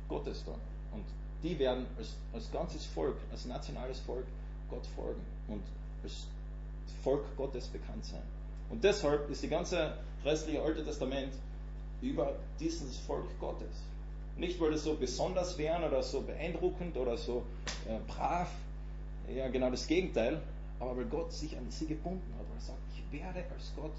Gottes 0.08 0.44
da. 0.46 0.52
Und 0.94 1.04
die 1.44 1.58
werden 1.60 1.86
als, 1.98 2.16
als 2.34 2.52
ganzes 2.52 2.86
Volk, 2.86 3.18
als 3.32 3.46
nationales 3.46 4.00
Volk 4.02 4.26
Gott 4.70 4.86
folgen 4.96 5.22
und 5.48 5.64
als 6.04 6.28
Volk 7.04 7.24
Gottes 7.36 7.68
bekannt 7.68 8.06
sein. 8.06 8.22
Und 8.70 8.84
deshalb 8.84 9.30
ist 9.30 9.44
die 9.44 9.48
ganze 9.48 9.94
restliche 10.26 10.62
Alte 10.62 10.84
Testament 10.84 11.34
über 12.02 12.36
dieses 12.60 12.98
Volk 12.98 13.28
Gottes. 13.40 13.84
Nicht, 14.36 14.60
weil 14.60 14.74
es 14.74 14.84
so 14.84 14.94
besonders 14.94 15.58
wären 15.58 15.84
oder 15.84 16.04
so 16.04 16.22
beeindruckend 16.22 16.96
oder 16.98 17.18
so 17.18 17.44
äh, 17.88 17.98
brav, 18.08 18.50
ja 19.36 19.48
genau 19.50 19.70
das 19.70 19.88
Gegenteil, 19.88 20.42
aber 20.80 20.98
weil 20.98 21.06
Gott 21.06 21.32
sich 21.32 21.58
an 21.58 21.70
sie 21.70 21.88
gebunden 21.88 22.34
hat, 22.38 22.48
weil 22.48 22.58
er 22.58 22.62
sagt, 22.62 22.80
ich 22.94 23.20
werde 23.20 23.44
als 23.54 23.72
Gott 23.76 23.94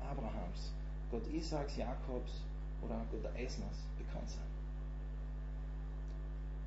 Abrahams, 0.00 0.72
Gott 1.10 1.26
Isaaks, 1.32 1.76
Jakobs 1.76 2.42
oder 2.82 3.04
Gott 3.10 3.26
Eisners 3.36 3.78
bekannt 3.98 4.28
sein. 4.28 4.46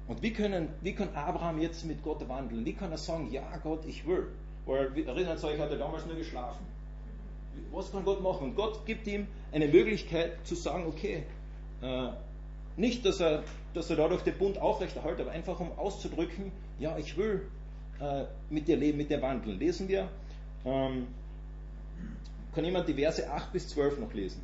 Und 0.07 0.22
wie, 0.24 0.34
können, 0.34 0.70
wie 0.82 0.93
kann 0.93 1.10
Abraham 1.14 1.60
jetzt 1.60 1.86
mit 1.86 2.01
Gott 2.03 2.28
wandeln? 2.28 2.66
Wie 2.66 2.74
kann 2.74 2.91
er 2.91 2.97
sagen, 2.97 3.30
ja 3.32 3.43
Gott, 3.62 3.86
ich 3.86 4.07
will? 4.07 4.28
Weil, 4.66 4.91
erinnert 5.05 5.43
euch, 5.43 5.60
hat 5.60 5.70
er 5.70 5.78
damals 5.78 6.05
nur 6.07 6.16
geschlafen. 6.16 6.66
Was 7.72 7.91
kann 7.91 8.05
Gott 8.05 8.22
machen? 8.22 8.49
Und 8.49 8.55
Gott 8.55 8.86
gibt 8.86 9.05
ihm 9.05 9.28
eine 9.51 9.68
Möglichkeit 9.68 10.45
zu 10.45 10.55
sagen, 10.55 10.86
okay, 10.88 11.24
äh, 11.82 12.10
nicht, 12.76 13.05
dass 13.05 13.20
er, 13.20 13.43
dass 13.74 13.89
er 13.91 13.97
dadurch 13.97 14.24
den 14.24 14.38
Bund 14.38 14.57
aufrechterhält, 14.57 15.20
aber 15.20 15.32
einfach 15.32 15.60
um 15.60 15.78
auszudrücken, 15.78 16.51
ja, 16.80 16.97
ich 16.97 17.16
will 17.18 17.47
äh, 17.99 18.25
mit 18.49 18.67
dir 18.67 18.77
leben, 18.77 18.97
mit 18.97 19.09
dir 19.09 19.21
wandeln. 19.21 19.59
Lesen 19.59 19.87
wir, 19.87 20.09
ähm, 20.65 21.07
kann 22.53 22.65
jemand 22.65 22.87
die 22.87 22.93
Verse 22.93 23.29
8 23.29 23.53
bis 23.53 23.67
12 23.69 23.99
noch 23.99 24.13
lesen? 24.13 24.41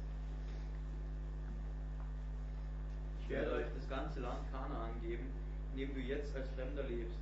Ich 3.24 3.30
werde 3.30 3.52
euch 3.54 3.66
das 3.76 3.90
ganze 3.90 4.20
Land 4.20 4.40
Kanaan 4.52 4.92
geben, 5.02 5.26
in 5.74 5.80
dem 5.80 5.96
du 5.96 6.00
jetzt 6.02 6.36
als 6.36 6.48
Fremder 6.56 6.84
lebst. 6.84 7.18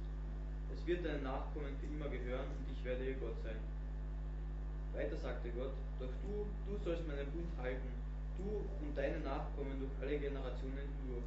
Es 0.75 0.85
wird 0.85 1.05
deinen 1.05 1.23
Nachkommen 1.23 1.71
für 1.79 1.87
immer 1.87 2.09
gehören 2.09 2.47
und 2.59 2.65
ich 2.75 2.83
werde 2.83 3.05
ihr 3.05 3.15
Gott 3.15 3.39
sein. 3.43 3.55
Weiter 4.93 5.17
sagte 5.17 5.49
Gott, 5.57 5.73
doch 5.99 6.11
du, 6.21 6.45
du 6.67 6.77
sollst 6.83 7.07
meinen 7.07 7.25
Bund 7.31 7.49
halten, 7.61 7.89
du 8.37 8.67
und 8.83 8.91
deine 8.95 9.19
Nachkommen 9.19 9.79
durch 9.79 9.91
alle 10.01 10.19
Generationen 10.19 10.77
hindurch. 10.77 11.25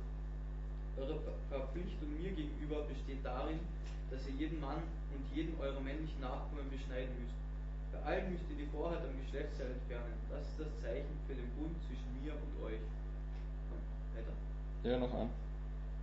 Eure 0.97 1.20
Ver- 1.20 1.38
Verpflichtung 1.51 2.09
mir 2.16 2.32
gegenüber 2.32 2.82
besteht 2.88 3.24
darin, 3.24 3.61
dass 4.11 4.26
ihr 4.28 4.34
jeden 4.34 4.61
Mann 4.61 4.80
und 5.12 5.22
jeden 5.34 5.59
eurer 5.61 5.80
männlichen 5.80 6.20
Nachkommen 6.20 6.70
beschneiden 6.70 7.12
müsst. 7.20 7.36
Bei 7.92 8.01
allen 8.03 8.32
müsst 8.32 8.44
ihr 8.51 8.57
die 8.57 8.68
Vorhaut 8.72 9.03
am 9.05 9.14
Geschlechtsteil 9.24 9.72
entfernen. 9.76 10.14
Das 10.30 10.42
ist 10.47 10.59
das 10.59 10.72
Zeichen 10.80 11.12
für 11.26 11.34
den 11.34 11.49
Bund 11.59 11.76
zwischen 11.86 12.09
mir 12.22 12.32
und 12.34 12.53
euch. 12.64 12.80
Komm, 13.68 13.80
weiter. 14.16 14.34
Ja, 14.84 14.99
noch 14.99 15.12
an. 15.12 15.30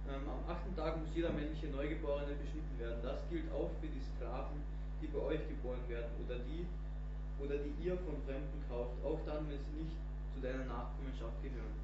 Ähm, 0.09 0.27
am 0.27 0.43
achten 0.51 0.75
Tag 0.75 0.99
muss 0.99 1.09
jeder 1.15 1.31
männliche 1.31 1.67
Neugeborene 1.67 2.35
beschnitten 2.35 2.75
werden. 2.77 2.99
Das 3.01 3.23
gilt 3.29 3.47
auch 3.53 3.71
für 3.79 3.87
die 3.87 4.03
Sklaven, 4.13 4.59
die 5.01 5.07
bei 5.07 5.19
euch 5.19 5.41
geboren 5.47 5.79
werden 5.87 6.11
oder 6.25 6.37
die, 6.43 6.67
oder 7.39 7.55
die 7.57 7.71
ihr 7.81 7.95
von 8.03 8.19
Fremden 8.27 8.59
kauft, 8.67 8.93
auch 9.03 9.19
dann, 9.25 9.47
wenn 9.47 9.63
sie 9.63 9.83
nicht 9.87 9.95
zu 10.35 10.41
deiner 10.43 10.65
Nachkommenschaft 10.65 11.39
gehören. 11.41 11.75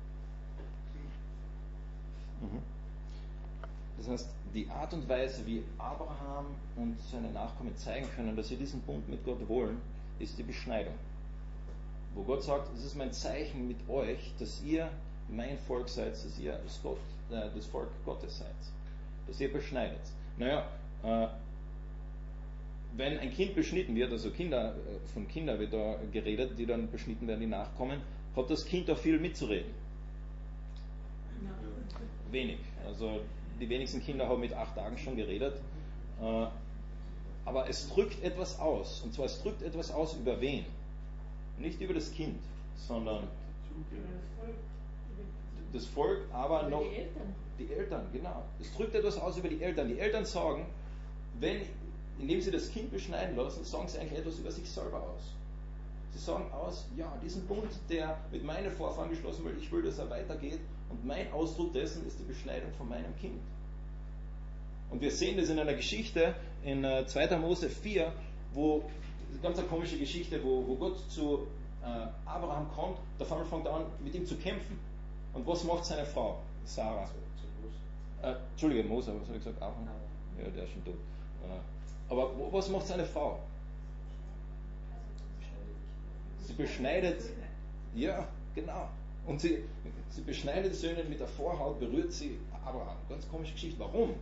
Mhm. 2.41 2.78
Das 3.99 4.07
heißt, 4.07 4.29
die 4.53 4.67
Art 4.69 4.93
und 4.93 5.07
Weise, 5.09 5.45
wie 5.45 5.61
Abraham 5.77 6.45
und 6.77 6.97
seine 7.11 7.29
Nachkommen 7.31 7.75
zeigen 7.75 8.07
können, 8.15 8.35
dass 8.35 8.47
sie 8.47 8.55
diesen 8.55 8.81
Bund 8.81 9.07
mit 9.09 9.23
Gott 9.25 9.47
wollen, 9.47 9.77
ist 10.19 10.37
die 10.37 10.43
Beschneidung. 10.43 10.93
Wo 12.15 12.23
Gott 12.23 12.43
sagt, 12.43 12.73
es 12.75 12.85
ist 12.85 12.95
mein 12.95 13.11
Zeichen 13.11 13.67
mit 13.67 13.77
euch, 13.89 14.33
dass 14.39 14.63
ihr 14.63 14.89
mein 15.27 15.57
Volk 15.57 15.89
seid, 15.89 16.13
dass 16.13 16.39
ihr 16.39 16.53
das, 16.63 16.81
Gott, 16.81 16.97
äh, 17.29 17.49
das 17.53 17.65
Volk 17.67 17.89
Gottes 18.05 18.39
seid. 18.39 18.47
Dass 19.27 19.39
ihr 19.39 19.51
beschneidet. 19.51 20.01
Naja, 20.37 20.65
äh, 21.03 21.27
wenn 22.95 23.19
ein 23.19 23.31
Kind 23.31 23.53
beschnitten 23.53 23.95
wird, 23.95 24.11
also 24.11 24.31
Kinder, 24.31 24.75
äh, 24.75 25.07
von 25.13 25.27
Kindern 25.27 25.59
wird 25.59 25.73
da 25.73 25.97
geredet, 26.11 26.57
die 26.57 26.65
dann 26.65 26.89
beschnitten 26.89 27.27
werden, 27.27 27.41
die 27.41 27.47
nachkommen, 27.47 28.01
hat 28.35 28.49
das 28.49 28.65
Kind 28.65 28.89
auch 28.89 28.97
viel 28.97 29.19
mitzureden. 29.19 29.71
Wenig. 32.31 32.59
Also 32.85 33.21
die 33.59 33.69
wenigsten 33.69 34.01
Kinder 34.01 34.27
haben 34.27 34.41
mit 34.41 34.53
acht 34.53 34.75
Tagen 34.75 34.97
schon 34.97 35.15
geredet. 35.15 35.55
Äh, 36.21 36.47
aber 37.45 37.69
es 37.69 37.89
drückt 37.89 38.23
etwas 38.23 38.59
aus. 38.59 39.01
Und 39.01 39.13
zwar 39.13 39.25
es 39.25 39.41
drückt 39.41 39.61
etwas 39.61 39.91
aus 39.91 40.15
über 40.15 40.39
wen? 40.39 40.65
Nicht 41.57 41.81
über 41.81 41.93
das 41.93 42.11
Kind, 42.11 42.39
sondern 42.75 43.27
das 45.73 45.85
Volk, 45.85 46.21
aber 46.31 46.61
Über 46.61 46.69
noch 46.69 46.83
die 46.83 46.95
Eltern. 46.95 47.35
die 47.59 47.73
Eltern, 47.73 48.07
genau. 48.13 48.43
Es 48.59 48.73
drückt 48.73 48.95
etwas 48.95 49.19
aus 49.19 49.37
über 49.37 49.49
die 49.49 49.61
Eltern. 49.61 49.87
Die 49.87 49.99
Eltern 49.99 50.25
sagen, 50.25 50.65
wenn, 51.39 51.61
indem 52.19 52.41
sie 52.41 52.51
das 52.51 52.71
Kind 52.71 52.91
beschneiden 52.91 53.35
lassen, 53.35 53.63
sagen 53.63 53.87
sie 53.87 53.99
eigentlich 53.99 54.19
etwas 54.19 54.39
über 54.39 54.51
sich 54.51 54.69
selber 54.69 55.01
aus. 55.01 55.21
Sie 56.11 56.19
sagen 56.19 56.51
aus, 56.51 56.87
ja, 56.95 57.11
diesen 57.23 57.45
Bund, 57.45 57.69
der 57.89 58.17
mit 58.31 58.43
meinen 58.43 58.71
Vorfahren 58.71 59.09
geschlossen 59.09 59.45
wird, 59.45 59.57
ich 59.57 59.71
will, 59.71 59.83
dass 59.83 59.99
er 59.99 60.09
weitergeht. 60.09 60.59
Und 60.89 61.05
mein 61.05 61.31
Ausdruck 61.31 61.73
dessen 61.73 62.05
ist 62.07 62.19
die 62.19 62.23
Beschneidung 62.23 62.71
von 62.77 62.89
meinem 62.89 63.15
Kind. 63.19 63.39
Und 64.89 65.01
wir 65.01 65.11
sehen 65.11 65.37
das 65.37 65.49
in 65.49 65.59
einer 65.59 65.75
Geschichte 65.75 66.35
in 66.63 66.83
äh, 66.83 67.05
2. 67.05 67.37
Mose 67.37 67.69
4, 67.69 68.11
wo, 68.53 68.83
eine 69.31 69.39
ganz 69.41 69.59
eine 69.59 69.67
komische 69.67 69.97
Geschichte, 69.97 70.43
wo, 70.43 70.67
wo 70.67 70.75
Gott 70.75 70.97
zu 71.09 71.47
äh, 71.83 72.07
Abraham 72.25 72.69
kommt, 72.71 72.97
der 73.19 73.27
Fall 73.27 73.45
fängt 73.45 73.67
an, 73.67 73.83
mit 74.03 74.15
ihm 74.15 74.25
zu 74.25 74.35
kämpfen. 74.35 74.79
Und 75.33 75.45
was 75.45 75.63
macht 75.63 75.85
seine 75.85 76.05
Frau, 76.05 76.39
Sarah? 76.65 77.07
Äh, 78.23 78.33
Entschuldige, 78.51 78.83
Mose, 78.83 79.13
was 79.13 79.27
habe 79.27 79.37
ich 79.37 79.43
gesagt? 79.43 79.61
Abraham? 79.61 79.87
Ja, 80.37 80.49
der 80.49 80.63
ist 80.63 80.71
schon 80.71 80.83
tot. 80.83 80.95
Äh, 80.95 82.11
aber 82.11 82.31
was 82.51 82.69
macht 82.69 82.87
seine 82.87 83.05
Frau? 83.05 83.39
Sie 86.41 86.53
beschneidet, 86.53 87.21
ja, 87.93 88.27
genau. 88.55 88.89
Und 89.29 89.39
sie, 89.39 89.59
sie 90.09 90.21
beschneidet 90.21 90.71
die 90.73 90.75
Söhne 90.75 91.03
mit 91.03 91.19
der 91.19 91.27
Vorhaut, 91.27 91.79
berührt 91.79 92.11
sie 92.11 92.39
Abraham. 92.65 92.97
Ganz 93.07 93.29
komische 93.29 93.53
Geschichte. 93.53 93.79
Warum? 93.79 94.15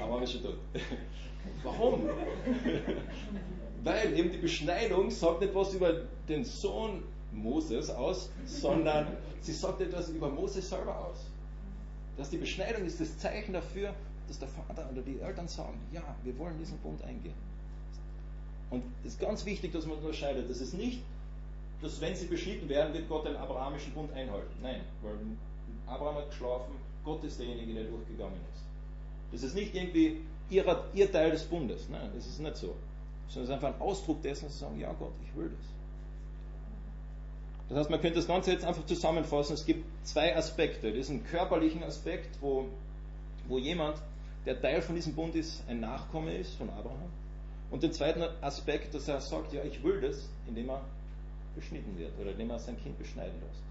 Aber 0.00 0.22
ist 0.22 0.32
schon 0.32 0.42
tot. 0.42 0.56
Warum? 1.62 2.10
Weil 3.84 4.18
eben 4.18 4.32
die 4.32 4.38
Beschneidung 4.38 5.12
sagt 5.12 5.42
nicht 5.42 5.54
was 5.54 5.72
über 5.74 5.92
den 6.28 6.44
Sohn 6.44 7.04
Moses 7.32 7.88
aus, 7.88 8.30
sondern 8.44 9.16
sie 9.40 9.52
sagt 9.52 9.80
etwas 9.80 10.08
über 10.08 10.28
Moses 10.28 10.68
selber 10.68 10.98
aus. 11.06 11.18
Dass 12.16 12.30
die 12.30 12.36
Beschneidung 12.36 12.84
ist 12.84 13.00
das 13.00 13.16
Zeichen 13.16 13.52
dafür, 13.52 13.94
dass 14.26 14.40
der 14.40 14.48
Vater 14.48 14.90
oder 14.92 15.02
die 15.02 15.20
Eltern 15.20 15.46
sagen, 15.46 15.78
ja, 15.92 16.02
wir 16.24 16.36
wollen 16.36 16.58
diesen 16.58 16.78
Bund 16.78 17.00
eingehen. 17.04 17.34
Und 18.70 18.82
es 19.04 19.12
ist 19.12 19.20
ganz 19.20 19.44
wichtig, 19.46 19.72
dass 19.72 19.86
man 19.86 19.98
unterscheidet. 19.98 20.50
Das 20.50 20.60
ist 20.60 20.74
nicht, 20.74 21.00
dass 21.82 22.00
wenn 22.00 22.14
sie 22.14 22.26
beschnitten 22.26 22.68
werden, 22.68 22.92
wird 22.92 23.08
Gott 23.08 23.26
den 23.26 23.36
abrahamischen 23.36 23.92
Bund 23.92 24.12
einhalten. 24.12 24.54
Nein, 24.62 24.82
weil 25.02 25.14
Abraham 25.86 26.16
hat 26.16 26.30
geschlafen, 26.30 26.74
Gott 27.04 27.24
ist 27.24 27.38
derjenige, 27.38 27.74
der 27.74 27.84
durchgegangen 27.84 28.38
ist. 28.52 28.62
Das 29.32 29.42
ist 29.42 29.54
nicht 29.54 29.74
irgendwie 29.74 30.20
ihrer, 30.50 30.84
ihr 30.92 31.10
Teil 31.10 31.30
des 31.30 31.44
Bundes. 31.44 31.88
Nein, 31.88 32.10
das 32.14 32.26
ist 32.26 32.40
nicht 32.40 32.56
so. 32.56 32.74
Sondern 33.28 33.44
es 33.44 33.48
ist 33.48 33.50
einfach 33.50 33.74
ein 33.74 33.80
Ausdruck 33.80 34.22
dessen, 34.22 34.48
sie 34.48 34.58
sagen, 34.58 34.78
ja 34.78 34.92
Gott, 34.92 35.12
ich 35.24 35.36
will 35.36 35.48
das. 35.48 35.66
Das 37.68 37.78
heißt, 37.78 37.90
man 37.90 38.00
könnte 38.00 38.16
das 38.16 38.26
Ganze 38.26 38.50
jetzt 38.50 38.64
einfach 38.64 38.84
zusammenfassen. 38.84 39.54
Es 39.54 39.64
gibt 39.64 39.84
zwei 40.04 40.36
Aspekte. 40.36 40.92
Diesen 40.92 41.24
körperlichen 41.24 41.84
Aspekt, 41.84 42.36
wo, 42.40 42.66
wo 43.46 43.58
jemand, 43.58 43.96
der 44.44 44.60
Teil 44.60 44.82
von 44.82 44.96
diesem 44.96 45.14
Bund 45.14 45.36
ist, 45.36 45.62
ein 45.68 45.78
Nachkomme 45.78 46.34
ist 46.34 46.56
von 46.56 46.68
Abraham. 46.70 47.10
Und 47.70 47.84
den 47.84 47.92
zweiten 47.92 48.22
Aspekt, 48.40 48.92
dass 48.94 49.06
er 49.06 49.20
sagt, 49.20 49.52
ja, 49.52 49.62
ich 49.62 49.84
will 49.84 50.00
das, 50.00 50.28
indem 50.48 50.70
er 50.70 50.80
beschnitten 51.60 51.98
wird 51.98 52.12
oder 52.20 52.32
indem 52.32 52.50
er 52.50 52.58
sein 52.58 52.80
Kind 52.82 52.98
beschneiden 52.98 53.34
lässt. 53.40 53.62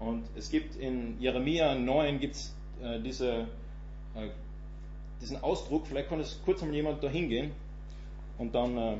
Und 0.00 0.24
es 0.36 0.50
gibt 0.50 0.76
in 0.76 1.20
Jeremia 1.20 1.74
9 1.74 2.18
gibt's, 2.18 2.54
äh, 2.82 3.00
diese, 3.00 3.46
äh, 4.14 4.28
diesen 5.20 5.42
Ausdruck, 5.42 5.86
vielleicht 5.86 6.08
kann 6.08 6.20
es 6.20 6.40
kurz 6.44 6.62
einmal 6.62 6.76
jemand 6.76 7.02
da 7.02 7.08
hingehen 7.08 7.52
und 8.38 8.54
dann 8.54 8.76
äh, 8.76 8.96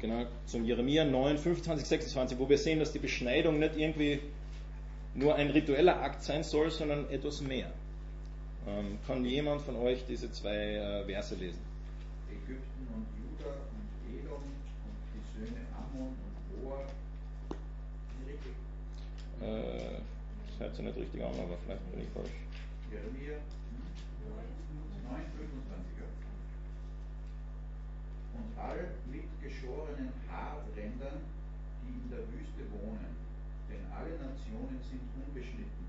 genau 0.00 0.26
zum 0.46 0.64
Jeremia 0.64 1.04
9, 1.04 1.38
25, 1.38 1.86
26, 1.86 2.38
wo 2.38 2.48
wir 2.48 2.58
sehen, 2.58 2.78
dass 2.78 2.92
die 2.92 2.98
Beschneidung 2.98 3.58
nicht 3.58 3.76
irgendwie 3.76 4.20
nur 5.14 5.34
ein 5.34 5.50
ritueller 5.50 6.02
Akt 6.02 6.22
sein 6.22 6.42
soll, 6.42 6.70
sondern 6.70 7.08
etwas 7.10 7.40
mehr. 7.40 7.72
Ähm, 8.66 8.98
kann 9.06 9.24
jemand 9.24 9.62
von 9.62 9.76
euch 9.76 10.04
diese 10.06 10.30
zwei 10.30 10.54
äh, 10.54 11.04
Verse 11.04 11.34
lesen? 11.34 11.60
Ägypten 12.30 12.86
und 12.94 13.06
Edom 14.08 14.42
und 14.42 15.02
die 15.14 15.46
Söhne 15.46 15.60
Ammon 15.76 16.08
und 16.08 16.62
Moab. 16.62 16.92
Richtig. 18.26 18.52
Äh, 19.42 19.98
das 20.46 20.60
hört 20.60 20.76
sich 20.76 20.84
nicht 20.84 20.98
richtig 20.98 21.20
an, 21.22 21.34
aber 21.34 21.58
vielleicht 21.66 21.90
bin 21.90 22.02
ich 22.02 22.10
falsch. 22.14 22.30
Jeremia 22.90 23.42
hm? 23.42 23.82
9, 24.30 25.18
25er. 25.34 26.06
Und 28.38 28.48
all 28.56 28.86
mit 29.10 29.26
geschorenen 29.42 30.12
Haarrändern, 30.30 31.26
die 31.82 31.90
in 31.90 32.08
der 32.08 32.22
Wüste 32.30 32.62
wohnen, 32.70 33.18
denn 33.66 33.82
alle 33.90 34.14
Nationen 34.14 34.78
sind 34.86 35.02
unbeschnitten. 35.18 35.84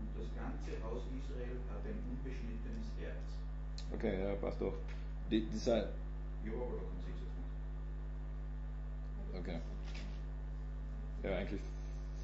Und 0.00 0.08
das 0.16 0.28
ganze 0.32 0.80
Haus 0.82 1.04
Israel 1.12 1.60
hat 1.68 1.84
ein 1.84 2.00
unbeschnittenes 2.08 2.88
Herz. 2.96 3.28
Okay, 3.92 4.24
ja, 4.24 4.34
passt 4.36 4.60
doch. 4.60 4.74
Die, 5.30 5.44
dieser, 5.44 5.76
Ja, 5.76 6.56
aber 6.56 6.80
da 6.80 6.82
kommt 6.88 7.04
sich 7.04 7.20
jetzt 7.20 7.36
nicht. 7.36 7.52
okay. 9.36 9.58
Ja, 11.22 11.36
eigentlich 11.36 11.60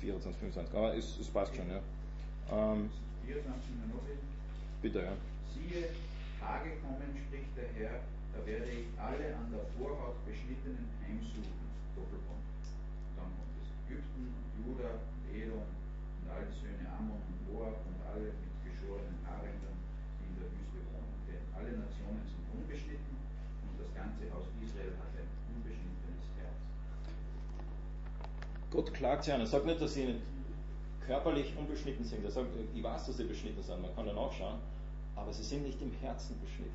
24, 0.04 0.36
25, 0.52 0.76
aber 0.76 0.94
es, 0.96 1.18
es 1.18 1.28
passt 1.28 1.56
schon, 1.56 1.68
ja. 1.68 1.80
Ähm, 2.52 2.90
24 3.24 3.48
mal 3.80 3.88
noch 3.88 4.04
lesen. 4.04 4.28
bitte, 4.84 5.00
ja. 5.00 5.16
Siehe, 5.48 5.88
Tage 6.36 6.76
kommen, 6.84 7.08
spricht 7.16 7.56
der 7.56 7.72
Herr, 7.72 8.04
da 8.36 8.38
werde 8.44 8.68
ich 8.68 8.84
alle 9.00 9.32
an 9.32 9.48
der 9.48 9.64
Vorhaut 9.80 10.20
beschnittenen 10.28 10.84
heimsuchen. 11.00 11.64
Doppelpunkt. 11.96 12.44
Dann 13.16 13.32
kommt 13.32 13.56
es 13.64 13.70
Ägypten, 13.86 14.34
Juda 14.60 14.92
und 14.92 15.24
Edom 15.32 15.64
und 15.64 16.26
alle 16.28 16.50
Söhne 16.52 16.84
Ammon 16.90 17.22
und 17.22 17.38
Moab 17.48 17.80
und 17.86 17.98
alle 18.04 18.34
mit 18.34 18.52
geschorenen 18.66 19.16
Haarrändern, 19.24 19.78
die 20.20 20.26
in 20.28 20.36
der 20.36 20.50
Wüste 20.52 20.82
wohnen. 20.90 21.16
Denn 21.30 21.40
alle 21.54 21.70
Gott 28.74 28.92
klagt 28.92 29.24
sie 29.24 29.32
an. 29.32 29.40
Er 29.40 29.46
sagt 29.46 29.66
nicht, 29.66 29.80
dass 29.80 29.94
sie 29.94 30.06
nicht 30.06 30.18
körperlich 31.06 31.52
unbeschnitten 31.56 32.04
sind. 32.04 32.24
Er 32.24 32.30
sagt, 32.30 32.48
ich 32.74 32.82
weiß, 32.82 33.06
dass 33.06 33.16
sie 33.16 33.24
beschnitten 33.24 33.62
sind, 33.62 33.80
man 33.80 33.94
kann 33.94 34.06
da 34.06 34.12
nachschauen, 34.12 34.58
aber 35.14 35.32
sie 35.32 35.44
sind 35.44 35.64
nicht 35.64 35.80
im 35.80 35.92
Herzen 36.00 36.38
beschnitten. 36.40 36.72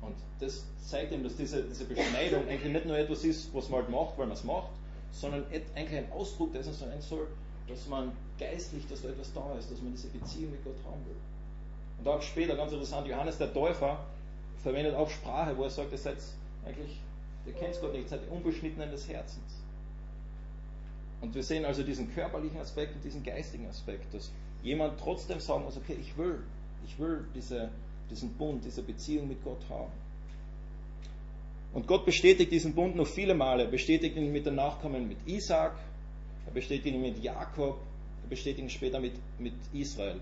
Und 0.00 0.16
das 0.40 0.64
zeigt 0.84 1.12
ihm, 1.12 1.22
dass 1.22 1.36
diese, 1.36 1.62
diese 1.62 1.84
Beschneidung 1.84 2.48
eigentlich 2.48 2.72
nicht 2.72 2.86
nur 2.86 2.96
etwas 2.96 3.22
ist, 3.24 3.54
was 3.54 3.68
man 3.68 3.82
halt 3.82 3.90
macht, 3.90 4.18
weil 4.18 4.26
man 4.26 4.36
es 4.36 4.44
macht, 4.44 4.70
sondern 5.12 5.44
eigentlich 5.76 5.98
ein 5.98 6.10
Ausdruck 6.10 6.52
dessen 6.52 6.72
sein 6.72 7.00
soll, 7.00 7.28
dass 7.68 7.86
man 7.86 8.12
geistlich, 8.38 8.86
dass 8.88 9.02
da 9.02 9.10
etwas 9.10 9.32
da 9.32 9.54
ist, 9.58 9.70
dass 9.70 9.80
man 9.80 9.92
diese 9.92 10.08
Beziehung 10.08 10.52
mit 10.52 10.64
Gott 10.64 10.78
haben 10.84 11.04
will. 11.06 11.16
Und 11.98 12.08
auch 12.08 12.22
später, 12.22 12.56
ganz 12.56 12.72
interessant, 12.72 13.06
Johannes 13.06 13.38
der 13.38 13.52
Täufer 13.52 14.04
verwendet 14.62 14.94
auch 14.94 15.08
Sprache, 15.08 15.56
wo 15.56 15.64
er 15.64 15.70
sagt, 15.70 15.92
ihr 15.92 15.98
seid 15.98 16.16
eigentlich, 16.64 17.00
ihr 17.46 17.52
kennt 17.52 17.80
Gott 17.80 17.92
nicht, 17.92 18.04
ihr 18.04 18.08
seid 18.08 18.28
Unbeschnittenen 18.30 18.90
des 18.90 19.08
Herzens. 19.08 19.61
Und 21.22 21.34
wir 21.34 21.42
sehen 21.42 21.64
also 21.64 21.82
diesen 21.84 22.12
körperlichen 22.12 22.58
Aspekt 22.58 22.96
und 22.96 23.04
diesen 23.04 23.22
geistigen 23.22 23.66
Aspekt, 23.68 24.12
dass 24.12 24.32
jemand 24.62 24.98
trotzdem 24.98 25.38
sagen 25.40 25.64
muss, 25.64 25.76
okay, 25.76 25.96
ich 25.98 26.18
will, 26.18 26.42
ich 26.84 26.98
will 26.98 27.24
diese, 27.34 27.70
diesen 28.10 28.34
Bund, 28.34 28.64
diese 28.64 28.82
Beziehung 28.82 29.28
mit 29.28 29.42
Gott 29.42 29.62
haben. 29.70 29.92
Und 31.72 31.86
Gott 31.86 32.04
bestätigt 32.04 32.50
diesen 32.50 32.74
Bund 32.74 32.96
noch 32.96 33.06
viele 33.06 33.34
Male. 33.34 33.64
Er 33.64 33.70
bestätigt 33.70 34.16
ihn 34.16 34.30
mit 34.32 34.44
den 34.44 34.56
Nachkommen 34.56 35.08
mit 35.08 35.16
Isaac, 35.26 35.74
er 36.44 36.52
bestätigt 36.52 36.94
ihn 36.94 37.00
mit 37.00 37.22
Jakob, 37.22 37.78
er 38.24 38.28
bestätigt 38.28 38.64
ihn 38.64 38.68
später 38.68 39.00
mit, 39.00 39.14
mit 39.38 39.54
Israel. 39.72 40.20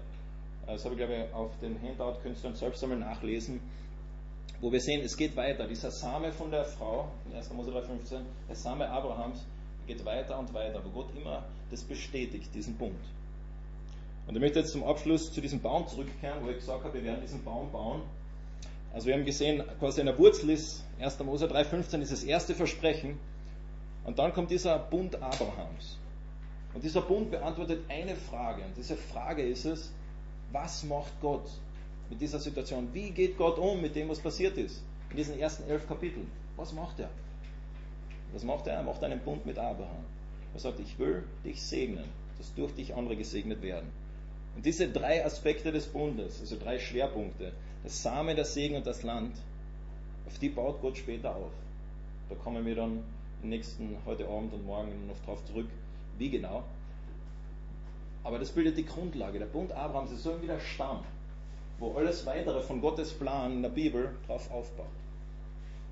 Das 0.66 0.84
habe 0.84 0.94
ich, 0.94 0.98
glaube 0.98 1.14
ich, 1.16 1.34
auf 1.34 1.50
dem 1.60 1.80
Handout, 1.82 2.20
könntest 2.22 2.44
du 2.44 2.48
dann 2.48 2.56
selbst 2.56 2.82
einmal 2.84 2.98
nachlesen, 2.98 3.60
wo 4.60 4.70
wir 4.70 4.80
sehen, 4.80 5.00
es 5.02 5.16
geht 5.16 5.34
weiter. 5.34 5.66
Dieser 5.66 5.90
Same 5.90 6.30
von 6.30 6.50
der 6.50 6.64
Frau, 6.64 7.10
in 7.28 7.34
1. 7.34 7.52
Mose 7.54 7.70
3,15, 7.70 8.20
der 8.48 8.54
Same 8.54 8.88
Abrahams, 8.88 9.44
geht 9.90 10.04
weiter 10.04 10.38
und 10.38 10.54
weiter, 10.54 10.80
wo 10.84 10.90
Gott 10.90 11.08
immer 11.16 11.42
das 11.70 11.82
bestätigt, 11.82 12.54
diesen 12.54 12.76
Bund. 12.76 12.94
Und 14.28 14.36
ich 14.36 14.40
möchte 14.40 14.60
jetzt 14.60 14.70
zum 14.70 14.84
Abschluss 14.84 15.32
zu 15.32 15.40
diesem 15.40 15.60
Baum 15.60 15.88
zurückkehren, 15.88 16.44
wo 16.44 16.50
ich 16.50 16.58
gesagt 16.58 16.84
habe, 16.84 16.94
wir 16.94 17.02
werden 17.02 17.20
diesen 17.20 17.42
Baum 17.42 17.72
bauen. 17.72 18.02
Also 18.92 19.08
wir 19.08 19.14
haben 19.14 19.24
gesehen, 19.24 19.64
quasi 19.80 19.98
in 20.00 20.06
der 20.06 20.16
Wurzel 20.16 20.50
ist 20.50 20.84
1. 21.00 21.18
Mose 21.24 21.46
3,15 21.46 22.02
ist 22.02 22.12
das 22.12 22.22
erste 22.22 22.54
Versprechen. 22.54 23.18
Und 24.04 24.20
dann 24.20 24.32
kommt 24.32 24.52
dieser 24.52 24.78
Bund 24.78 25.16
Abrahams. 25.16 25.98
Und 26.72 26.84
dieser 26.84 27.00
Bund 27.00 27.32
beantwortet 27.32 27.80
eine 27.88 28.14
Frage. 28.14 28.62
Und 28.62 28.76
diese 28.76 28.96
Frage 28.96 29.42
ist 29.42 29.64
es, 29.64 29.92
was 30.52 30.84
macht 30.84 31.20
Gott 31.20 31.50
mit 32.08 32.20
dieser 32.20 32.38
Situation? 32.38 32.88
Wie 32.92 33.10
geht 33.10 33.36
Gott 33.36 33.58
um 33.58 33.80
mit 33.80 33.96
dem, 33.96 34.08
was 34.08 34.20
passiert 34.20 34.56
ist? 34.56 34.84
In 35.10 35.16
diesen 35.16 35.36
ersten 35.36 35.68
elf 35.68 35.88
Kapiteln. 35.88 36.30
Was 36.56 36.72
macht 36.72 37.00
er? 37.00 37.10
Was 38.32 38.44
macht 38.44 38.66
er? 38.66 38.74
Er 38.74 38.82
macht 38.82 39.02
einen 39.02 39.20
Bund 39.20 39.44
mit 39.46 39.58
Abraham. 39.58 40.04
Er 40.54 40.60
sagt, 40.60 40.80
ich 40.80 40.98
will 40.98 41.24
dich 41.44 41.62
segnen, 41.62 42.04
dass 42.38 42.54
durch 42.54 42.72
dich 42.74 42.94
andere 42.94 43.16
gesegnet 43.16 43.62
werden. 43.62 43.90
Und 44.56 44.66
diese 44.66 44.88
drei 44.88 45.24
Aspekte 45.24 45.72
des 45.72 45.86
Bundes, 45.86 46.40
also 46.40 46.56
drei 46.58 46.78
Schwerpunkte, 46.78 47.52
das 47.82 48.02
Samen, 48.02 48.36
der 48.36 48.44
Segen 48.44 48.76
und 48.76 48.86
das 48.86 49.02
Land, 49.02 49.36
auf 50.26 50.38
die 50.38 50.48
baut 50.48 50.80
Gott 50.80 50.98
später 50.98 51.34
auf. 51.34 51.52
Da 52.28 52.34
kommen 52.36 52.64
wir 52.66 52.74
dann 52.74 53.02
im 53.42 53.48
nächsten, 53.48 53.96
heute 54.06 54.28
Abend 54.28 54.52
und 54.52 54.66
morgen 54.66 55.06
noch 55.06 55.18
drauf 55.24 55.44
zurück, 55.46 55.68
wie 56.18 56.30
genau. 56.30 56.62
Aber 58.22 58.38
das 58.38 58.50
bildet 58.50 58.76
die 58.76 58.84
Grundlage. 58.84 59.38
Der 59.38 59.46
Bund 59.46 59.72
Abrahams 59.72 60.12
ist 60.12 60.22
so 60.22 60.40
wie 60.42 60.46
der 60.46 60.60
Stamm, 60.60 61.00
wo 61.78 61.94
alles 61.94 62.26
weitere 62.26 62.60
von 62.60 62.80
Gottes 62.80 63.12
Plan 63.12 63.52
in 63.52 63.62
der 63.62 63.70
Bibel 63.70 64.14
drauf 64.26 64.50
aufbaut. 64.50 64.86